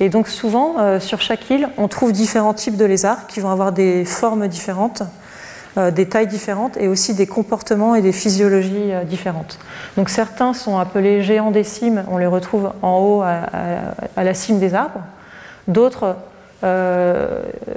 Et 0.00 0.08
donc 0.08 0.28
souvent, 0.28 0.76
euh, 0.78 0.98
sur 0.98 1.20
chaque 1.20 1.48
île, 1.50 1.68
on 1.76 1.86
trouve 1.86 2.12
différents 2.12 2.54
types 2.54 2.78
de 2.78 2.86
lézards 2.86 3.26
qui 3.26 3.40
vont 3.40 3.50
avoir 3.50 3.70
des 3.70 4.06
formes 4.06 4.48
différentes, 4.48 5.02
euh, 5.02 5.04
des 5.76 6.08
tailles 6.08 6.26
différentes 6.26 6.76
et 6.76 6.88
aussi 6.88 7.14
des 7.14 7.26
comportements 7.26 7.94
et 7.94 8.02
des 8.02 8.12
physiologies 8.12 8.92
euh, 8.92 9.04
différentes. 9.04 9.58
Donc 9.96 10.08
certains 10.08 10.52
sont 10.52 10.78
appelés 10.78 11.22
géants 11.22 11.50
des 11.50 11.64
cimes, 11.64 12.04
on 12.08 12.18
les 12.18 12.26
retrouve 12.26 12.72
en 12.82 12.98
haut 12.98 13.22
à, 13.22 14.22
la 14.22 14.34
cime 14.34 14.58
des 14.58 14.74
arbres. 14.74 15.00
D'autres 15.68 16.16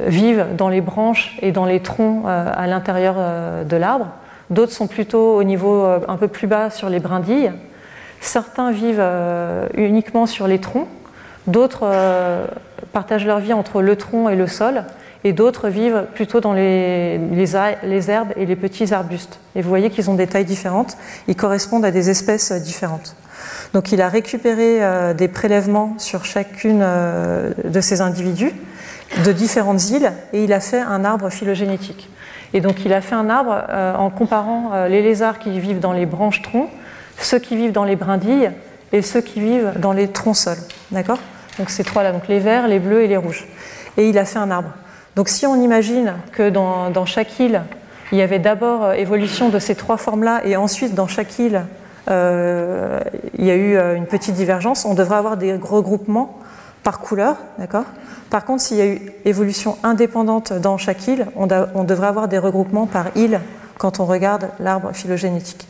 vivent 0.07 0.47
dans 0.57 0.67
les 0.67 0.81
branches 0.81 1.37
et 1.41 1.53
dans 1.53 1.65
les 1.65 1.79
troncs 1.79 2.25
à 2.25 2.67
l'intérieur 2.67 3.15
de 3.63 3.77
l'arbre. 3.77 4.07
D'autres 4.49 4.73
sont 4.73 4.87
plutôt 4.87 5.37
au 5.37 5.43
niveau 5.43 5.85
un 5.85 6.17
peu 6.17 6.27
plus 6.27 6.47
bas 6.47 6.69
sur 6.69 6.89
les 6.89 6.99
brindilles. 6.99 7.51
Certains 8.19 8.71
vivent 8.71 9.03
uniquement 9.75 10.25
sur 10.25 10.47
les 10.47 10.59
troncs 10.59 10.87
D'autres 11.47 11.83
euh, 11.83 12.45
partagent 12.93 13.25
leur 13.25 13.39
vie 13.39 13.53
entre 13.53 13.81
le 13.81 13.95
tronc 13.95 14.29
et 14.29 14.35
le 14.35 14.47
sol, 14.47 14.83
et 15.23 15.33
d'autres 15.33 15.69
vivent 15.69 16.05
plutôt 16.13 16.41
dans 16.41 16.53
les, 16.53 17.19
herbes 17.55 18.33
et 18.35 18.45
les 18.45 18.55
petits 18.55 18.93
arbustes. 18.93 19.39
Et 19.55 19.61
vous 19.61 19.69
voyez 19.69 19.89
qu'ils 19.89 20.09
ont 20.09 20.15
des 20.15 20.27
tailles 20.27 20.45
différentes, 20.45 20.97
ils 21.27 21.35
correspondent 21.35 21.85
à 21.85 21.91
des 21.91 22.09
espèces 22.09 22.51
différentes. 22.51 23.15
Donc 23.73 23.91
il 23.91 24.01
a 24.01 24.09
récupéré 24.09 24.83
euh, 24.83 25.13
des 25.13 25.27
prélèvements 25.27 25.95
sur 25.97 26.25
chacune 26.25 26.81
euh, 26.81 27.51
de 27.63 27.81
ces 27.81 28.01
individus 28.01 28.51
de 29.25 29.31
différentes 29.31 29.89
îles 29.89 30.11
et 30.33 30.43
il 30.43 30.53
a 30.53 30.59
fait 30.59 30.79
un 30.79 31.05
arbre 31.05 31.29
phylogénétique. 31.29 32.09
Et 32.53 32.61
donc 32.61 32.85
il 32.85 32.93
a 32.93 33.01
fait 33.01 33.15
un 33.15 33.29
arbre 33.29 33.63
en 33.97 34.09
comparant 34.09 34.85
les 34.87 35.01
lézards 35.01 35.39
qui 35.39 35.59
vivent 35.59 35.79
dans 35.79 35.91
les 35.91 36.05
branches 36.05 36.41
troncs, 36.41 36.69
ceux 37.19 37.39
qui 37.39 37.55
vivent 37.55 37.71
dans 37.71 37.83
les 37.83 37.95
brindilles 37.95 38.51
et 38.91 39.01
ceux 39.01 39.21
qui 39.21 39.39
vivent 39.39 39.73
dans 39.77 39.91
les 39.91 40.07
troncs 40.07 40.35
sols. 40.35 40.57
D'accord? 40.91 41.19
Donc 41.57 41.69
ces 41.69 41.83
trois-là, 41.83 42.11
donc 42.11 42.27
les 42.27 42.39
verts, 42.39 42.67
les 42.67 42.79
bleus 42.79 43.03
et 43.03 43.07
les 43.07 43.17
rouges. 43.17 43.47
Et 43.97 44.09
il 44.09 44.17
a 44.17 44.25
fait 44.25 44.39
un 44.39 44.49
arbre. 44.49 44.69
Donc 45.15 45.29
si 45.29 45.45
on 45.45 45.55
imagine 45.55 46.13
que 46.31 46.49
dans, 46.49 47.05
chaque 47.05 47.39
île, 47.39 47.61
il 48.11 48.17
y 48.17 48.21
avait 48.21 48.39
d'abord 48.39 48.83
euh, 48.83 48.93
évolution 48.93 49.49
de 49.49 49.59
ces 49.59 49.75
trois 49.75 49.97
formes-là, 49.97 50.41
et 50.45 50.55
ensuite 50.55 50.95
dans 50.95 51.07
chaque 51.07 51.37
île, 51.39 51.63
euh, 52.09 52.99
il 53.37 53.45
y 53.45 53.51
a 53.51 53.55
eu 53.55 53.75
euh, 53.75 53.95
une 53.95 54.07
petite 54.07 54.35
divergence, 54.35 54.85
on 54.85 54.93
devrait 54.93 55.17
avoir 55.17 55.37
des 55.37 55.53
regroupements 55.53 56.37
par 56.83 56.99
couleur, 56.99 57.37
d'accord? 57.59 57.85
Par 58.29 58.43
contre, 58.45 58.63
s'il 58.63 58.77
y 58.77 58.81
a 58.81 58.87
eu 58.87 59.11
évolution 59.25 59.77
indépendante 59.83 60.51
dans 60.51 60.77
chaque 60.77 61.07
île, 61.07 61.27
on, 61.35 61.45
devrait 61.45 62.07
avoir 62.07 62.27
des 62.27 62.39
regroupements 62.39 62.87
par 62.87 63.05
île 63.15 63.39
quand 63.77 63.99
on 63.99 64.05
regarde 64.05 64.49
l'arbre 64.59 64.91
phylogénétique. 64.91 65.67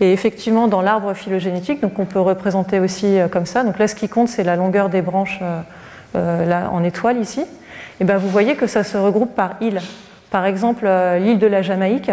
Et 0.00 0.12
effectivement, 0.12 0.66
dans 0.66 0.82
l'arbre 0.82 1.14
phylogénétique, 1.14 1.80
donc 1.80 1.96
on 2.00 2.04
peut 2.04 2.20
représenter 2.20 2.80
aussi 2.80 3.18
comme 3.30 3.46
ça. 3.46 3.62
Donc 3.62 3.78
là, 3.78 3.86
ce 3.86 3.94
qui 3.94 4.08
compte, 4.08 4.28
c'est 4.28 4.42
la 4.42 4.56
longueur 4.56 4.88
des 4.88 5.02
branches 5.02 5.38
là, 6.14 6.68
en 6.72 6.82
étoile 6.82 7.18
ici. 7.18 7.46
Et 8.00 8.04
bien, 8.04 8.18
vous 8.18 8.28
voyez 8.28 8.56
que 8.56 8.66
ça 8.66 8.84
se 8.84 8.96
regroupe 8.96 9.34
par 9.34 9.56
île. 9.60 9.80
Par 10.30 10.46
exemple, 10.46 10.88
l'île 11.18 11.38
de 11.38 11.46
la 11.46 11.62
Jamaïque, 11.62 12.10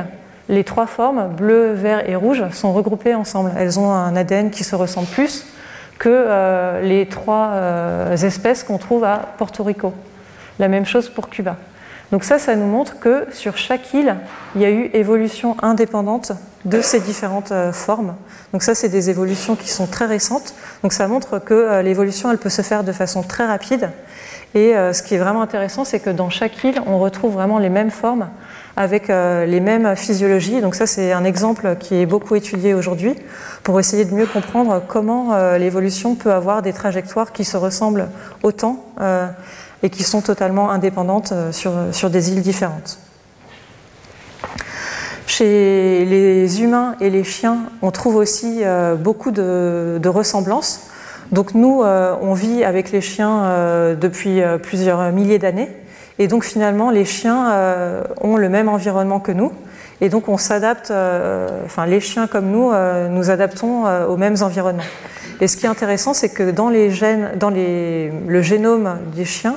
les 0.50 0.64
trois 0.64 0.86
formes, 0.86 1.30
bleu, 1.30 1.74
vert 1.74 2.08
et 2.10 2.16
rouge, 2.16 2.44
sont 2.52 2.74
regroupées 2.74 3.16
ensemble. 3.16 3.52
Elles 3.58 3.80
ont 3.80 3.92
un 3.92 4.16
ADN 4.16 4.52
qui 4.52 4.64
se 4.64 4.76
ressemble 4.76 5.08
plus 5.08 5.46
que 5.98 6.82
les 6.84 7.08
trois 7.08 7.54
espèces 8.12 8.64
qu'on 8.64 8.78
trouve 8.78 9.04
à 9.04 9.30
Porto 9.38 9.64
Rico. 9.64 9.94
La 10.60 10.68
même 10.68 10.86
chose 10.86 11.10
pour 11.10 11.30
Cuba. 11.30 11.58
Donc 12.12 12.26
ça, 12.26 12.40
ça 12.40 12.56
nous 12.56 12.68
montre 12.68 13.00
que 13.00 13.26
sur 13.32 13.58
chaque 13.58 13.94
île, 13.94 14.16
il 14.56 14.62
y 14.62 14.66
a 14.66 14.70
eu 14.70 14.90
évolution 14.94 15.56
indépendante 15.64 16.34
de 16.66 16.82
ces 16.82 17.00
différentes 17.00 17.52
euh, 17.52 17.72
formes. 17.72 18.16
Donc 18.52 18.64
ça, 18.64 18.76
c'est 18.76 18.90
des 18.90 19.10
évolutions 19.10 19.56
qui 19.56 19.70
sont 19.70 19.88
très 19.88 20.06
récentes. 20.06 20.54
Donc 20.84 20.92
ça 20.92 21.08
montre 21.08 21.40
que 21.40 21.54
euh, 21.54 21.82
l'évolution, 21.82 22.30
elle 22.30 22.38
peut 22.38 22.50
se 22.50 22.62
faire 22.62 22.84
de 22.84 22.92
façon 22.92 23.24
très 23.24 23.46
rapide. 23.46 23.90
Et 24.54 24.76
euh, 24.76 24.94
ce 24.94 25.02
qui 25.04 25.16
est 25.16 25.18
vraiment 25.18 25.42
intéressant, 25.42 25.86
c'est 25.86 26.00
que 26.00 26.10
dans 26.10 26.30
chaque 26.30 26.64
île, 26.64 26.82
on 26.86 27.00
retrouve 27.00 27.34
vraiment 27.34 27.60
les 27.60 27.70
mêmes 27.70 27.92
formes 27.92 28.30
avec 28.78 29.10
les 29.10 29.60
mêmes 29.60 29.98
physiologies. 29.98 30.62
Donc 30.62 30.76
ça, 30.76 30.88
c'est 30.88 31.12
un 31.12 31.26
exemple 31.26 31.76
qui 31.78 31.96
est 31.96 32.06
beaucoup 32.06 32.36
étudié 32.36 32.74
aujourd'hui 32.74 33.16
pour 33.64 33.82
essayer 33.82 34.06
de 34.06 34.14
mieux 34.14 34.26
comprendre 34.26 34.82
comment 34.88 35.36
l'évolution 35.58 36.16
peut 36.16 36.32
avoir 36.32 36.62
des 36.62 36.72
trajectoires 36.72 37.34
qui 37.34 37.44
se 37.44 37.58
ressemblent 37.58 38.08
autant 38.44 38.86
et 39.84 39.90
qui 39.90 40.04
sont 40.04 40.22
totalement 40.22 40.72
indépendantes 40.72 41.32
euh, 41.32 41.52
sur, 41.52 42.10
des 42.10 42.32
îles 42.32 42.42
différentes. 42.42 43.00
Chez 45.28 46.06
les 46.06 46.62
humains 46.62 46.96
et 47.00 47.10
les 47.10 47.24
chiens, 47.24 47.60
on 47.82 47.92
trouve 47.92 48.16
aussi 48.16 48.60
euh, 48.62 48.96
beaucoup 48.96 49.32
de, 49.32 50.08
ressemblances. 50.08 50.91
Donc 51.32 51.54
nous, 51.54 51.82
euh, 51.82 52.16
on 52.22 52.34
vit 52.34 52.64
avec 52.64 52.92
les 52.92 53.02
chiens 53.02 53.96
depuis 54.00 54.42
plusieurs 54.62 55.12
milliers 55.12 55.40
d'années. 55.40 55.70
Et 56.20 56.28
donc 56.28 56.44
finalement, 56.44 56.92
les 56.92 57.06
chiens 57.06 57.52
ont 58.22 58.38
le 58.38 58.50
même 58.50 58.70
environnement 58.70 59.20
que 59.20 59.32
nous. 59.32 59.52
Et 60.02 60.10
donc 60.10 60.30
on 60.30 60.38
s'adapte, 60.38 60.92
enfin 61.66 61.86
les 61.86 62.00
chiens 62.00 62.28
comme 62.28 62.52
nous, 62.52 62.72
nous 63.10 63.30
adaptons 63.30 63.86
aux 64.08 64.18
mêmes 64.18 64.36
environnements. 64.42 64.84
Et 65.40 65.48
ce 65.48 65.58
qui 65.58 65.66
est 65.66 65.70
intéressant, 65.70 66.14
c'est 66.14 66.30
que 66.30 66.52
dans, 66.52 66.70
les 66.70 66.92
gènes, 66.92 67.32
dans 67.38 67.50
les, 67.50 68.12
le 68.28 68.42
génome 68.44 69.00
des 69.16 69.26
chiens, 69.26 69.56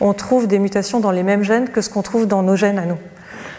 on 0.00 0.12
trouve 0.12 0.46
des 0.46 0.58
mutations 0.58 1.00
dans 1.00 1.10
les 1.10 1.22
mêmes 1.22 1.42
gènes 1.42 1.68
que 1.68 1.80
ce 1.80 1.90
qu'on 1.90 2.02
trouve 2.02 2.26
dans 2.26 2.42
nos 2.42 2.56
gènes 2.56 2.78
à 2.78 2.86
nous. 2.86 2.98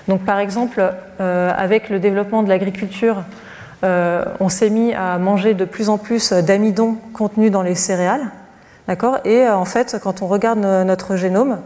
Donc 0.08 0.24
par 0.24 0.40
exemple, 0.40 0.94
euh, 1.20 1.52
avec 1.56 1.90
le 1.90 2.00
développement 2.00 2.44
de 2.44 2.50
l'agriculture, 2.50 3.18
euh, 3.18 3.22
on 3.84 4.50
s'est 4.50 4.70
mis 4.70 4.94
à 4.94 5.18
manger 5.18 5.54
de 5.54 5.66
plus 5.66 5.90
en 5.90 5.98
plus 5.98 6.34
d'amidon 6.34 6.98
contenu 7.14 7.50
dans 7.50 7.62
les 7.62 7.76
céréales. 7.76 8.32
D'accord? 8.88 9.18
Et 9.26 9.42
euh, 9.42 9.56
en 9.56 9.66
fait, 9.66 9.98
quand 10.02 10.22
on 10.22 10.28
regarde 10.28 10.60
notre 10.60 11.16
génome, 11.16 11.60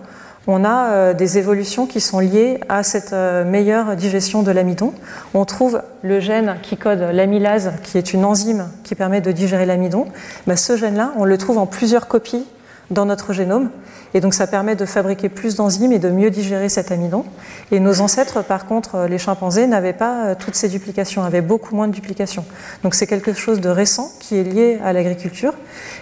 on 0.47 0.63
a 0.65 1.13
des 1.13 1.37
évolutions 1.37 1.85
qui 1.85 1.99
sont 1.99 2.19
liées 2.19 2.59
à 2.69 2.81
cette 2.81 3.13
meilleure 3.13 3.95
digestion 3.95 4.41
de 4.41 4.49
l'amidon. 4.49 4.93
On 5.35 5.45
trouve 5.45 5.83
le 6.01 6.19
gène 6.19 6.55
qui 6.63 6.75
code 6.75 7.01
l'amylase, 7.13 7.73
qui 7.83 7.99
est 7.99 8.13
une 8.13 8.25
enzyme 8.25 8.67
qui 8.83 8.95
permet 8.95 9.21
de 9.21 9.31
digérer 9.31 9.67
l'amidon. 9.67 10.07
Ben, 10.47 10.55
ce 10.55 10.75
gène-là, 10.75 11.11
on 11.17 11.25
le 11.25 11.37
trouve 11.37 11.59
en 11.59 11.67
plusieurs 11.67 12.07
copies 12.07 12.47
dans 12.91 13.05
notre 13.05 13.33
génome. 13.33 13.69
Et 14.13 14.21
donc 14.21 14.33
ça 14.33 14.47
permet 14.47 14.75
de 14.75 14.85
fabriquer 14.85 15.29
plus 15.29 15.55
d'enzymes 15.55 15.91
et 15.91 15.99
de 15.99 16.09
mieux 16.09 16.29
digérer 16.29 16.69
cet 16.69 16.91
amidon. 16.91 17.25
Et 17.71 17.79
nos 17.79 18.01
ancêtres, 18.01 18.43
par 18.43 18.65
contre, 18.65 18.95
euh, 18.95 19.07
les 19.07 19.19
chimpanzés, 19.19 19.67
n'avaient 19.67 19.93
pas 19.93 20.25
euh, 20.25 20.35
toutes 20.37 20.55
ces 20.55 20.69
duplications, 20.69 21.23
avaient 21.23 21.41
beaucoup 21.41 21.75
moins 21.75 21.87
de 21.87 21.93
duplications. 21.93 22.45
Donc 22.83 22.95
c'est 22.95 23.07
quelque 23.07 23.33
chose 23.33 23.61
de 23.61 23.69
récent 23.69 24.11
qui 24.19 24.37
est 24.37 24.43
lié 24.43 24.79
à 24.83 24.93
l'agriculture. 24.93 25.53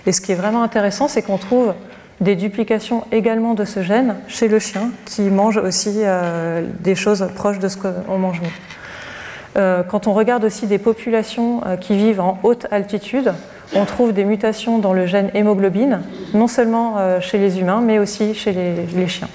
Et 0.05 0.11
ce 0.11 0.21
qui 0.21 0.31
est 0.31 0.35
vraiment 0.35 0.63
intéressant, 0.63 1.07
c'est 1.07 1.21
qu'on 1.21 1.38
trouve 1.38 1.73
des 2.21 2.35
duplications 2.35 3.03
également 3.11 3.53
de 3.53 3.65
ce 3.65 3.83
gène 3.83 4.15
chez 4.27 4.47
le 4.47 4.57
chien, 4.57 4.89
qui 5.05 5.23
mange 5.23 5.57
aussi 5.57 5.97
euh, 5.97 6.65
des 6.79 6.95
choses 6.95 7.27
proches 7.35 7.59
de 7.59 7.67
ce 7.67 7.77
qu'on 7.77 8.17
mange 8.17 8.41
nous. 8.41 9.61
quand 9.89 10.07
on 10.07 10.13
regarde 10.13 10.43
aussi 10.43 10.67
des 10.67 10.77
populations 10.77 11.61
qui 11.81 11.97
vivent 11.97 12.21
en 12.21 12.39
haute 12.43 12.67
altitude, 12.71 13.33
on 13.74 13.86
trouve 13.86 14.13
des 14.13 14.24
mutations 14.24 14.80
dans 14.80 14.93
le 14.93 15.05
gène 15.05 15.30
hémoglobine, 15.34 16.01
non 16.34 16.47
seulement 16.47 16.95
euh, 16.97 17.20
chez 17.20 17.38
les 17.38 17.59
humains, 17.59 17.82
mais 17.82 17.99
aussi 17.99 18.34
chez 18.34 18.53
les, 18.53 19.07
chiens. 19.07 19.30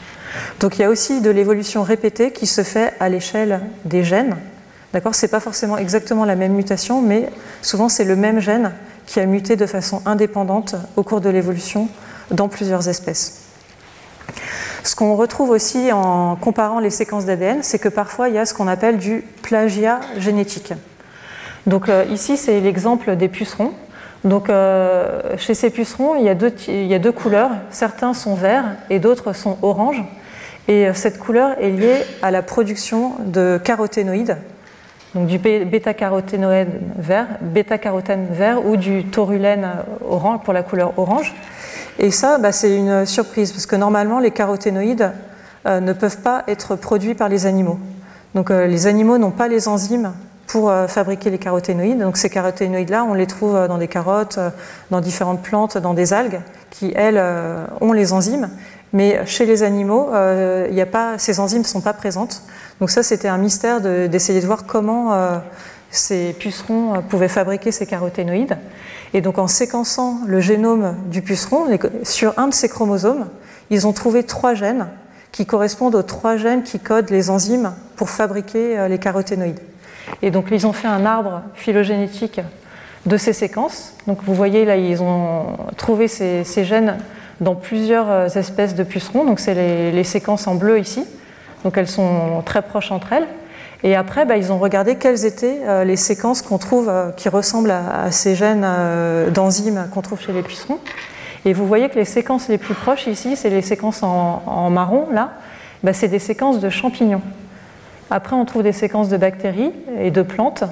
Donc 0.61 0.78
il 0.78 0.83
y 0.83 0.85
a 0.85 0.89
aussi 0.89 1.20
de 1.20 1.30
l'évolution 1.30 1.83
répétée 1.83 2.33
qui 2.33 2.47
se 2.47 2.62
fait 2.62 2.95
à 3.01 3.09
l'échelle 3.09 3.61
des 3.85 4.05
gènes. 4.05 4.37
D'accord? 4.93 5.14
C'est 5.14 5.28
pas 5.28 5.41
forcément 5.41 5.76
exactement 5.76 6.24
la 6.24 6.37
même 6.37 6.53
mutation, 6.53 7.03
mais 7.03 7.28
souvent 7.61 7.89
c'est 7.89 8.05
le 8.05 8.16
même 8.16 8.41
gène 8.41 8.72
qui 9.07 9.20
a 9.20 9.26
muté 9.26 9.57
de 9.57 9.66
façon 9.66 10.03
indépendante 10.07 10.76
au 10.97 11.03
cours 11.03 11.20
de 11.20 11.28
l'évolution 11.28 11.89
dans 12.30 12.49
plusieurs 12.49 12.89
espèces. 12.89 13.43
Ce 14.85 14.97
qu'on 14.97 15.14
retrouve 15.14 15.51
aussi 15.51 15.93
en 15.93 16.37
comparant 16.37 16.80
les 16.80 16.91
séquences 16.91 17.24
d'ADN, 17.24 17.62
c'est 17.62 17.78
que 17.78 17.89
parfois 17.89 18.28
il 18.28 18.35
y 18.35 18.39
a 18.39 18.47
ce 18.47 18.55
qu'on 18.55 18.66
appelle 18.66 18.99
du 18.99 19.24
plagiat 19.43 20.01
génétique. 20.18 20.72
Donc 21.66 21.89
euh, 21.89 22.05
ici 22.11 22.37
c'est 22.37 22.61
l'exemple 22.61 23.14
des 23.16 23.28
pucerons. 23.28 23.72
Donc, 24.25 24.51
chez 25.37 25.55
ces 25.55 25.70
pucerons, 25.70 26.14
il 26.14 26.25
y, 26.25 26.29
a 26.95 26.99
deux, 26.99 27.12
couleurs. 27.12 27.51
Certains 27.70 28.14
sont 28.14 28.35
verts 28.35 28.77
et 28.89 29.01
d'autres 29.01 29.33
sont 29.33 29.59
oranges. 29.62 30.03
Et 30.68 30.93
cette 30.95 31.18
couleur 31.18 31.61
est 31.61 31.70
liée 31.70 32.03
à 32.23 32.31
la 32.31 32.43
production 32.43 33.14
de 33.18 33.59
caroténoïdes, 33.62 34.37
donc 35.16 35.27
du 35.27 35.39
bêta-carotène 35.39 36.68
vert, 36.97 37.27
bêta-carotène 37.41 38.29
vert 38.31 38.64
ou 38.64 38.77
du 38.77 39.05
taurulène 39.05 39.68
orange 40.09 40.41
pour 40.45 40.53
la 40.53 40.62
couleur 40.62 40.93
orange. 40.99 41.35
Et 41.99 42.11
ça, 42.11 42.39
bah, 42.39 42.53
c'est 42.53 42.77
une 42.77 43.07
surprise 43.07 43.53
parce 43.53 43.66
que 43.66 43.77
normalement, 43.77 44.20
les 44.20 44.31
caroténoïdes 44.31 45.11
euh, 45.66 45.81
ne 45.81 45.93
peuvent 45.93 46.18
pas 46.18 46.43
être 46.49 46.75
produits 46.75 47.14
par 47.14 47.29
les 47.29 47.47
animaux. 47.47 47.79
Donc 48.35 48.51
euh, 48.51 48.66
les 48.66 48.87
animaux 48.87 49.18
n'ont 49.18 49.31
pas 49.31 49.49
les 49.49 49.68
enzymes 49.68 50.12
pour 50.53 50.70
euh, 50.70 50.86
fabriquer 50.86 51.30
les 51.30 51.38
caroténoïdes. 51.38 51.98
Donc 51.98 52.18
ces 52.18 52.28
caroténoïdes-là, 52.28 53.05
on 53.05 53.14
les 53.14 53.26
trouve 53.26 53.55
dans 53.66 53.78
des 53.78 53.88
carottes, 53.88 54.38
dans 54.90 55.00
différentes 55.00 55.42
plantes, 55.42 55.78
dans 55.78 55.94
des 55.94 56.12
algues 56.12 56.40
qui, 56.70 56.92
elles, 56.94 57.22
ont 57.80 57.92
les 57.92 58.12
enzymes. 58.12 58.50
Mais 58.92 59.24
chez 59.24 59.46
les 59.46 59.62
animaux, 59.62 60.11
il 60.70 60.78
a 60.80 60.86
pas, 60.86 61.16
ces 61.16 61.40
enzymes 61.40 61.62
ne 61.62 61.66
sont 61.66 61.80
pas 61.80 61.94
présentes. 61.94 62.42
Donc 62.80 62.90
ça, 62.90 63.03
c'était 63.03 63.28
un 63.28 63.38
mystère 63.38 63.80
d'essayer 63.80 64.40
de, 64.40 64.46
voir 64.46 64.66
comment 64.66 65.40
ces 65.90 66.34
pucerons 66.34 67.03
pouvaient 67.09 67.28
fabriquer 67.28 67.72
ces 67.72 67.86
caroténoïdes. 67.86 68.59
Et 69.14 69.22
donc 69.22 69.38
en 69.38 69.46
séquençant 69.46 70.20
le 70.26 70.40
génome 70.40 70.96
du 71.07 71.22
puceron, 71.22 71.66
sur 72.03 72.38
un 72.38 72.48
de 72.48 72.55
ces 72.55 72.68
chromosomes, 72.68 73.26
ils 73.70 73.86
ont 73.86 73.92
trouvé 73.92 74.24
trois 74.24 74.53
gènes 74.53 74.88
qui 75.32 75.46
correspondent 75.46 75.94
aux 75.94 76.03
trois 76.03 76.36
gènes 76.36 76.62
qui 76.62 76.78
codent 76.78 77.11
les 77.11 77.30
enzymes 77.30 77.72
pour 77.96 78.11
fabriquer 78.11 78.78
euh, 78.78 78.88
les 78.88 78.98
caroténoïdes. 78.98 79.61
Et 80.22 80.30
donc 80.30 80.46
ils 80.50 80.66
ont 80.66 80.72
fait 80.72 80.88
un 80.88 81.05
arbre 81.05 81.42
phylogénétique 81.55 82.40
de 83.07 83.16
ces 83.16 83.32
séquences. 83.32 83.94
Donc 84.07 84.18
vous 84.24 84.34
voyez 84.34 84.64
là, 84.64 84.76
ils 84.76 85.03
ont 85.03 85.57
trouvé 85.76 86.09
ces, 86.09 86.44
gènes 86.64 86.98
dans 87.40 87.55
plusieurs 87.55 88.11
euh, 88.11 88.28
espèces 88.28 88.74
de 88.74 88.84
pucerons. 88.84 89.24
Donc 89.24 89.40
c'est 89.40 89.55
les, 89.92 90.05
séquences 90.05 90.46
en 90.46 90.55
bleu 90.55 90.78
ici. 90.78 91.05
Donc 91.64 91.76
elles 91.76 91.88
sont 91.88 92.42
très 92.44 92.62
proches 92.62 92.92
entre 92.92 93.12
elles. 93.12 93.26
Et 93.84 93.96
après, 93.96 94.24
bah, 94.24 94.36
ils 94.36 94.53
ont 94.53 94.59
regardé 94.59 94.94
quelles 94.94 95.24
étaient 95.24 95.61
euh, 95.66 95.84
les 95.84 95.96
séquences 95.96 96.40
qu'on 96.42 96.59
trouve 96.59 96.90
qui 97.16 97.28
ressemblent 97.28 97.72
à, 97.72 98.11
ces 98.12 98.36
gènes 98.36 98.66
d'enzymes 99.32 99.88
qu'on 99.92 100.03
trouve 100.03 100.20
chez 100.20 100.32
les 100.32 100.42
pucerons. 100.42 100.78
Et 101.44 101.53
vous 101.53 101.66
voyez 101.66 101.88
que 101.88 101.96
les 101.96 102.05
séquences 102.05 102.48
les 102.48 102.59
plus 102.59 102.74
proches 102.74 103.07
ici, 103.09 103.34
c'est 103.34 103.50
les 103.50 103.62
séquences 103.62 104.03
en, 104.03 104.70
marron, 104.70 105.09
là, 105.12 105.32
bah, 105.82 105.92
c'est 105.92 106.09
des 106.09 106.20
séquences 106.20 106.61
de 106.61 106.70
champignons. 106.70 107.22
Après, 108.15 108.37
on 108.37 108.45
trouve 108.45 108.63
des 108.63 108.73
séquences 108.73 109.09
de 109.09 109.17
bactéries 109.17 109.73
et 109.99 110.11
de 110.11 110.21
plantes, 110.21 110.65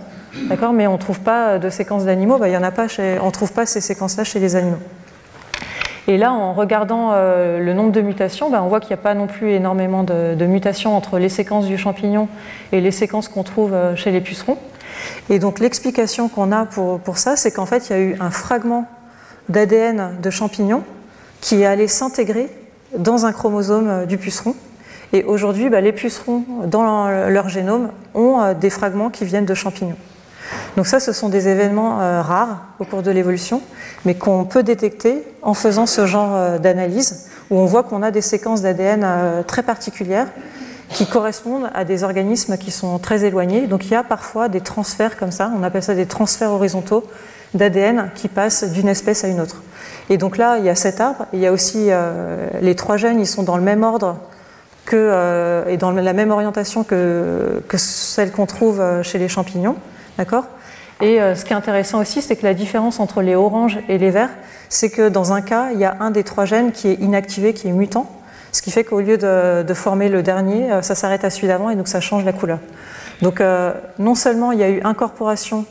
mais 0.74 0.86
on 0.86 0.92
ne 0.92 0.98
trouve 0.98 1.20
pas 1.20 1.58
de 1.58 1.70
séquences 1.70 2.04
d'animaux, 2.04 2.36
bah, 2.36 2.50
y 2.50 2.54
a 2.54 2.70
pas 2.70 2.86
on 3.22 3.26
ne 3.26 3.30
trouve 3.30 3.52
pas 3.52 3.64
ces 3.64 3.80
séquences-là 3.80 4.24
chez 4.24 4.40
les 4.40 4.56
animaux. 4.56 4.78
Et 6.06 6.18
là, 6.18 6.32
en 6.32 6.52
regardant 6.52 7.12
euh, 7.12 7.58
le 7.58 7.72
nombre 7.72 7.92
de 7.92 8.02
mutations, 8.02 8.50
bah, 8.50 8.62
on 8.62 8.68
voit 8.68 8.78
qu'il 8.78 8.90
n'y 8.90 9.00
a 9.00 9.02
pas 9.02 9.14
non 9.14 9.26
plus 9.26 9.52
énormément 9.52 10.02
de, 10.02 10.44
mutations 10.44 10.94
entre 10.94 11.18
les 11.18 11.30
séquences 11.30 11.64
du 11.64 11.78
champignon 11.78 12.28
et 12.72 12.82
les 12.82 12.90
séquences 12.90 13.28
qu'on 13.28 13.42
trouve 13.42 13.72
euh, 13.72 13.96
chez 13.96 14.10
les 14.10 14.20
pucerons. 14.20 14.58
Et 15.30 15.38
donc 15.38 15.60
l'explication 15.60 16.28
qu'on 16.28 16.52
a 16.52 16.66
pour, 16.66 17.16
ça, 17.16 17.36
c'est 17.36 17.52
qu'en 17.52 17.66
fait, 17.66 17.88
il 17.88 17.92
y 17.92 17.96
a 17.96 18.00
eu 18.00 18.16
un 18.20 18.30
fragment 18.30 18.84
d'ADN 19.48 20.20
de 20.20 20.30
champignons 20.30 20.82
qui 21.40 21.62
est 21.62 21.66
allé 21.66 21.88
s'intégrer 21.88 22.50
dans 22.98 23.24
un 23.24 23.32
chromosome 23.32 23.88
euh, 23.88 24.04
du 24.04 24.18
puceron. 24.18 24.54
Et 25.12 25.24
aujourd'hui, 25.24 25.70
bah, 25.70 25.80
les 25.80 25.92
pucerons, 25.92 26.44
dans 26.66 27.08
leur 27.28 27.48
génome, 27.48 27.90
ont 28.14 28.40
euh, 28.40 28.54
des 28.54 28.70
fragments 28.70 29.10
qui 29.10 29.24
viennent 29.24 29.46
de 29.46 29.54
champignons. 29.54 29.96
Donc 30.76 30.86
ça, 30.86 31.00
ce 31.00 31.12
sont 31.12 31.28
des 31.28 31.48
événements 31.48 32.00
euh, 32.00 32.22
rares 32.22 32.64
au 32.78 32.84
cours 32.84 33.02
de 33.02 33.10
l'évolution, 33.10 33.60
mais 34.04 34.14
qu'on 34.14 34.44
peut 34.44 34.62
détecter 34.62 35.24
en 35.42 35.54
faisant 35.54 35.86
ce 35.86 36.06
genre 36.06 36.58
d'analyse, 36.58 37.28
où 37.50 37.58
on 37.58 37.66
voit 37.66 37.82
qu'on 37.82 38.02
a 38.02 38.10
des 38.10 38.20
séquences 38.20 38.62
d'ADN 38.62 39.44
très 39.46 39.62
particulières 39.62 40.28
qui 40.90 41.06
correspondent 41.06 41.70
à 41.74 41.84
des 41.84 42.04
organismes 42.04 42.58
qui 42.58 42.70
sont 42.70 42.98
très 42.98 43.24
éloignés. 43.24 43.66
Donc 43.66 43.86
il 43.86 43.92
y 43.92 43.94
a 43.94 44.02
parfois 44.02 44.48
des 44.48 44.60
transferts 44.60 45.16
comme 45.16 45.30
ça, 45.30 45.50
on 45.56 45.62
appelle 45.62 45.82
ça 45.82 45.94
des 45.94 46.06
transferts 46.06 46.50
horizontaux 46.50 47.04
d'ADN 47.54 48.10
qui 48.14 48.28
passent 48.28 48.64
d'une 48.64 48.88
espèce 48.88 49.24
à 49.24 49.28
une 49.28 49.40
autre. 49.40 49.62
Et 50.08 50.18
donc 50.18 50.36
là, 50.36 50.58
il 50.58 50.64
y 50.64 50.68
a 50.68 50.74
cet 50.74 51.00
arbre, 51.00 51.26
il 51.32 51.40
y 51.40 51.46
a 51.46 51.52
aussi 51.52 51.86
euh, 51.88 52.48
les 52.60 52.74
trois 52.74 52.96
gènes, 52.96 53.20
ils 53.20 53.26
sont 53.26 53.42
dans 53.42 53.56
le 53.56 53.62
même 53.62 53.82
ordre 53.82 54.16
que, 54.90 54.96
euh, 54.96 55.64
et 55.68 55.76
dans 55.76 55.90
la 55.90 56.12
même 56.12 56.30
orientation 56.30 56.84
que, 56.84 57.62
celle 57.76 58.32
qu'on 58.32 58.46
trouve 58.46 58.80
euh, 58.80 59.02
chez 59.02 59.18
les 59.18 59.28
champignons. 59.28 59.76
D'accord? 60.18 60.44
Et 61.00 61.18
ce 61.34 61.46
qui 61.46 61.54
est 61.54 61.56
intéressant 61.56 61.98
aussi, 61.98 62.20
c'est 62.20 62.36
que 62.36 62.44
la 62.44 62.52
différence 62.52 63.00
entre 63.00 63.22
les 63.22 63.34
oranges 63.34 63.78
et 63.88 63.96
les 63.96 64.10
verts, 64.10 64.28
c'est 64.68 64.90
que 64.90 65.08
dans 65.08 65.32
un 65.32 65.40
cas, 65.40 65.70
il 65.72 65.78
y 65.78 65.86
a 65.86 65.96
un 66.00 66.10
des 66.10 66.24
trois 66.24 66.44
gènes 66.44 66.72
qui 66.72 66.88
est 66.88 66.94
inactivé, 66.96 67.54
qui 67.54 67.68
est 67.68 67.72
mutant, 67.72 68.06
ce 68.52 68.60
qui 68.60 68.70
fait 68.70 68.84
qu'au 68.84 69.00
lieu 69.00 69.16
de, 69.16 69.74
former 69.74 70.10
le 70.10 70.22
dernier, 70.22 70.68
ça 70.82 70.94
s'arrête 70.94 71.24
à 71.24 71.30
celui 71.30 71.48
d'avant 71.48 71.70
et 71.70 71.74
donc 71.74 71.88
ça 71.88 72.02
change 72.02 72.26
la 72.26 72.34
couleur. 72.34 72.58
Donc 73.22 73.42
non 73.98 74.14
seulement 74.14 74.52
il 74.52 74.58
y 74.58 74.62
a 74.62 74.68
eu 74.68 74.82
incorporation 74.84 75.64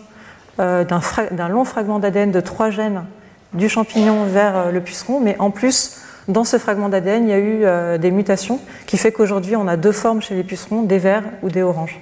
euh, 0.60 0.84
d'un 0.84 1.48
long 1.48 1.64
fragment 1.64 2.00
d'ADN 2.00 2.32
de 2.32 2.42
trois 2.42 2.70
gènes 2.70 3.06
du 3.54 3.70
champignon 3.70 4.26
vers 4.26 4.58
euh, 4.58 4.72
le 4.72 4.82
puceron, 4.82 5.22
mais 5.22 5.38
en 5.40 5.52
plus, 5.52 6.02
dans 6.30 6.46
ce 6.46 6.58
fragment 6.58 6.88
d'ADN, 6.88 7.26
il 7.26 7.30
y 7.30 7.34
a 7.34 7.38
eu 7.38 7.60
euh, 7.64 7.98
des 7.98 8.12
mutations 8.12 8.60
qui 8.86 8.98
fait 8.98 9.12
qu'aujourd'hui, 9.12 9.56
on 9.56 9.68
a 9.68 9.76
deux 9.76 9.92
formes 9.92 10.22
chez 10.22 10.36
les 10.36 10.44
pucerons, 10.44 10.84
des 10.84 10.98
verts 10.98 11.24
ou 11.44 11.50
des 11.50 11.62
oranges. 11.62 12.00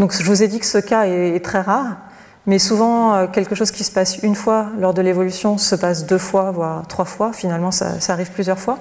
Donc, 0.00 0.12
je 0.12 0.24
vous 0.24 0.42
ai 0.42 0.48
dit 0.48 0.58
que 0.58 0.66
ce 0.66 0.78
cas 0.78 1.06
est, 1.06 1.44
très 1.44 1.60
rare, 1.60 1.98
mais 2.46 2.58
souvent, 2.58 3.26
quelque 3.26 3.54
chose 3.54 3.70
qui 3.70 3.84
se 3.84 3.92
passe 3.92 4.18
une 4.22 4.34
fois 4.34 4.68
lors 4.78 4.94
de 4.94 5.02
l'évolution 5.02 5.58
se 5.58 5.74
passe 5.74 6.06
deux 6.06 6.18
fois, 6.18 6.50
voire 6.50 6.86
trois 6.88 7.04
fois. 7.04 7.32
Finalement, 7.32 7.70
ça, 7.70 7.96
arrive 8.08 8.30
plusieurs 8.30 8.58
fois. 8.58 8.78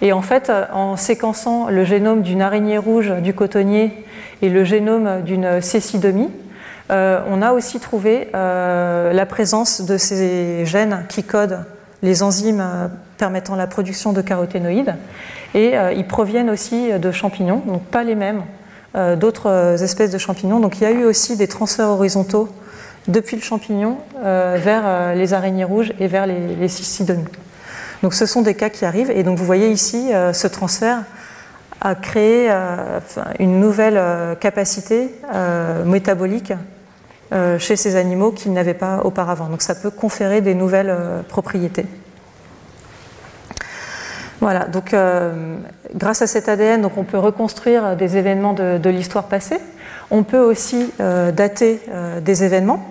Et 0.00 0.12
en 0.12 0.22
fait, 0.22 0.52
en 0.72 0.96
séquençant 0.96 1.68
le 1.68 1.84
génome 1.84 2.22
d'une 2.22 2.42
araignée 2.42 2.78
rouge 2.78 3.10
du 3.22 3.34
cotonnier 3.34 4.04
et 4.40 4.48
le 4.48 4.62
génome 4.62 5.22
d'une 5.22 5.60
cécidomie, 5.60 6.30
euh, 6.92 7.20
on 7.28 7.40
a 7.42 7.52
aussi 7.52 7.80
trouvé 7.80 8.28
euh, 8.34 9.12
la 9.12 9.26
présence 9.26 9.80
de 9.80 9.96
ces 9.96 10.66
gènes 10.66 11.04
qui 11.08 11.22
codent 11.22 11.64
les 12.02 12.22
enzymes 12.22 12.60
euh, 12.60 12.88
permettant 13.22 13.54
la 13.54 13.68
production 13.68 14.12
de 14.12 14.20
caroténoïdes. 14.20 14.96
Et 15.54 15.74
ils 15.94 16.06
proviennent 16.08 16.50
aussi 16.50 16.90
de 16.90 17.12
champignons, 17.12 17.62
donc 17.64 17.82
pas 17.84 18.02
les 18.02 18.16
mêmes, 18.16 18.42
d'autres 19.16 19.80
espèces 19.80 20.10
de 20.10 20.18
champignons. 20.18 20.58
Donc 20.58 20.78
il 20.78 20.82
y 20.82 20.86
a 20.86 20.90
eu 20.90 21.04
aussi 21.04 21.36
des 21.36 21.46
transferts 21.46 21.88
horizontaux 21.88 22.48
depuis 23.06 23.36
le 23.36 23.42
champignon 23.42 23.98
vers 24.22 25.14
les 25.14 25.34
araignées 25.34 25.62
rouges 25.62 25.92
et 26.00 26.08
vers 26.08 26.26
les, 26.26 26.56
les 26.56 26.68
Donc 28.02 28.12
ce 28.12 28.26
sont 28.26 28.42
des 28.42 28.54
cas 28.54 28.70
qui 28.70 28.84
arrivent. 28.84 29.12
Et 29.12 29.22
donc 29.22 29.38
vous 29.38 29.46
voyez 29.46 29.70
ici, 29.70 30.10
ce 30.32 30.46
transfert 30.48 31.04
a 31.80 31.94
créé 31.94 32.50
une 33.38 33.60
nouvelle 33.60 34.02
capacité 34.40 35.14
métabolique 35.84 36.54
euh, 37.32 37.58
chez 37.58 37.76
ces 37.76 37.96
animaux 37.96 38.30
qu'ils 38.30 38.52
n'avaient 38.52 38.74
pas 38.74 39.00
auparavant. 39.04 39.46
Donc 39.46 39.62
ça 39.62 39.74
peut 39.74 39.90
conférer 39.90 40.42
des 40.42 40.54
nouvelles 40.54 40.90
euh, 40.90 41.22
propriétés. 41.22 41.86
Voilà, 44.42 44.66
donc 44.66 44.92
euh, 44.92 45.56
grâce 45.94 46.20
à 46.20 46.26
cet 46.26 46.50
ADN, 46.50 46.82
donc 46.82 46.98
on 46.98 47.04
peut 47.04 47.18
reconstruire 47.18 47.96
des 47.96 48.18
événements 48.18 48.52
de, 48.52 48.90
l'histoire 48.90 49.24
passée. 49.24 49.58
On 50.10 50.22
peut 50.22 50.40
aussi 50.40 50.92
dater 50.98 51.80
des 52.20 52.44
événements. 52.44 52.84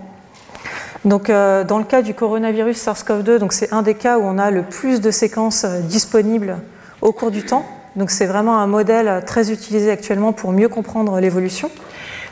Donc, 1.06 1.28
dans 1.28 1.78
le 1.78 1.84
cas 1.84 2.02
du 2.02 2.16
coronavirus 2.16 2.84
SARS-CoV-2, 2.84 3.38
donc 3.38 3.54
c'est 3.54 3.72
un 3.72 3.84
des 3.84 3.94
cas 3.94 4.18
où 4.18 4.24
on 4.24 4.40
a 4.40 4.50
le 4.50 4.64
plus 4.64 5.02
de 5.02 5.12
séquences 5.12 5.66
disponibles 5.66 6.58
au 7.02 7.12
cours 7.12 7.30
du 7.30 7.44
temps. 7.44 7.64
Donc, 7.96 8.10
c'est 8.10 8.26
vraiment 8.26 8.58
un 8.58 8.66
modèle 8.66 9.22
très 9.28 9.52
utilisé 9.52 9.92
actuellement 9.92 10.34
pour 10.34 10.52
mieux 10.52 10.70
comprendre 10.70 11.20
l'évolution. 11.20 11.70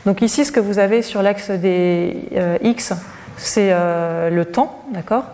Donc 0.06 0.22
ici, 0.22 0.44
ce 0.44 0.52
que 0.52 0.60
vous 0.60 0.78
avez 0.78 1.02
sur 1.02 1.22
l'axe 1.22 1.50
des 1.50 2.16
euh, 2.34 2.56
X, 2.62 2.94
c'est 3.36 3.70
euh, 3.72 4.30
le 4.30 4.44
temps, 4.46 4.82
d'accord? 4.92 5.24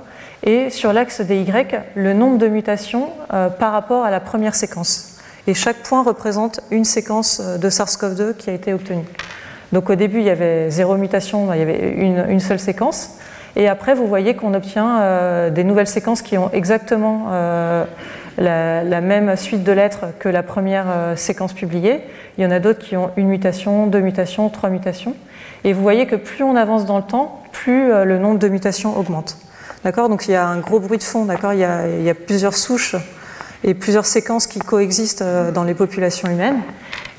Et 0.47 0.71
sur 0.71 0.93
l'axe 0.93 1.21
des 1.21 1.43
Y, 1.43 1.83
le 1.95 2.15
nombre 2.15 2.39
de 2.39 2.49
mutations 2.49 3.11
euh, 3.35 3.51
par 3.51 3.73
rapport 3.73 4.05
à 4.05 4.11
la 4.11 4.21
première 4.21 4.55
séquence. 4.55 5.19
Et 5.47 5.55
chaque 5.55 5.83
point 5.83 6.03
représente 6.03 6.61
une 6.71 6.85
séquence 6.85 7.41
de 7.41 7.69
SARS-CoV-2 7.69 8.35
qui 8.35 8.51
a 8.51 8.53
été 8.55 8.73
obtenue. 8.73 9.05
Donc 9.73 9.91
au 9.91 9.95
début, 9.95 10.21
il 10.21 10.25
y 10.25 10.31
avait 10.31 10.71
zéro 10.71 10.97
mutation, 10.97 11.53
il 11.53 11.59
y 11.59 11.63
avait 11.63 11.91
une, 11.91 12.41
seule 12.41 12.59
séquence. 12.59 13.19
Et 13.57 13.69
après, 13.69 13.95
vous 13.95 14.07
voyez 14.07 14.35
qu'on 14.35 14.55
obtient 14.55 15.51
des 15.51 15.65
nouvelles 15.65 15.87
séquences 15.87 16.23
qui 16.23 16.39
ont 16.39 16.51
exactement 16.53 17.31
la, 18.39 19.01
même 19.01 19.37
suite 19.37 19.65
de 19.65 19.73
lettres 19.73 20.07
que 20.19 20.29
la 20.29 20.43
première 20.43 20.87
euh, 20.89 21.17
séquence 21.17 21.53
publiée. 21.53 22.01
Il 22.39 22.45
y 22.45 22.47
en 22.47 22.51
a 22.51 22.59
d'autres 22.59 22.81
qui 22.81 22.97
ont 22.97 23.11
une 23.17 23.29
mutation, 23.29 23.87
deux 23.87 24.01
mutations, 24.01 24.49
trois 24.49 24.71
mutations. 24.71 25.15
Et 25.65 25.73
vous 25.73 25.83
voyez 25.83 26.07
que 26.07 26.17
plus 26.17 26.45
on 26.45 26.57
avance 26.57 26.85
dans 26.85 26.99
le 26.99 27.05
temps, 27.05 27.43
plus 27.53 27.93
euh, 27.93 28.05
le 28.05 28.19
nombre 28.19 28.39
de 28.39 28.49
mutations 28.49 28.99
augmente. 28.99 29.37
D'accord 29.87 30.09
Donc 30.09 30.27
il 30.27 30.33
y 30.33 30.35
a 30.35 30.45
un 30.45 30.59
gros 30.59 30.81
bruit 30.81 30.99
de 30.99 31.05
fond, 31.05 31.27
d'accord 31.27 31.53
il, 31.53 31.61
y 31.61 31.65
a 31.65 32.15
plusieurs 32.15 32.55
souches 32.57 32.97
et 33.63 33.73
plusieurs 33.73 34.05
séquences 34.05 34.49
qui 34.49 34.59
coexistent 34.59 35.23
euh, 35.23 35.53
dans 35.53 35.63
les 35.63 35.75
populations 35.75 36.29
humaines. 36.29 36.57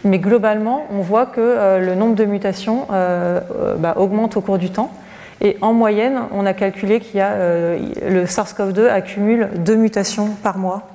Mais 0.03 0.20
globalement, 0.20 0.86
on 0.91 0.99
voit 0.99 1.28
que 1.28 1.80
le 1.80 1.95
nombre 1.95 2.15
de 2.15 2.26
mutations 2.26 2.88
bah, 2.89 3.93
augmente 3.95 4.36
au 4.36 4.41
cours 4.41 4.57
du 4.57 4.70
temps. 4.70 4.91
Et 5.39 5.57
en 5.61 5.72
moyenne, 5.72 6.24
on 6.34 6.45
a 6.45 6.53
calculé 6.53 6.99
qu'il 6.99 7.15
y 7.15 7.22
a 7.22 7.36
le 7.36 8.26
SARS-CoV-2 8.26 8.89
accumule 8.89 9.49
deux 9.55 9.76
mutations 9.76 10.28
par 10.43 10.57
mois. 10.57 10.89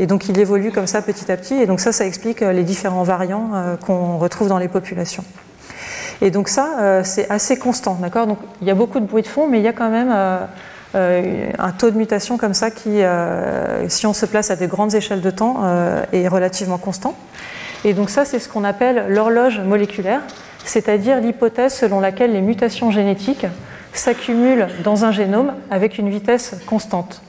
Et 0.00 0.06
donc 0.06 0.28
il 0.28 0.38
évolue 0.40 0.72
comme 0.72 0.88
ça 0.88 1.02
petit 1.02 1.30
à 1.30 1.36
petit. 1.36 1.54
Et 1.54 1.66
donc 1.66 1.78
ça, 1.78 1.92
ça 1.92 2.04
explique 2.04 2.40
les 2.40 2.62
différents 2.62 3.04
variants 3.04 3.76
qu'on 3.86 4.18
retrouve 4.18 4.48
dans 4.48 4.58
les 4.58 4.68
populations. 4.68 5.24
Et 6.20 6.30
donc 6.30 6.48
ça, 6.48 7.02
c'est 7.04 7.30
assez 7.30 7.58
constant, 7.58 7.94
d'accord 8.00 8.26
Donc 8.26 8.38
il 8.60 8.68
y 8.68 8.70
a 8.70 8.74
beaucoup 8.74 9.00
de 9.00 9.06
bruit 9.06 9.22
de 9.22 9.28
fond, 9.28 9.48
mais 9.48 9.58
il 9.58 9.64
y 9.64 9.68
a 9.68 9.72
quand 9.72 9.90
même 9.90 10.12
euh, 10.12 10.44
un 10.94 11.72
taux 11.72 11.90
de 11.90 11.96
mutation 11.96 12.36
comme 12.36 12.54
ça 12.54 12.70
qui, 12.70 13.02
euh, 13.02 13.88
si 13.88 14.06
on 14.06 14.12
se 14.12 14.26
place 14.26 14.50
à 14.50 14.56
des 14.56 14.66
grandes 14.66 14.94
échelles 14.94 15.20
de 15.20 15.30
temps, 15.30 15.60
euh, 15.62 16.04
est 16.12 16.28
relativement 16.28 16.78
constant. 16.78 17.16
Et 17.84 17.94
donc 17.94 18.10
ça, 18.10 18.24
c'est 18.24 18.38
ce 18.38 18.48
qu'on 18.48 18.64
appelle 18.64 19.06
l'horloge 19.08 19.60
moléculaire, 19.60 20.20
c'est-à-dire 20.64 21.20
l'hypothèse 21.20 21.74
selon 21.74 22.00
laquelle 22.00 22.32
les 22.32 22.42
mutations 22.42 22.90
génétiques 22.90 23.46
s'accumulent 23.92 24.68
dans 24.84 25.04
un 25.04 25.12
génome 25.12 25.52
avec 25.70 25.98
une 25.98 26.08
vitesse 26.08 26.56
constante. 26.66 27.22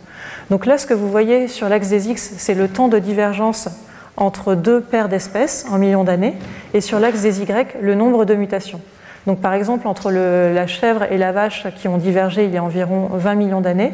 Donc 0.49 0.65
là, 0.65 0.77
ce 0.77 0.85
que 0.85 0.93
vous 0.93 1.09
voyez 1.09 1.47
sur 1.47 1.69
l'axe 1.69 1.89
des 1.89 2.09
X, 2.09 2.33
c'est 2.37 2.53
le 2.53 2.67
temps 2.67 2.87
de 2.87 2.99
divergence 2.99 3.69
entre 4.17 4.55
deux 4.55 4.81
paires 4.81 5.09
d'espèces 5.09 5.65
en 5.71 5.77
millions 5.77 6.03
d'années, 6.03 6.37
et 6.73 6.81
sur 6.81 6.99
l'axe 6.99 7.21
des 7.21 7.41
Y, 7.41 7.77
le 7.81 7.95
nombre 7.95 8.25
de 8.25 8.35
mutations. 8.35 8.81
Donc 9.27 9.39
par 9.39 9.53
exemple, 9.53 9.87
entre 9.87 10.11
la 10.11 10.67
chèvre 10.67 11.03
et 11.11 11.17
la 11.17 11.31
vache 11.31 11.67
qui 11.77 11.87
ont 11.87 11.97
divergé 11.97 12.45
il 12.45 12.51
y 12.51 12.57
a 12.57 12.63
environ 12.63 13.09
20 13.13 13.35
millions 13.35 13.61
d'années, 13.61 13.93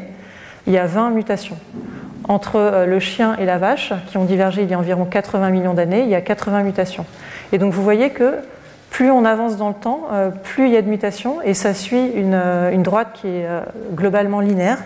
il 0.68 0.74
y 0.74 0.78
a 0.78 0.86
20 0.86 1.12
mutations. 1.12 1.58
Entre 2.28 2.58
euh, 2.58 2.86
le 2.86 3.00
chien 3.00 3.36
et 3.38 3.46
la 3.46 3.58
vache 3.58 3.94
qui 4.08 4.18
ont 4.18 4.26
divergé 4.26 4.64
il 4.64 4.70
y 4.70 4.74
a 4.74 4.80
environ 4.80 5.06
80 5.06 5.50
millions 5.50 5.74
d'années, 5.74 6.02
il 6.02 6.10
y 6.10 6.16
a 6.16 6.22
80 6.22 6.64
mutations. 6.64 7.06
Et 7.52 7.58
donc 7.58 7.74
vous 7.74 7.84
voyez 7.84 8.12
que 8.12 8.36
plus 8.90 9.12
on 9.12 9.24
avance 9.24 9.58
dans 9.58 9.70
le 9.70 9.76
temps, 9.76 10.08
euh, 10.12 10.30
plus 10.30 10.66
il 10.66 10.74
y 10.74 10.78
a 10.78 10.82
de 10.82 10.90
mutations 10.90 11.42
et 11.44 11.54
ça 11.54 11.74
suit 11.74 12.12
une, 12.16 12.34
euh, 12.34 12.72
une 12.72 12.84
droite 12.84 13.10
qui 13.14 13.28
est 13.28 13.48
globalement 13.94 14.40
linéaire. 14.40 14.80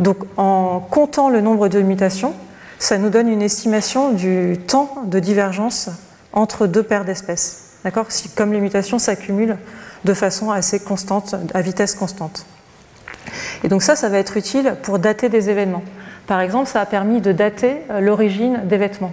Donc 0.00 0.18
en 0.36 0.80
comptant 0.80 1.30
le 1.30 1.40
nombre 1.40 1.68
de 1.68 1.80
mutations, 1.80 2.34
ça 2.78 2.98
nous 2.98 3.10
donne 3.10 3.28
une 3.28 3.42
estimation 3.42 4.10
du 4.10 4.58
temps 4.58 4.90
de 5.06 5.18
divergence 5.20 5.90
entre 6.32 6.66
deux 6.66 6.82
paires 6.82 7.04
d'espèces. 7.04 7.78
D'accord? 7.84 8.06
Comme 8.36 8.52
les 8.52 8.60
mutations 8.60 8.98
s'accumulent 8.98 9.56
de 10.04 10.14
façon 10.14 10.50
assez 10.50 10.80
constante, 10.80 11.34
à 11.54 11.60
vitesse 11.60 11.94
constante. 11.94 12.46
Et 13.62 13.68
donc 13.68 13.82
ça, 13.82 13.96
ça 13.96 14.08
va 14.08 14.18
être 14.18 14.36
utile 14.36 14.76
pour 14.82 14.98
dater 14.98 15.28
des 15.28 15.50
événements. 15.50 15.82
Par 16.26 16.40
exemple, 16.40 16.68
ça 16.68 16.80
a 16.80 16.86
permis 16.86 17.20
de 17.20 17.32
dater 17.32 17.76
euh, 17.90 18.00
l'origine 18.00 18.60
des 18.64 18.76
vêtements. 18.76 19.12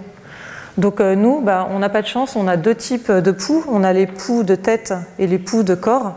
Donc 0.78 1.00
euh, 1.00 1.14
nous, 1.14 1.40
bah, 1.40 1.68
on 1.70 1.78
n'a 1.78 1.88
pas 1.88 2.02
de 2.02 2.06
chance, 2.06 2.36
on 2.36 2.48
a 2.48 2.56
deux 2.56 2.74
types 2.74 3.10
de 3.10 3.30
poux. 3.30 3.64
On 3.68 3.84
a 3.84 3.92
les 3.92 4.06
poux 4.06 4.42
de 4.42 4.54
tête 4.54 4.94
et 5.18 5.26
les 5.26 5.38
poux 5.38 5.62
de 5.62 5.74
corps, 5.74 6.14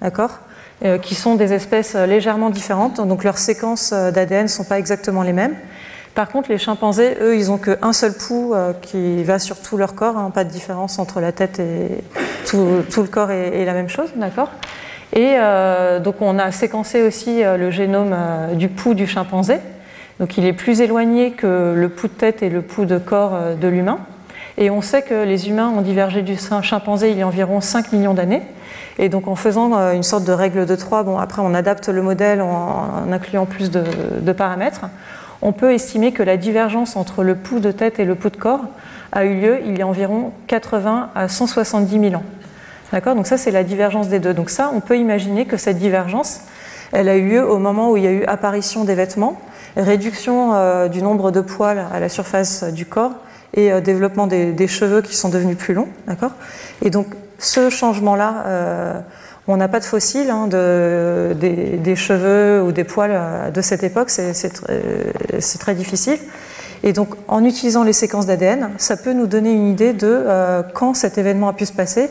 d'accord 0.00 0.38
euh, 0.82 0.98
qui 0.98 1.14
sont 1.14 1.34
des 1.34 1.52
espèces 1.52 1.94
légèrement 1.94 2.48
différentes, 2.48 3.06
donc 3.06 3.22
leurs 3.22 3.36
séquences 3.36 3.92
d'ADN 3.92 4.44
ne 4.44 4.48
sont 4.48 4.64
pas 4.64 4.78
exactement 4.78 5.22
les 5.22 5.34
mêmes. 5.34 5.54
Par 6.20 6.28
contre, 6.28 6.50
les 6.50 6.58
chimpanzés, 6.58 7.16
eux, 7.22 7.34
ils 7.34 7.46
n'ont 7.46 7.56
qu'un 7.56 7.94
seul 7.94 8.12
pouls 8.12 8.52
euh, 8.52 8.74
qui 8.74 9.24
va 9.24 9.38
sur 9.38 9.58
tout 9.58 9.78
leur 9.78 9.94
corps, 9.94 10.18
hein, 10.18 10.30
pas 10.30 10.44
de 10.44 10.50
différence 10.50 10.98
entre 10.98 11.18
la 11.18 11.32
tête 11.32 11.60
et 11.60 12.04
tout, 12.46 12.84
le 12.98 13.06
corps 13.06 13.30
est, 13.30 13.64
la 13.64 13.72
même 13.72 13.88
chose, 13.88 14.10
d'accord? 14.16 14.50
Et 15.14 15.36
euh, 15.38 15.98
donc, 15.98 16.16
on 16.20 16.38
a 16.38 16.52
séquencé 16.52 17.00
aussi 17.00 17.42
euh, 17.42 17.56
le 17.56 17.70
génome 17.70 18.14
du 18.52 18.68
pouls 18.68 18.92
du 18.92 19.06
chimpanzé. 19.06 19.60
Donc, 20.18 20.36
il 20.36 20.44
est 20.44 20.52
plus 20.52 20.82
éloigné 20.82 21.30
que 21.30 21.72
le 21.74 21.88
pouls 21.88 22.08
de 22.08 22.12
tête 22.12 22.42
et 22.42 22.50
le 22.50 22.60
pouls 22.60 22.84
de 22.84 22.98
corps 22.98 23.38
de 23.58 23.68
l'humain. 23.68 24.00
Et 24.58 24.68
on 24.68 24.82
sait 24.82 25.00
que 25.00 25.24
les 25.24 25.48
humains 25.48 25.72
ont 25.74 25.80
divergé 25.80 26.20
du 26.20 26.36
chimpanzé 26.36 27.12
il 27.12 27.16
y 27.16 27.22
a 27.22 27.26
environ 27.26 27.62
5 27.62 27.92
millions 27.92 28.12
d'années. 28.12 28.42
Et 28.98 29.08
donc 29.08 29.26
en 29.26 29.36
faisant 29.36 29.72
une 29.92 30.02
sorte 30.02 30.24
de 30.24 30.32
règle 30.32 30.66
de 30.66 30.76
3, 30.76 31.04
bon 31.04 31.16
après 31.16 31.40
on 31.40 31.54
adapte 31.54 31.88
le 31.88 32.02
modèle 32.02 32.42
en, 32.42 33.10
incluant 33.10 33.46
plus 33.46 33.70
de 33.70 34.32
paramètres, 34.32 34.82
on 35.42 35.52
peut 35.52 35.72
estimer 35.72 36.12
que 36.12 36.22
la 36.22 36.36
divergence 36.36 36.96
entre 36.96 37.22
le 37.22 37.34
pouls 37.34 37.60
de 37.60 37.72
tête 37.72 37.98
et 37.98 38.04
le 38.04 38.14
pouls 38.14 38.30
de 38.30 38.36
corps 38.36 38.64
a 39.12 39.24
eu 39.24 39.40
lieu 39.40 39.60
il 39.64 39.78
y 39.78 39.82
a 39.82 39.86
environ 39.86 40.32
80 40.46 41.10
à 41.14 41.28
170 41.28 42.00
000 42.10 42.14
ans. 42.14 42.22
D'accord? 42.92 43.14
Donc 43.14 43.26
ça, 43.26 43.36
c'est 43.36 43.50
la 43.50 43.64
divergence 43.64 44.08
des 44.08 44.18
deux. 44.18 44.34
Donc 44.34 44.50
ça, 44.50 44.70
on 44.74 44.80
peut 44.80 44.98
imaginer 44.98 45.46
que 45.46 45.56
cette 45.56 45.78
divergence, 45.78 46.40
elle 46.92 47.08
a 47.08 47.16
eu 47.16 47.28
lieu 47.28 47.48
au 47.48 47.58
moment 47.58 47.90
où 47.90 47.96
il 47.96 48.02
y 48.02 48.06
a 48.06 48.12
eu 48.12 48.24
apparition 48.24 48.84
des 48.84 48.94
vêtements, 48.94 49.40
réduction 49.76 50.54
euh, 50.54 50.88
du 50.88 51.02
nombre 51.02 51.30
de 51.30 51.40
poils 51.40 51.86
à 51.92 52.00
la 52.00 52.08
surface 52.08 52.64
du 52.64 52.86
corps 52.86 53.12
et 53.54 53.72
euh, 53.72 53.80
développement 53.80 54.26
des, 54.26 54.68
cheveux 54.68 55.02
qui 55.02 55.14
sont 55.14 55.28
devenus 55.28 55.56
plus 55.56 55.74
longs. 55.74 55.88
Et 56.82 56.90
donc 56.90 57.06
ce 57.38 57.70
changement-là 57.70 58.44
euh, 58.46 59.00
on 59.50 59.56
n'a 59.56 59.68
pas 59.68 59.80
de 59.80 59.84
fossiles 59.84 60.30
hein, 60.30 60.46
des, 60.48 61.96
cheveux 61.96 62.62
ou 62.62 62.72
des 62.72 62.84
poils 62.84 63.10
euh, 63.12 63.50
de 63.50 63.60
cette 63.60 63.82
époque, 63.82 64.10
c'est 64.10 65.58
très, 65.58 65.74
difficile. 65.74 66.18
Et 66.82 66.92
donc, 66.92 67.14
en 67.28 67.44
utilisant 67.44 67.82
les 67.82 67.92
séquences 67.92 68.26
d'ADN, 68.26 68.70
ça 68.78 68.96
peut 68.96 69.12
nous 69.12 69.26
donner 69.26 69.52
une 69.52 69.68
idée 69.68 69.92
de 69.92 70.06
euh, 70.08 70.62
quand 70.74 70.94
cet 70.94 71.18
événement 71.18 71.48
a 71.48 71.52
pu 71.52 71.66
se 71.66 71.72
passer. 71.72 72.08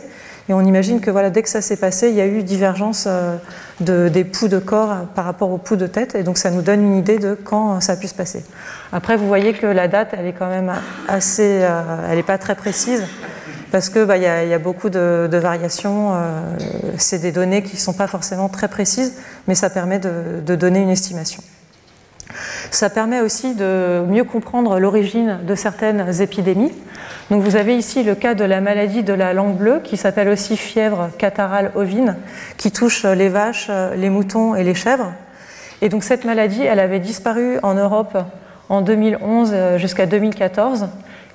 Et 0.47 0.53
on 0.53 0.61
imagine 0.61 0.99
que 0.99 1.11
voilà, 1.11 1.29
dès 1.29 1.43
que 1.43 1.49
ça 1.49 1.61
s'est 1.61 1.77
passé, 1.77 2.09
il 2.09 2.15
y 2.15 2.21
a 2.21 2.25
eu 2.25 2.43
divergence 2.43 3.07
euh, 3.07 4.09
des 4.09 4.23
poux 4.23 4.47
de 4.47 4.59
corps 4.59 5.05
par 5.15 5.25
rapport 5.25 5.51
aux 5.51 5.57
poux 5.57 5.75
de 5.75 5.87
tête. 5.87 6.15
Et 6.15 6.23
donc, 6.23 6.37
ça 6.37 6.51
nous 6.51 6.61
donne 6.61 6.83
une 6.83 6.97
idée 6.97 7.19
de 7.19 7.35
quand 7.35 7.79
ça 7.79 7.93
a 7.93 7.95
pu 7.95 8.07
se 8.07 8.15
passer. 8.15 8.43
Après, 8.91 9.15
vous 9.15 9.27
voyez 9.27 9.53
que 9.53 9.67
la 9.67 9.87
date, 9.87 10.09
elle 10.17 10.25
est 10.25 10.33
quand 10.33 10.49
même 10.49 10.71
assez. 11.07 11.65
elle 12.09 12.17
n'est 12.17 12.23
pas 12.23 12.37
très 12.37 12.55
précise 12.55 13.03
parce 13.71 13.89
qu'il 13.89 14.03
bah, 14.03 14.17
y, 14.17 14.25
a, 14.25 14.59
beaucoup 14.59 14.89
de, 14.89 15.29
variations. 15.31 16.13
Euh, 16.13 16.41
c'est 16.97 17.19
des 17.19 17.31
données 17.31 17.61
qui 17.61 17.75
ne 17.75 17.81
sont 17.81 17.93
pas 17.93 18.07
forcément 18.07 18.49
très 18.49 18.67
précises, 18.67 19.15
mais 19.47 19.55
ça 19.55 19.69
permet 19.69 19.99
de, 19.99 20.55
donner 20.55 20.79
une 20.79 20.89
estimation. 20.89 21.43
Ça 22.71 22.89
permet 22.89 23.21
aussi 23.21 23.55
de 23.55 24.03
mieux 24.07 24.23
comprendre 24.23 24.79
l'origine 24.79 25.39
de 25.45 25.55
certaines 25.55 26.21
épidémies. 26.21 26.71
Donc 27.29 27.43
vous 27.43 27.55
avez 27.55 27.77
ici 27.77 28.03
le 28.03 28.15
cas 28.15 28.33
de 28.33 28.43
la 28.43 28.61
maladie 28.61 29.03
de 29.03 29.13
la 29.13 29.33
langue 29.33 29.55
bleue, 29.55 29.81
qui 29.83 29.97
s'appelle 29.97 30.29
aussi 30.29 30.57
fièvre 30.57 31.09
catarrhale 31.17 31.71
ovine, 31.75 32.17
qui 32.57 32.71
touche 32.71 33.03
les 33.05 33.29
vaches, 33.29 33.69
les 33.95 34.09
moutons 34.09 34.55
et 34.55 34.63
les 34.63 34.75
chèvres. 34.75 35.11
Et 35.81 35.89
donc 35.89 36.03
cette 36.03 36.25
maladie, 36.25 36.63
elle 36.63 36.79
avait 36.79 36.99
disparu 36.99 37.57
en 37.63 37.73
Europe 37.75 38.17
en 38.67 38.81
2011 38.81 39.77
jusqu'à 39.77 40.05
2014. 40.05 40.87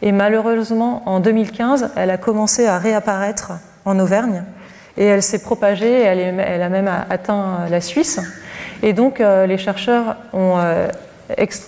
Et 0.05 0.13
malheureusement, 0.13 1.03
en 1.07 1.19
2015, 1.19 1.93
elle 1.97 2.11
a 2.11 2.19
commencé 2.19 2.67
à 2.67 2.77
réapparaître 2.77 3.53
en 3.87 3.99
Auvergne 3.99 4.45
et 4.99 5.07
elle 5.07 5.23
s'est 5.23 5.41
propagée, 5.41 6.03
elle, 6.03 6.63
a 6.63 6.69
même 6.69 6.91
atteint 7.09 7.67
la 7.71 7.81
Suisse. 7.81 8.21
Et 8.83 8.93
donc, 8.93 9.21
euh, 9.23 9.47
les 9.47 9.57
chercheurs 9.57 10.17
euh, 10.35 10.89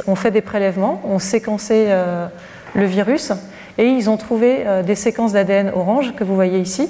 ont, 0.07 0.14
fait 0.14 0.30
des 0.30 0.43
prélèvements, 0.43 1.01
ont 1.07 1.18
séquencé 1.18 1.87
euh, 1.89 2.26
le 2.74 2.84
virus 2.84 3.32
et 3.78 3.87
ils 3.87 4.11
ont 4.11 4.18
trouvé 4.18 4.64
des 4.87 4.95
séquences 4.95 5.32
d'ADN 5.34 5.70
orange 5.74 6.14
que 6.14 6.24
vous 6.24 6.34
voyez 6.34 6.59
ici, 6.59 6.89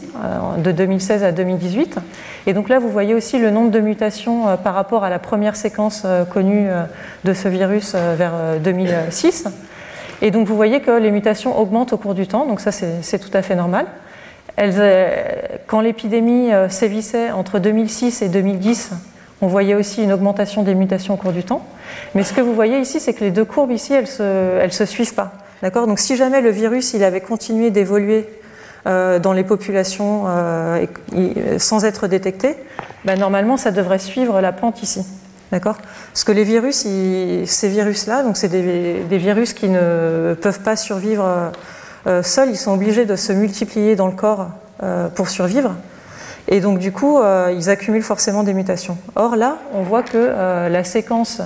de 0.59 0.71
2016 0.71 1.25
à 1.25 1.33
2018. 1.33 1.99
Et 2.47 2.53
donc 2.53 2.69
là, 2.69 2.79
vous 2.79 2.91
voyez 2.91 3.13
aussi 3.13 3.41
le 3.41 3.51
nombre 3.51 3.73
de 3.73 3.81
mutations 3.81 4.57
par 4.63 4.75
rapport 4.75 5.03
à 5.03 5.11
la 5.11 5.19
première 5.19 5.57
séquence 5.57 6.07
connue 6.31 6.69
de 7.25 7.33
ce 7.33 7.49
virus 7.49 7.97
vers 7.97 8.61
2006. 8.63 9.49
Et 10.23 10.31
donc 10.31 10.47
vous 10.47 10.57
voyez 10.57 10.81
que 10.81 10.91
les 10.91 11.11
mutations 11.11 11.59
augmentent 11.59 11.93
au 11.93 11.99
cours 11.99 12.15
du 12.15 12.27
temps, 12.27 12.47
donc 12.47 12.61
ça 12.61 12.73
c'est 12.73 13.19
tout 13.19 13.31
à 13.33 13.43
fait 13.43 13.55
normal. 13.55 13.87
Euh, 14.59 15.09
quand 15.67 15.81
l'épidémie 15.81 16.53
euh, 16.53 16.69
sévissait 16.69 17.31
entre 17.31 17.59
2006 17.59 18.23
et 18.23 18.29
2010, 18.29 18.93
on 19.43 19.49
voyait 19.49 19.75
aussi 19.75 20.03
une 20.03 20.13
augmentation 20.13 20.63
des 20.63 20.75
mutations 20.75 21.15
au 21.15 21.17
cours 21.19 21.33
du 21.33 21.45
temps. 21.45 21.67
Mais 22.15 22.23
ce 22.23 22.33
que 22.33 22.41
vous 22.41 22.55
voyez 22.55 22.79
ici, 22.79 23.01
c'est 23.01 23.13
que 23.13 23.23
les 23.23 23.31
deux 23.31 23.45
courbes 23.45 23.71
ici, 23.71 23.93
elles 23.93 24.05
ne 24.05 24.69
se, 24.71 24.85
suivent 24.87 25.15
pas. 25.15 25.33
D'accord? 25.63 25.87
Donc 25.87 25.99
si 25.99 26.17
jamais 26.17 26.41
le 26.41 26.51
virus 26.51 26.95
il 26.95 27.05
avait 27.05 27.21
continué 27.21 27.71
d'évoluer 27.71 28.27
euh, 28.87 29.19
dans 29.19 29.33
les 29.33 29.45
populations 29.45 30.25
sans 31.59 31.85
être 31.85 32.09
détecté, 32.09 32.55
ben, 33.05 33.19
normalement 33.19 33.57
ça 33.57 33.71
devrait 33.71 33.99
suivre 33.99 34.41
la 34.41 34.53
pente 34.53 34.83
ici. 34.83 35.05
D'accord? 35.53 35.77
Parce 36.13 36.25
que 36.25 36.33
les 36.33 36.45
virus, 36.45 36.87
ces 37.47 37.69
virus-là, 37.69 38.23
donc 38.23 38.37
c'est 38.37 38.49
des, 38.49 39.19
virus 39.19 39.53
qui 39.53 39.69
ne 39.69 40.35
peuvent 40.41 40.61
pas 40.61 40.77
survivre 40.77 41.53
euh, 42.07 42.23
seuls, 42.23 42.51
ils 42.51 42.57
sont 42.57 42.73
obligés 42.73 43.05
de 43.05 43.17
se 43.17 43.33
multiplier 43.33 43.97
dans 43.97 44.07
le 44.07 44.13
corps 44.13 44.49
euh, 44.83 45.09
pour 45.09 45.29
survivre. 45.29 45.75
Et 46.49 46.61
donc 46.61 46.79
du 46.79 46.93
coup, 46.93 47.19
euh, 47.19 47.53
ils 47.57 47.69
accumulent 47.69 48.03
forcément 48.03 48.45
des 48.45 48.55
mutations. 48.55 48.97
Or 49.17 49.37
là, 49.37 49.59
on 49.73 49.83
voit 49.83 50.03
que 50.03 50.69
la 50.69 50.85
séquence 50.85 51.43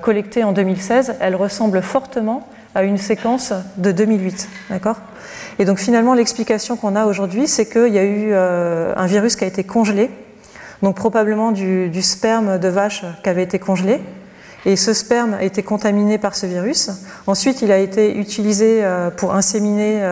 collectée 0.00 0.42
en 0.42 0.52
2016, 0.52 1.16
elle 1.20 1.36
ressemble 1.36 1.82
fortement 1.82 2.48
à 2.74 2.82
une 2.82 2.96
séquence 2.96 3.52
de 3.76 3.92
2008. 3.92 4.48
D'accord? 4.70 4.96
Et 5.58 5.66
donc 5.66 5.78
finalement, 5.78 6.14
l'explication 6.14 6.76
qu'on 6.76 6.96
a 6.96 7.04
aujourd'hui, 7.04 7.46
c'est 7.46 7.66
qu'il 7.66 7.92
y 7.92 7.98
a 7.98 8.04
eu 8.04 8.34
un 8.34 9.06
virus 9.06 9.36
qui 9.36 9.44
a 9.44 9.46
été 9.46 9.62
congelé 9.62 10.10
donc 10.84 10.96
probablement 10.96 11.50
du, 11.50 12.02
sperme 12.02 12.58
de 12.58 12.68
vache 12.68 13.04
qui 13.22 13.28
avait 13.28 13.42
été 13.42 13.58
congelé. 13.58 14.00
Et 14.66 14.76
ce 14.76 14.92
sperme 14.92 15.34
a 15.34 15.42
été 15.42 15.62
contaminé 15.62 16.18
par 16.18 16.34
ce 16.36 16.46
virus. 16.46 16.90
Ensuite, 17.26 17.60
il 17.62 17.72
a 17.72 17.78
été 17.78 18.16
utilisé 18.16 18.82
pour 19.16 19.34
inséminer 19.34 20.02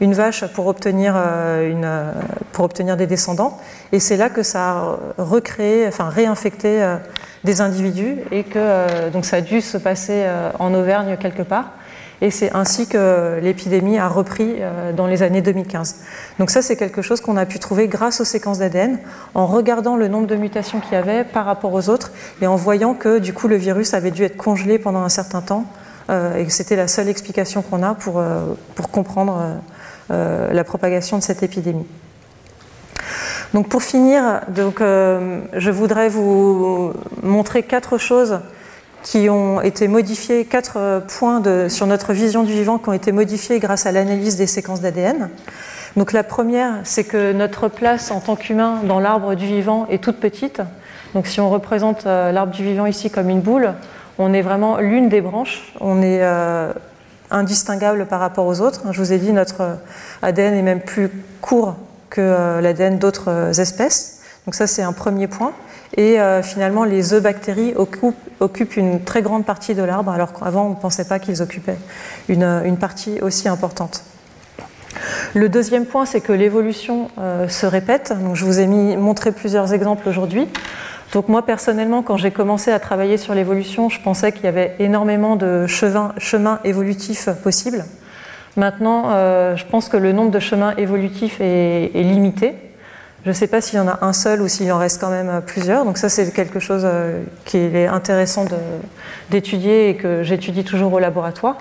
une 0.00 0.12
vache 0.12 0.44
pour 0.48 0.66
obtenir, 0.66 1.14
une, 1.16 1.88
pour 2.52 2.66
obtenir 2.66 2.96
des 2.98 3.06
descendants. 3.06 3.58
Et 3.92 4.00
c'est 4.00 4.16
là 4.16 4.28
que 4.28 4.42
ça 4.42 4.70
a 4.70 4.98
recréé, 5.16 5.86
enfin 5.88 6.10
réinfecté 6.10 6.86
des 7.44 7.60
individus 7.62 8.16
et 8.30 8.44
que 8.44 9.08
donc 9.10 9.24
ça 9.24 9.36
a 9.36 9.40
dû 9.40 9.62
se 9.62 9.78
passer 9.78 10.26
en 10.58 10.74
Auvergne 10.74 11.16
quelque 11.18 11.42
part 11.42 11.70
et 12.22 12.30
c'est 12.30 12.54
ainsi 12.54 12.86
que 12.86 13.40
l'épidémie 13.42 13.98
a 13.98 14.06
repris 14.06 14.54
euh, 14.60 14.92
dans 14.92 15.08
les 15.08 15.24
années 15.24 15.42
2015. 15.42 15.96
Donc 16.38 16.50
ça, 16.50 16.62
c'est 16.62 16.76
quelque 16.76 17.02
chose 17.02 17.20
qu'on 17.20 17.36
a 17.36 17.46
pu 17.46 17.58
trouver 17.58 17.88
grâce 17.88 18.20
aux 18.20 18.24
séquences 18.24 18.58
d'ADN, 18.58 19.00
en 19.34 19.46
regardant 19.46 19.96
le 19.96 20.06
nombre 20.06 20.28
de 20.28 20.36
mutations 20.36 20.78
qu'il 20.78 20.92
y 20.92 20.96
avait 20.96 21.24
par 21.24 21.44
rapport 21.44 21.72
aux 21.72 21.88
autres, 21.88 22.12
et 22.40 22.46
en 22.46 22.54
voyant 22.54 22.94
que 22.94 23.18
du 23.18 23.32
coup 23.34 23.48
le 23.48 23.56
virus 23.56 23.92
avait 23.92 24.12
dû 24.12 24.22
être 24.22 24.36
congelé 24.36 24.78
pendant 24.78 25.02
un 25.02 25.08
certain 25.08 25.40
temps, 25.40 25.64
euh, 26.10 26.36
et 26.36 26.44
que 26.46 26.52
c'était 26.52 26.76
la 26.76 26.86
seule 26.86 27.08
explication 27.08 27.60
qu'on 27.60 27.82
a 27.82 27.94
pour, 27.94 28.20
euh, 28.20 28.54
pour 28.76 28.90
comprendre 28.90 29.60
la 30.10 30.62
propagation 30.64 31.16
de 31.16 31.22
cette 31.22 31.42
épidémie. 31.42 31.86
Donc 33.54 33.70
pour 33.70 33.82
finir, 33.82 34.42
je 34.54 35.70
voudrais 35.70 36.10
vous 36.10 36.92
montrer 37.22 37.62
quatre 37.62 37.96
choses 37.96 38.40
qui 39.02 39.28
ont 39.28 39.60
été 39.60 39.88
modifiés, 39.88 40.44
quatre 40.44 40.76
euh, 40.76 41.00
points 41.00 41.42
sur 41.68 41.86
notre 41.86 42.12
vision 42.12 42.44
du 42.44 42.52
vivant 42.52 42.78
qui 42.78 42.88
ont 42.88 42.92
été 42.92 43.12
modifiés 43.12 43.58
grâce 43.58 43.86
à 43.86 43.92
l'analyse 43.92 44.36
des 44.36 44.46
séquences 44.46 44.80
d'ADN. 44.80 45.28
Donc 45.96 46.12
la 46.12 46.22
première, 46.22 46.74
c'est 46.84 47.04
que 47.04 47.32
notre 47.32 47.68
place 47.68 48.10
en 48.10 48.20
tant 48.20 48.36
qu'humain 48.36 48.80
dans 48.84 49.00
l'arbre 49.00 49.34
du 49.34 49.46
vivant 49.46 49.86
est 49.90 50.02
toute 50.02 50.18
petite. 50.18 50.62
Donc 51.14 51.26
si 51.26 51.40
on 51.40 51.50
représente 51.50 52.06
euh, 52.06 52.32
l'arbre 52.32 52.52
du 52.52 52.62
vivant 52.62 52.86
ici 52.86 53.10
comme 53.10 53.28
une 53.28 53.40
boule, 53.40 53.74
on 54.18 54.32
est 54.32 54.42
vraiment 54.42 54.78
l'une 54.78 55.08
des 55.08 55.20
branches, 55.20 55.72
on 55.80 56.00
est 56.00 56.22
euh, 56.22 56.72
indistinguable 57.30 58.06
par 58.06 58.20
rapport 58.20 58.46
aux 58.46 58.60
autres. 58.60 58.82
Je 58.92 58.98
vous 58.98 59.12
ai 59.12 59.18
dit, 59.18 59.32
notre 59.32 59.78
ADN 60.22 60.54
est 60.54 60.62
même 60.62 60.80
plus 60.80 61.10
court 61.40 61.76
que 62.08 62.60
l'ADN 62.60 62.98
d'autres 62.98 63.58
espèces. 63.58 64.20
Donc 64.46 64.54
ça, 64.54 64.66
c'est 64.66 64.82
un 64.82 64.92
premier 64.92 65.28
point. 65.28 65.52
Et 65.96 66.18
euh, 66.18 66.42
finalement, 66.42 66.84
les 66.84 67.12
œufs 67.12 67.22
bactéries 67.22 67.74
occupent, 67.76 68.76
une 68.76 69.02
très 69.02 69.20
grande 69.20 69.44
partie 69.44 69.74
de 69.74 69.82
l'arbre, 69.82 70.10
alors 70.10 70.32
qu'avant, 70.32 70.66
on 70.66 70.70
ne 70.70 70.74
pensait 70.74 71.04
pas 71.04 71.18
qu'ils 71.18 71.42
occupaient 71.42 71.76
une, 72.28 72.76
partie 72.80 73.20
aussi 73.20 73.48
importante. 73.48 74.04
Le 75.34 75.48
deuxième 75.48 75.84
point, 75.84 76.06
c'est 76.06 76.20
que 76.20 76.32
l'évolution 76.32 77.08
euh, 77.18 77.48
se 77.48 77.66
répète. 77.66 78.14
Donc, 78.22 78.36
je 78.36 78.44
vous 78.44 78.60
ai 78.60 78.66
montré 78.66 79.32
plusieurs 79.32 79.74
exemples 79.74 80.08
aujourd'hui. 80.08 80.48
Donc 81.12 81.28
moi 81.28 81.44
personnellement, 81.44 82.02
quand 82.02 82.16
j'ai 82.16 82.30
commencé 82.30 82.70
à 82.70 82.80
travailler 82.80 83.18
sur 83.18 83.34
l'évolution, 83.34 83.90
je 83.90 84.00
pensais 84.00 84.32
qu'il 84.32 84.44
y 84.44 84.48
avait 84.48 84.74
énormément 84.78 85.36
de 85.36 85.66
chemins, 85.66 86.58
évolutifs 86.64 87.28
possibles. 87.42 87.84
Maintenant, 88.56 89.10
euh, 89.10 89.54
je 89.54 89.66
pense 89.66 89.90
que 89.90 89.98
le 89.98 90.12
nombre 90.12 90.30
de 90.30 90.38
chemins 90.38 90.74
évolutifs 90.78 91.38
est 91.42 91.90
limité. 91.94 92.54
Je 93.24 93.28
ne 93.28 93.34
sais 93.34 93.46
pas 93.46 93.60
s'il 93.60 93.78
y 93.78 93.80
en 93.80 93.86
a 93.86 94.00
un 94.02 94.12
seul 94.12 94.42
ou 94.42 94.48
s'il 94.48 94.70
en 94.72 94.78
reste 94.78 95.00
quand 95.00 95.10
même 95.10 95.42
plusieurs. 95.46 95.84
Donc 95.84 95.96
ça, 95.96 96.08
c'est 96.08 96.32
quelque 96.32 96.58
chose 96.58 96.82
euh, 96.84 97.22
qui 97.44 97.56
est 97.56 97.86
intéressant 97.86 98.46
d'étudier 99.30 99.90
et 99.90 99.96
que 99.96 100.24
j'étudie 100.24 100.64
toujours 100.64 100.92
au 100.92 100.98
laboratoire. 100.98 101.58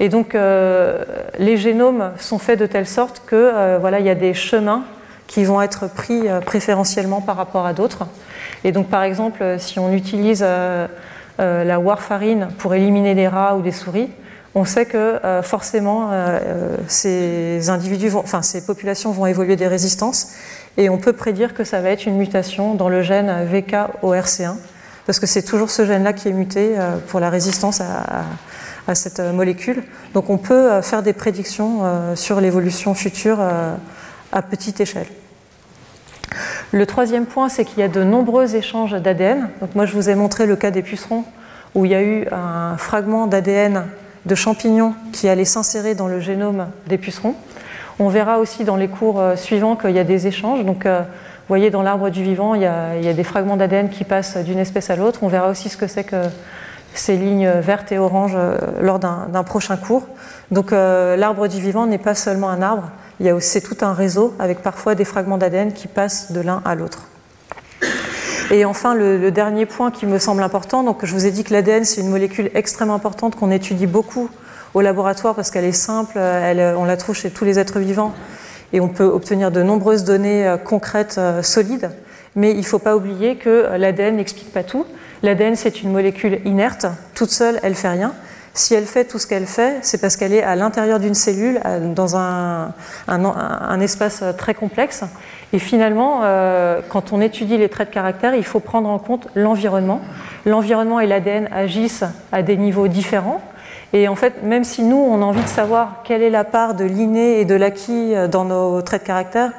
Et 0.00 0.08
donc, 0.08 0.34
euh, 0.34 1.04
les 1.38 1.56
génomes 1.56 2.10
sont 2.18 2.38
faits 2.38 2.58
de 2.58 2.66
telle 2.66 2.88
sorte 2.88 3.22
que 3.26 3.36
euh, 3.36 3.78
voilà, 3.80 4.00
il 4.00 4.06
y 4.06 4.10
a 4.10 4.16
des 4.16 4.34
chemins 4.34 4.82
qui 5.28 5.44
vont 5.44 5.62
être 5.62 5.86
pris 5.86 6.24
préférentiellement 6.44 7.20
par 7.20 7.36
rapport 7.36 7.64
à 7.64 7.72
d'autres. 7.72 8.06
Et 8.64 8.72
donc, 8.72 8.88
par 8.88 9.04
exemple, 9.04 9.42
si 9.58 9.78
on 9.78 9.92
utilise 9.92 10.44
la 11.38 11.80
warfarine 11.80 12.48
pour 12.58 12.74
éliminer 12.74 13.14
des 13.14 13.26
rats 13.26 13.56
ou 13.56 13.62
des 13.62 13.72
souris, 13.72 14.10
on 14.54 14.66
sait 14.66 14.84
que 14.84 15.18
forcément 15.42 16.10
ces 16.86 17.58
populations 18.66 19.12
vont 19.12 19.24
évoluer 19.24 19.56
des 19.56 19.66
résistances 19.66 20.28
et 20.76 20.88
on 20.88 20.98
peut 20.98 21.12
prédire 21.12 21.54
que 21.54 21.64
ça 21.64 21.80
va 21.80 21.90
être 21.90 22.06
une 22.06 22.16
mutation 22.16 22.74
dans 22.74 22.88
le 22.88 23.02
gène 23.02 23.32
VKORC1, 23.52 24.56
parce 25.06 25.20
que 25.20 25.26
c'est 25.26 25.42
toujours 25.42 25.70
ce 25.70 25.84
gène-là 25.84 26.12
qui 26.12 26.28
est 26.28 26.32
muté 26.32 26.74
euh, 26.76 26.96
pour 27.08 27.20
la 27.20 27.30
résistance 27.30 27.80
à, 27.80 28.94
cette 28.94 29.20
euh, 29.20 29.32
molécule. 29.32 29.82
Donc 30.14 30.30
on 30.30 30.38
peut 30.38 30.72
euh, 30.72 30.82
faire 30.82 31.02
des 31.02 31.12
prédictions 31.12 31.82
sur 32.16 32.40
l'évolution 32.40 32.94
future 32.94 33.38
à 33.40 34.42
petite 34.42 34.80
échelle. 34.80 35.06
Le 36.72 36.86
troisième 36.86 37.26
point, 37.26 37.48
c'est 37.48 37.64
qu'il 37.64 37.78
y 37.78 37.82
a 37.82 37.88
de 37.88 38.02
nombreux 38.02 38.56
échanges 38.56 38.92
d'ADN. 38.92 39.48
Donc 39.60 39.74
moi, 39.76 39.86
je 39.86 39.92
vous 39.92 40.10
ai 40.10 40.16
montré 40.16 40.46
le 40.46 40.56
cas 40.56 40.72
des 40.72 40.82
pucerons, 40.82 41.24
où 41.74 41.84
il 41.84 41.92
y 41.92 41.94
a 41.94 42.02
eu 42.02 42.26
un 42.32 42.76
fragment 42.76 43.28
d'ADN 43.28 43.84
de 44.26 44.34
champignons 44.34 44.94
qui 45.12 45.28
allait 45.28 45.44
s'insérer 45.44 45.94
dans 45.94 46.08
le 46.08 46.18
génome 46.18 46.68
des 46.88 46.98
pucerons. 46.98 47.36
On 48.00 48.08
verra 48.08 48.38
aussi 48.38 48.64
dans 48.64 48.76
les 48.76 48.88
cours 48.88 49.20
euh, 49.20 49.36
suivants 49.36 49.76
qu'il 49.76 49.92
y 49.92 49.98
a 49.98 50.04
des 50.04 50.26
échanges. 50.26 50.64
Donc, 50.64 50.84
euh, 50.84 51.00
vous 51.00 51.48
voyez, 51.48 51.70
dans 51.70 51.82
l'arbre 51.82 52.10
du 52.10 52.22
vivant, 52.22 52.54
il 52.54 52.62
y, 52.62 52.66
a, 52.66 53.12
des 53.12 53.24
fragments 53.24 53.56
d'ADN 53.56 53.88
qui 53.88 54.04
passent 54.04 54.36
d'une 54.38 54.58
espèce 54.58 54.90
à 54.90 54.96
l'autre. 54.96 55.20
On 55.22 55.28
verra 55.28 55.48
aussi 55.48 55.68
ce 55.68 55.76
que 55.76 55.86
c'est 55.86 56.04
que 56.04 56.22
ces 56.94 57.16
lignes 57.16 57.50
vertes 57.60 57.92
et 57.92 57.98
oranges 57.98 58.34
euh, 58.34 58.56
lors 58.80 58.98
d'un 58.98 59.44
prochain 59.44 59.76
cours. 59.76 60.06
Donc, 60.50 60.70
l'arbre 60.70 61.48
du 61.48 61.60
vivant 61.60 61.86
n'est 61.86 61.98
pas 61.98 62.14
seulement 62.14 62.48
un 62.48 62.62
arbre, 62.62 62.90
il 63.20 63.26
y 63.26 63.28
a 63.28 63.34
aussi 63.34 63.62
tout 63.62 63.76
un 63.80 63.92
réseau 63.92 64.34
avec 64.38 64.60
parfois 64.62 64.94
des 64.94 65.04
fragments 65.04 65.38
d'ADN 65.38 65.72
qui 65.72 65.88
passent 65.88 66.32
de 66.32 66.40
l'un 66.40 66.62
à 66.64 66.74
l'autre. 66.74 67.06
Et 68.50 68.64
enfin, 68.64 68.94
le, 68.94 69.30
dernier 69.30 69.66
point 69.66 69.90
qui 69.90 70.06
me 70.06 70.18
semble 70.18 70.42
important, 70.42 70.82
donc 70.82 71.04
je 71.04 71.12
vous 71.12 71.26
ai 71.26 71.30
dit 71.30 71.44
que 71.44 71.52
l'ADN 71.52 71.84
c'est 71.84 72.02
une 72.02 72.10
molécule 72.10 72.50
extrêmement 72.54 72.94
importante 72.94 73.36
qu'on 73.36 73.50
étudie 73.50 73.86
beaucoup 73.86 74.28
au 74.74 74.80
laboratoire 74.80 75.34
parce 75.34 75.50
qu'elle 75.50 75.64
est 75.64 75.72
simple, 75.72 76.18
elle, 76.18 76.74
on 76.76 76.84
la 76.84 76.96
trouve 76.96 77.16
chez 77.16 77.30
tous 77.30 77.44
les 77.44 77.58
êtres 77.58 77.78
vivants 77.78 78.12
et 78.74 78.80
on 78.80 78.88
peut 78.88 79.04
obtenir 79.04 79.52
de 79.52 79.62
nombreuses 79.62 80.04
données 80.04 80.46
euh, 80.46 80.56
concrètes, 80.56 81.16
euh, 81.18 81.42
solides. 81.42 81.90
Mais 82.34 82.50
il 82.50 82.58
ne 82.58 82.64
faut 82.64 82.80
pas 82.80 82.96
oublier 82.96 83.36
que 83.36 83.76
l'ADN 83.76 84.16
n'explique 84.16 84.52
pas 84.52 84.64
tout. 84.64 84.84
L'ADN, 85.22 85.54
c'est 85.54 85.82
une 85.82 85.92
molécule 85.92 86.40
inerte. 86.44 86.86
Toute 87.14 87.30
seule, 87.30 87.60
elle 87.62 87.76
fait 87.76 87.88
rien. 87.88 88.12
Si 88.54 88.74
elle 88.74 88.86
fait 88.86 89.04
tout 89.04 89.20
ce 89.20 89.28
qu'elle 89.28 89.46
fait, 89.46 89.78
c'est 89.82 90.00
parce 90.00 90.16
qu'elle 90.16 90.32
est 90.32 90.42
à 90.42 90.56
l'intérieur 90.56 90.98
d'une 90.98 91.14
cellule, 91.14 91.60
dans 91.94 92.16
un, 92.16 92.72
un, 93.08 93.80
espace 93.80 94.22
très 94.38 94.54
complexe. 94.54 95.02
Et 95.52 95.58
finalement, 95.58 96.20
euh, 96.22 96.80
quand 96.88 97.12
on 97.12 97.20
étudie 97.20 97.58
les 97.58 97.68
traits 97.68 97.88
de 97.88 97.94
caractère, 97.94 98.34
il 98.34 98.44
faut 98.44 98.60
prendre 98.60 98.88
en 98.88 98.98
compte 98.98 99.28
l'environnement. 99.34 100.00
L'environnement 100.46 101.00
et 101.00 101.06
l'ADN 101.06 101.48
agissent 101.52 102.04
à 102.30 102.42
des 102.42 102.56
niveaux 102.56 102.86
différents. 102.86 103.40
Et 103.94 104.08
en 104.08 104.16
fait, 104.16 104.42
même 104.42 104.64
si 104.64 104.82
nous, 104.82 104.96
on 104.96 105.22
a 105.22 105.24
envie 105.24 105.42
de 105.42 105.48
savoir 105.48 106.02
quelle 106.02 106.20
est 106.20 106.30
la 106.30 106.42
part 106.42 106.74
de 106.74 106.84
l'inné 106.84 107.38
et 107.38 107.44
de 107.44 107.54
l'acquis 107.54 108.12
euh, 108.12 108.26
dans 108.26 108.44
nos 108.44 108.82
traits 108.82 109.02
de 109.02 109.06
caractère, 109.06 109.52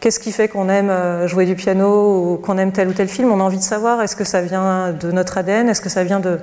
qu'est-ce 0.00 0.18
qui 0.18 0.32
fait 0.32 0.48
qu'on 0.48 0.68
aime 0.68 0.90
euh, 0.90 1.28
jouer 1.28 1.46
du 1.46 1.54
piano 1.54 2.32
ou 2.32 2.36
qu'on 2.36 2.58
aime 2.58 2.72
tel 2.72 2.88
ou 2.88 2.92
tel 2.92 3.06
film, 3.06 3.30
on 3.30 3.38
a 3.38 3.44
envie 3.44 3.58
de 3.58 3.62
savoir 3.62 4.02
est-ce 4.02 4.16
que 4.16 4.24
ça 4.24 4.42
vient 4.42 4.90
de 4.90 5.12
notre 5.12 5.38
ADN, 5.38 5.68
est-ce 5.68 5.80
que 5.80 5.88
ça 5.88 6.02
vient 6.02 6.18
de 6.18 6.40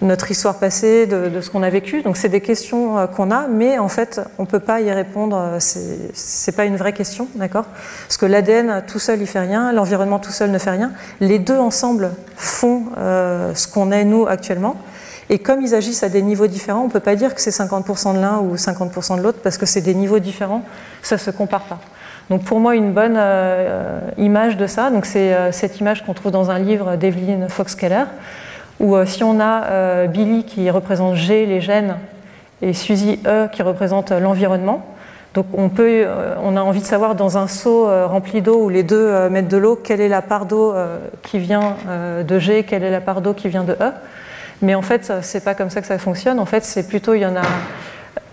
notre 0.00 0.30
histoire 0.30 0.54
passée, 0.58 1.06
de, 1.06 1.42
ce 1.42 1.50
qu'on 1.50 1.62
a 1.62 1.68
vécu? 1.68 2.00
Donc 2.00 2.16
c'est 2.16 2.30
des 2.30 2.40
questions 2.40 2.96
euh, 2.96 3.06
qu'on 3.06 3.30
a, 3.30 3.46
mais 3.46 3.78
en 3.78 3.88
fait, 3.88 4.18
on 4.38 4.44
ne 4.44 4.48
peut 4.48 4.58
pas 4.58 4.80
y 4.80 4.90
répondre. 4.90 5.58
C'est 5.58 6.56
pas 6.56 6.64
une 6.64 6.76
vraie 6.76 6.94
question, 6.94 7.28
d'accord? 7.34 7.66
Parce 8.06 8.16
que 8.16 8.24
l'ADN 8.24 8.84
tout 8.86 8.98
seul, 8.98 9.20
il 9.20 9.26
fait 9.26 9.40
rien, 9.40 9.70
l'environnement 9.74 10.18
tout 10.18 10.32
seul 10.32 10.50
ne 10.50 10.58
fait 10.58 10.70
rien. 10.70 10.92
Les 11.20 11.38
deux 11.38 11.58
ensemble 11.58 12.12
font 12.36 12.84
ce 12.96 13.68
qu'on 13.68 13.92
est 13.92 14.06
nous 14.06 14.26
actuellement. 14.26 14.76
Et 15.32 15.38
comme 15.38 15.62
ils 15.62 15.76
agissent 15.76 16.02
à 16.02 16.08
des 16.08 16.22
niveaux 16.22 16.48
différents, 16.48 16.80
on 16.80 16.86
ne 16.86 16.90
peut 16.90 16.98
pas 16.98 17.14
dire 17.14 17.36
que 17.36 17.40
c'est 17.40 17.50
50% 17.50 18.16
de 18.16 18.20
l'un 18.20 18.38
ou 18.38 18.56
50% 18.56 19.16
de 19.16 19.22
l'autre, 19.22 19.38
parce 19.40 19.58
que 19.58 19.64
c'est 19.64 19.80
des 19.80 19.94
niveaux 19.94 20.18
différents, 20.18 20.62
ça 21.02 21.14
ne 21.14 21.20
se 21.20 21.30
compare 21.30 21.62
pas. 21.62 21.78
Donc 22.30 22.42
pour 22.42 22.58
moi, 22.58 22.74
une 22.74 22.92
bonne 22.92 23.14
euh, 23.16 24.00
image 24.18 24.56
de 24.56 24.66
ça, 24.66 24.90
c'est 25.04 25.32
euh, 25.32 25.52
cette 25.52 25.78
image 25.78 26.04
qu'on 26.04 26.14
trouve 26.14 26.32
dans 26.32 26.50
un 26.50 26.58
livre 26.58 26.96
d'Evelyn 26.96 27.48
Fox-Keller, 27.48 28.06
où 28.80 28.96
euh, 28.96 29.06
si 29.06 29.22
on 29.22 29.40
a 29.40 30.06
Billy 30.08 30.42
qui 30.42 30.68
représente 30.68 31.14
G, 31.14 31.46
les 31.46 31.60
gènes, 31.60 31.94
et 32.60 32.72
Suzy 32.72 33.20
E 33.24 33.46
qui 33.52 33.62
représente 33.62 34.10
l'environnement, 34.10 34.84
donc 35.34 35.46
on, 35.54 35.68
peut, 35.68 36.06
on 36.42 36.56
a 36.56 36.60
envie 36.60 36.80
de 36.80 36.86
savoir 36.86 37.14
dans 37.14 37.38
un 37.38 37.46
seau 37.46 37.86
rempli 38.08 38.42
d'eau 38.42 38.64
où 38.64 38.68
les 38.68 38.82
deux 38.82 39.28
mettent 39.28 39.48
de 39.48 39.56
l'eau, 39.56 39.76
quelle 39.76 40.00
est 40.00 40.08
la 40.08 40.22
part 40.22 40.44
d'eau 40.44 40.74
qui 41.22 41.38
vient 41.38 41.76
de 42.26 42.38
G, 42.40 42.64
quelle 42.64 42.82
est 42.82 42.90
la 42.90 43.00
part 43.00 43.20
d'eau 43.20 43.32
qui 43.32 43.48
vient 43.48 43.62
de 43.62 43.74
E. 43.74 43.92
Mais 44.62 44.74
en 44.74 44.82
fait, 44.82 45.12
c'est 45.22 45.42
pas 45.42 45.54
comme 45.54 45.70
ça 45.70 45.80
que 45.80 45.86
ça 45.86 45.98
fonctionne. 45.98 46.38
En 46.38 46.46
fait, 46.46 46.64
c'est 46.64 46.86
plutôt 46.86 47.14
il 47.14 47.20
y 47.20 47.26
en 47.26 47.36
a 47.36 47.42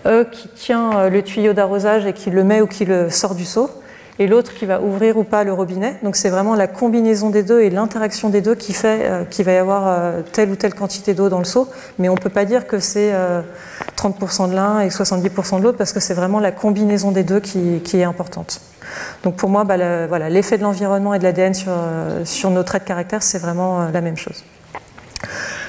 un 0.04 0.24
qui 0.24 0.48
tient 0.48 0.98
euh, 0.98 1.10
le 1.10 1.22
tuyau 1.22 1.52
d'arrosage 1.52 2.06
et 2.06 2.12
qui 2.12 2.30
le 2.30 2.44
met 2.44 2.60
ou 2.60 2.66
qui 2.66 2.84
le 2.84 3.10
sort 3.10 3.34
du 3.34 3.44
seau, 3.44 3.70
et 4.18 4.26
l'autre 4.26 4.52
qui 4.54 4.66
va 4.66 4.80
ouvrir 4.80 5.16
ou 5.16 5.24
pas 5.24 5.44
le 5.44 5.52
robinet. 5.52 5.96
Donc 6.02 6.16
c'est 6.16 6.28
vraiment 6.28 6.54
la 6.54 6.66
combinaison 6.66 7.30
des 7.30 7.42
deux 7.42 7.60
et 7.62 7.70
l'interaction 7.70 8.30
des 8.30 8.40
deux 8.40 8.54
qui 8.54 8.72
fait 8.72 9.00
euh, 9.02 9.24
qu'il 9.24 9.44
va 9.44 9.52
y 9.52 9.56
avoir 9.56 9.84
euh, 9.86 10.22
telle 10.32 10.50
ou 10.50 10.56
telle 10.56 10.74
quantité 10.74 11.14
d'eau 11.14 11.28
dans 11.28 11.38
le 11.38 11.44
seau. 11.44 11.68
Mais 11.98 12.08
on 12.08 12.14
ne 12.14 12.20
peut 12.20 12.30
pas 12.30 12.44
dire 12.44 12.66
que 12.66 12.80
c'est 12.80 13.12
30% 13.96 14.50
de 14.50 14.54
l'un 14.54 14.80
et 14.80 14.88
70% 14.88 15.58
de 15.58 15.62
l'autre 15.62 15.78
parce 15.78 15.92
que 15.92 16.00
c'est 16.00 16.14
vraiment 16.14 16.40
la 16.40 16.52
combinaison 16.52 17.12
des 17.12 17.22
deux 17.22 17.40
qui, 17.40 17.80
est 17.94 18.04
importante. 18.04 18.60
Donc 19.22 19.36
pour 19.36 19.50
moi, 19.50 19.64
bah, 19.64 19.76
l'effet 20.28 20.58
de 20.58 20.62
l'environnement 20.62 21.14
et 21.14 21.18
de 21.18 21.24
l'ADN 21.24 21.54
sur 22.24 22.50
nos 22.50 22.62
traits 22.62 22.82
de 22.82 22.88
caractère, 22.88 23.22
c'est 23.22 23.38
vraiment 23.38 23.88
la 23.92 24.00
même 24.00 24.16
chose. 24.16 24.42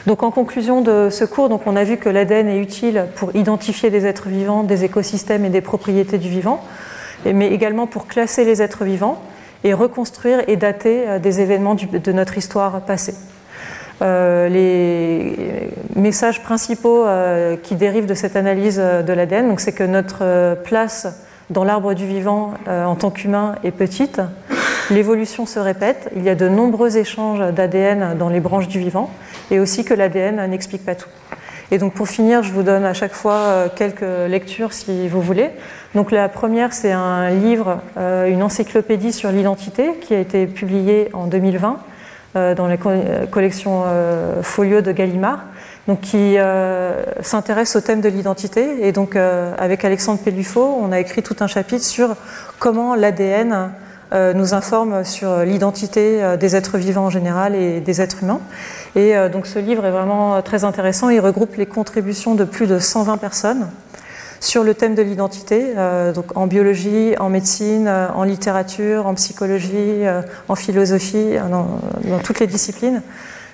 Donc 0.08 0.24
en 0.24 0.32
conclusion 0.32 0.82
de 0.82 1.10
ce 1.12 1.26
cours, 1.26 1.50
on 1.66 1.76
a 1.76 1.84
vu 1.84 1.98
que 1.98 2.10
l'ADN 2.10 2.48
est 2.48 2.60
utile 2.60 3.06
pour 3.16 3.36
identifier 3.36 3.90
des 3.90 4.06
êtres 4.06 4.30
vivants, 4.30 4.64
des 4.64 4.86
écosystèmes 4.86 5.46
et 5.46 5.50
des 5.50 5.62
propriétés 5.62 6.18
du 6.18 6.30
vivant, 6.30 6.64
mais 7.26 7.52
également 7.52 7.88
pour 7.88 8.08
classer 8.08 8.46
les 8.46 8.62
êtres 8.62 8.86
vivants 8.86 9.22
et 9.64 9.74
reconstruire 9.74 10.42
et 10.48 10.56
dater 10.56 11.08
euh, 11.08 11.20
des 11.20 11.42
événements 11.42 11.76
de 11.76 12.12
notre 12.12 12.38
histoire 12.38 12.82
passée. 12.82 13.16
Euh, 14.02 14.48
les 14.48 15.70
messages 15.98 16.42
principaux 16.42 17.06
euh, 17.06 17.58
qui 17.62 17.76
dérivent 17.76 18.06
de 18.06 18.14
cette 18.14 18.38
analyse 18.38 18.78
de 18.78 19.14
l'ADN, 19.14 19.54
c'est 19.58 19.74
que 19.74 19.84
notre 19.84 20.56
place 20.64 21.08
dans 21.50 21.66
l'arbre 21.66 21.94
du 21.94 22.06
vivant 22.06 22.54
en 22.68 22.96
tant 22.96 23.10
qu'humain 23.10 23.56
est 23.64 23.72
petite, 23.72 24.22
l'évolution 24.92 25.46
se 25.46 25.60
répète, 25.60 26.10
il 26.16 26.24
y 26.24 26.30
a 26.30 26.36
de 26.36 26.48
nombreux 26.48 26.98
échanges 26.98 27.40
d'ADN 27.54 28.18
dans 28.18 28.30
les 28.30 28.40
branches 28.40 28.68
du 28.68 28.80
vivant, 28.80 29.10
et 29.52 29.60
aussi 29.60 29.84
que 29.86 29.94
l'ADN 29.94 30.46
n'explique 30.50 30.86
pas 30.86 30.96
tout. 30.96 31.10
Et 31.72 31.78
donc 31.78 31.94
pour 31.94 32.08
finir, 32.08 32.42
je 32.42 32.52
vous 32.52 32.64
donne 32.64 32.84
à 32.84 32.94
chaque 32.94 33.14
fois 33.14 33.34
euh, 33.34 33.68
quelques 33.74 34.02
lectures 34.28 34.74
si 34.74 35.08
vous 35.08 35.22
voulez. 35.22 35.52
Donc 35.94 36.12
la 36.12 36.28
première, 36.28 36.74
c'est 36.74 36.92
un 36.92 37.30
livre, 37.30 37.80
euh, 37.98 38.28
une 38.28 38.42
encyclopédie 38.42 39.14
sur 39.14 39.32
l'identité 39.32 39.92
qui 40.02 40.16
a 40.16 40.20
été 40.20 40.48
publiée 40.48 41.10
en 41.14 41.28
2020 41.28 41.78
euh, 42.36 42.56
dans 42.56 42.68
la 42.68 42.78
collection 43.30 43.84
Folio 44.42 44.82
de 44.82 44.92
Gallimard, 44.92 45.44
donc 45.88 46.02
qui 46.02 46.38
s'intéresse 47.22 47.76
au 47.76 47.82
thème 47.82 48.02
de 48.02 48.10
l'identité. 48.10 48.88
Et 48.88 48.92
donc 48.92 49.16
avec 49.16 49.86
Alexandre 49.86 50.20
Pellufo, 50.20 50.80
on 50.82 50.92
a 50.92 51.00
écrit 51.00 51.24
tout 51.24 51.36
un 51.40 51.48
chapitre 51.48 51.84
sur 51.84 52.16
comment 52.60 52.96
l'ADN 52.96 53.72
nous 54.12 54.54
informe 54.54 55.04
sur 55.04 55.40
l'identité 55.40 56.24
euh, 56.24 56.38
des 56.38 56.56
êtres 56.56 56.78
vivants 56.78 57.06
en 57.06 57.10
général 57.10 57.56
et 57.56 57.80
des 57.80 58.02
êtres 58.02 58.24
humains. 58.24 58.42
Et 58.96 59.16
euh, 59.16 59.30
donc 59.30 59.46
ce 59.46 59.60
livre 59.60 59.86
est 59.86 59.92
vraiment 59.92 60.42
très 60.42 60.64
intéressant. 60.64 61.10
Il 61.10 61.20
regroupe 61.20 61.56
les 61.56 61.66
contributions 61.66 62.36
de 62.36 62.44
plus 62.44 62.68
de 62.68 62.80
120 62.80 63.18
personnes 63.18 63.68
sur 64.40 64.64
le 64.64 64.74
thème 64.74 64.96
de 64.96 65.02
l'identité, 65.02 65.74
donc 66.16 66.38
en 66.38 66.48
biologie, 66.48 67.14
en 67.20 67.28
médecine, 67.28 67.90
en 67.90 68.24
littérature, 68.24 69.06
en 69.06 69.14
psychologie, 69.14 70.06
en 70.48 70.56
philosophie, 70.56 71.36
dans, 71.52 71.82
dans 72.06 72.20
toutes 72.20 72.40
les 72.40 72.48
disciplines. 72.48 73.02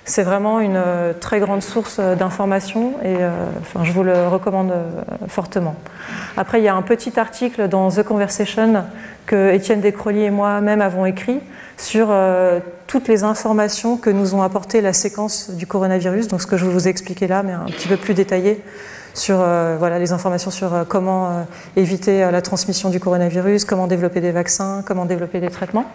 C'est 0.08 0.22
vraiment 0.22 0.60
une 0.60 0.80
très 1.20 1.40
grande 1.40 1.62
source 1.62 1.98
d'informations 1.98 2.94
et 3.04 3.16
enfin, 3.60 3.82
je 3.82 3.90
vous 3.90 4.04
le 4.04 4.28
recommande 4.28 4.72
fortement. 5.26 5.74
Après, 6.36 6.60
il 6.60 6.64
y 6.64 6.68
a 6.68 6.74
un 6.76 6.82
petit 6.82 7.18
article 7.18 7.68
dans 7.68 7.90
The 7.90 8.04
Conversation 8.04 8.84
que 9.26 9.52
Étienne 9.52 9.80
Descroliers 9.80 10.26
et 10.26 10.30
moi-même 10.30 10.80
avons 10.80 11.04
écrit 11.04 11.40
sur 11.76 12.08
euh, 12.10 12.60
toutes 12.86 13.08
les 13.08 13.24
informations 13.24 13.96
que 13.96 14.10
nous 14.10 14.34
ont 14.34 14.42
apportées 14.42 14.80
la 14.80 14.92
séquence 14.92 15.50
du 15.50 15.66
coronavirus, 15.66 16.28
donc 16.28 16.40
ce 16.40 16.46
que 16.46 16.56
je 16.56 16.64
vous 16.64 16.86
ai 16.86 16.90
expliqué 16.90 17.26
là, 17.26 17.42
mais 17.42 17.52
un 17.52 17.66
petit 17.66 17.88
peu 17.88 17.96
plus 17.96 18.14
détaillé 18.14 18.62
sur 19.16 19.38
euh, 19.40 19.76
voilà, 19.78 19.98
les 19.98 20.12
informations 20.12 20.50
sur 20.50 20.74
euh, 20.74 20.84
comment 20.86 21.46
éviter 21.76 22.20
la 22.30 22.42
transmission 22.42 22.90
du 22.90 23.00
coronavirus, 23.00 23.64
comment 23.64 23.86
développer 23.86 24.20
des 24.20 24.30
vaccins, 24.30 24.82
comment 24.86 25.04
développer 25.04 25.40
des 25.40 25.50
traitements. 25.50 25.86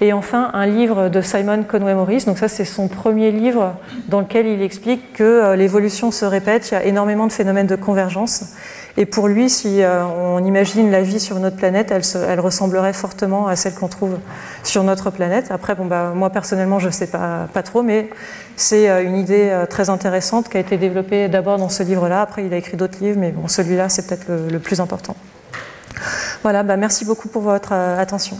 Et 0.00 0.12
enfin, 0.12 0.50
un 0.54 0.66
livre 0.66 1.08
de 1.08 1.20
Simon 1.20 1.62
Conway 1.62 1.94
Morris, 1.94 2.24
donc 2.26 2.38
ça 2.38 2.48
c'est 2.48 2.64
son 2.64 2.88
premier 2.88 3.30
livre 3.30 3.74
dans 4.08 4.20
lequel 4.20 4.46
il 4.46 4.62
explique 4.62 5.12
que 5.12 5.54
l'évolution 5.54 6.10
se 6.10 6.24
répète, 6.24 6.70
il 6.70 6.74
y 6.74 6.76
a 6.76 6.84
énormément 6.84 7.26
de 7.26 7.32
phénomènes 7.32 7.66
de 7.66 7.76
convergence 7.76 8.54
et 8.96 9.06
pour 9.06 9.26
lui, 9.26 9.50
si 9.50 9.82
euh, 9.82 10.04
on 10.04 10.44
imagine 10.44 10.90
la 10.92 11.02
vie 11.02 11.18
sur 11.18 11.40
notre 11.40 11.56
planète, 11.56 11.90
elle, 11.90 12.40
ressemblerait 12.40 12.92
fortement 12.92 13.48
à 13.48 13.56
celle 13.56 13.74
qu'on 13.74 13.88
trouve 13.88 14.18
sur 14.62 14.84
notre 14.84 15.10
planète. 15.10 15.50
Après, 15.50 15.74
bon, 15.74 15.84
bah, 15.84 16.12
moi 16.14 16.30
personnellement, 16.30 16.78
je 16.78 16.86
ne 16.86 16.92
sais 16.92 17.08
pas, 17.08 17.48
pas 17.52 17.64
trop, 17.64 17.82
mais 17.82 18.08
c'est 18.56 18.88
euh, 18.88 19.02
une 19.02 19.16
idée 19.16 19.48
euh, 19.50 19.66
très 19.66 19.90
intéressante 19.90 20.48
qui 20.48 20.56
a 20.56 20.60
été 20.60 20.76
développée 20.76 21.28
d'abord 21.28 21.58
dans 21.58 21.68
ce 21.68 21.82
livre-là. 21.82 22.22
Après, 22.22 22.46
il 22.46 22.54
a 22.54 22.56
écrit 22.56 22.76
d'autres 22.76 22.98
livres, 23.00 23.18
mais 23.18 23.32
bon, 23.32 23.48
celui-là, 23.48 23.88
c'est 23.88 24.06
peut-être 24.06 24.28
le, 24.28 24.58
plus 24.58 24.80
important. 24.80 25.16
Voilà, 26.42 26.62
bah, 26.62 26.76
merci 26.76 27.04
beaucoup 27.04 27.28
pour 27.28 27.42
votre 27.42 27.72
attention. 27.72 28.38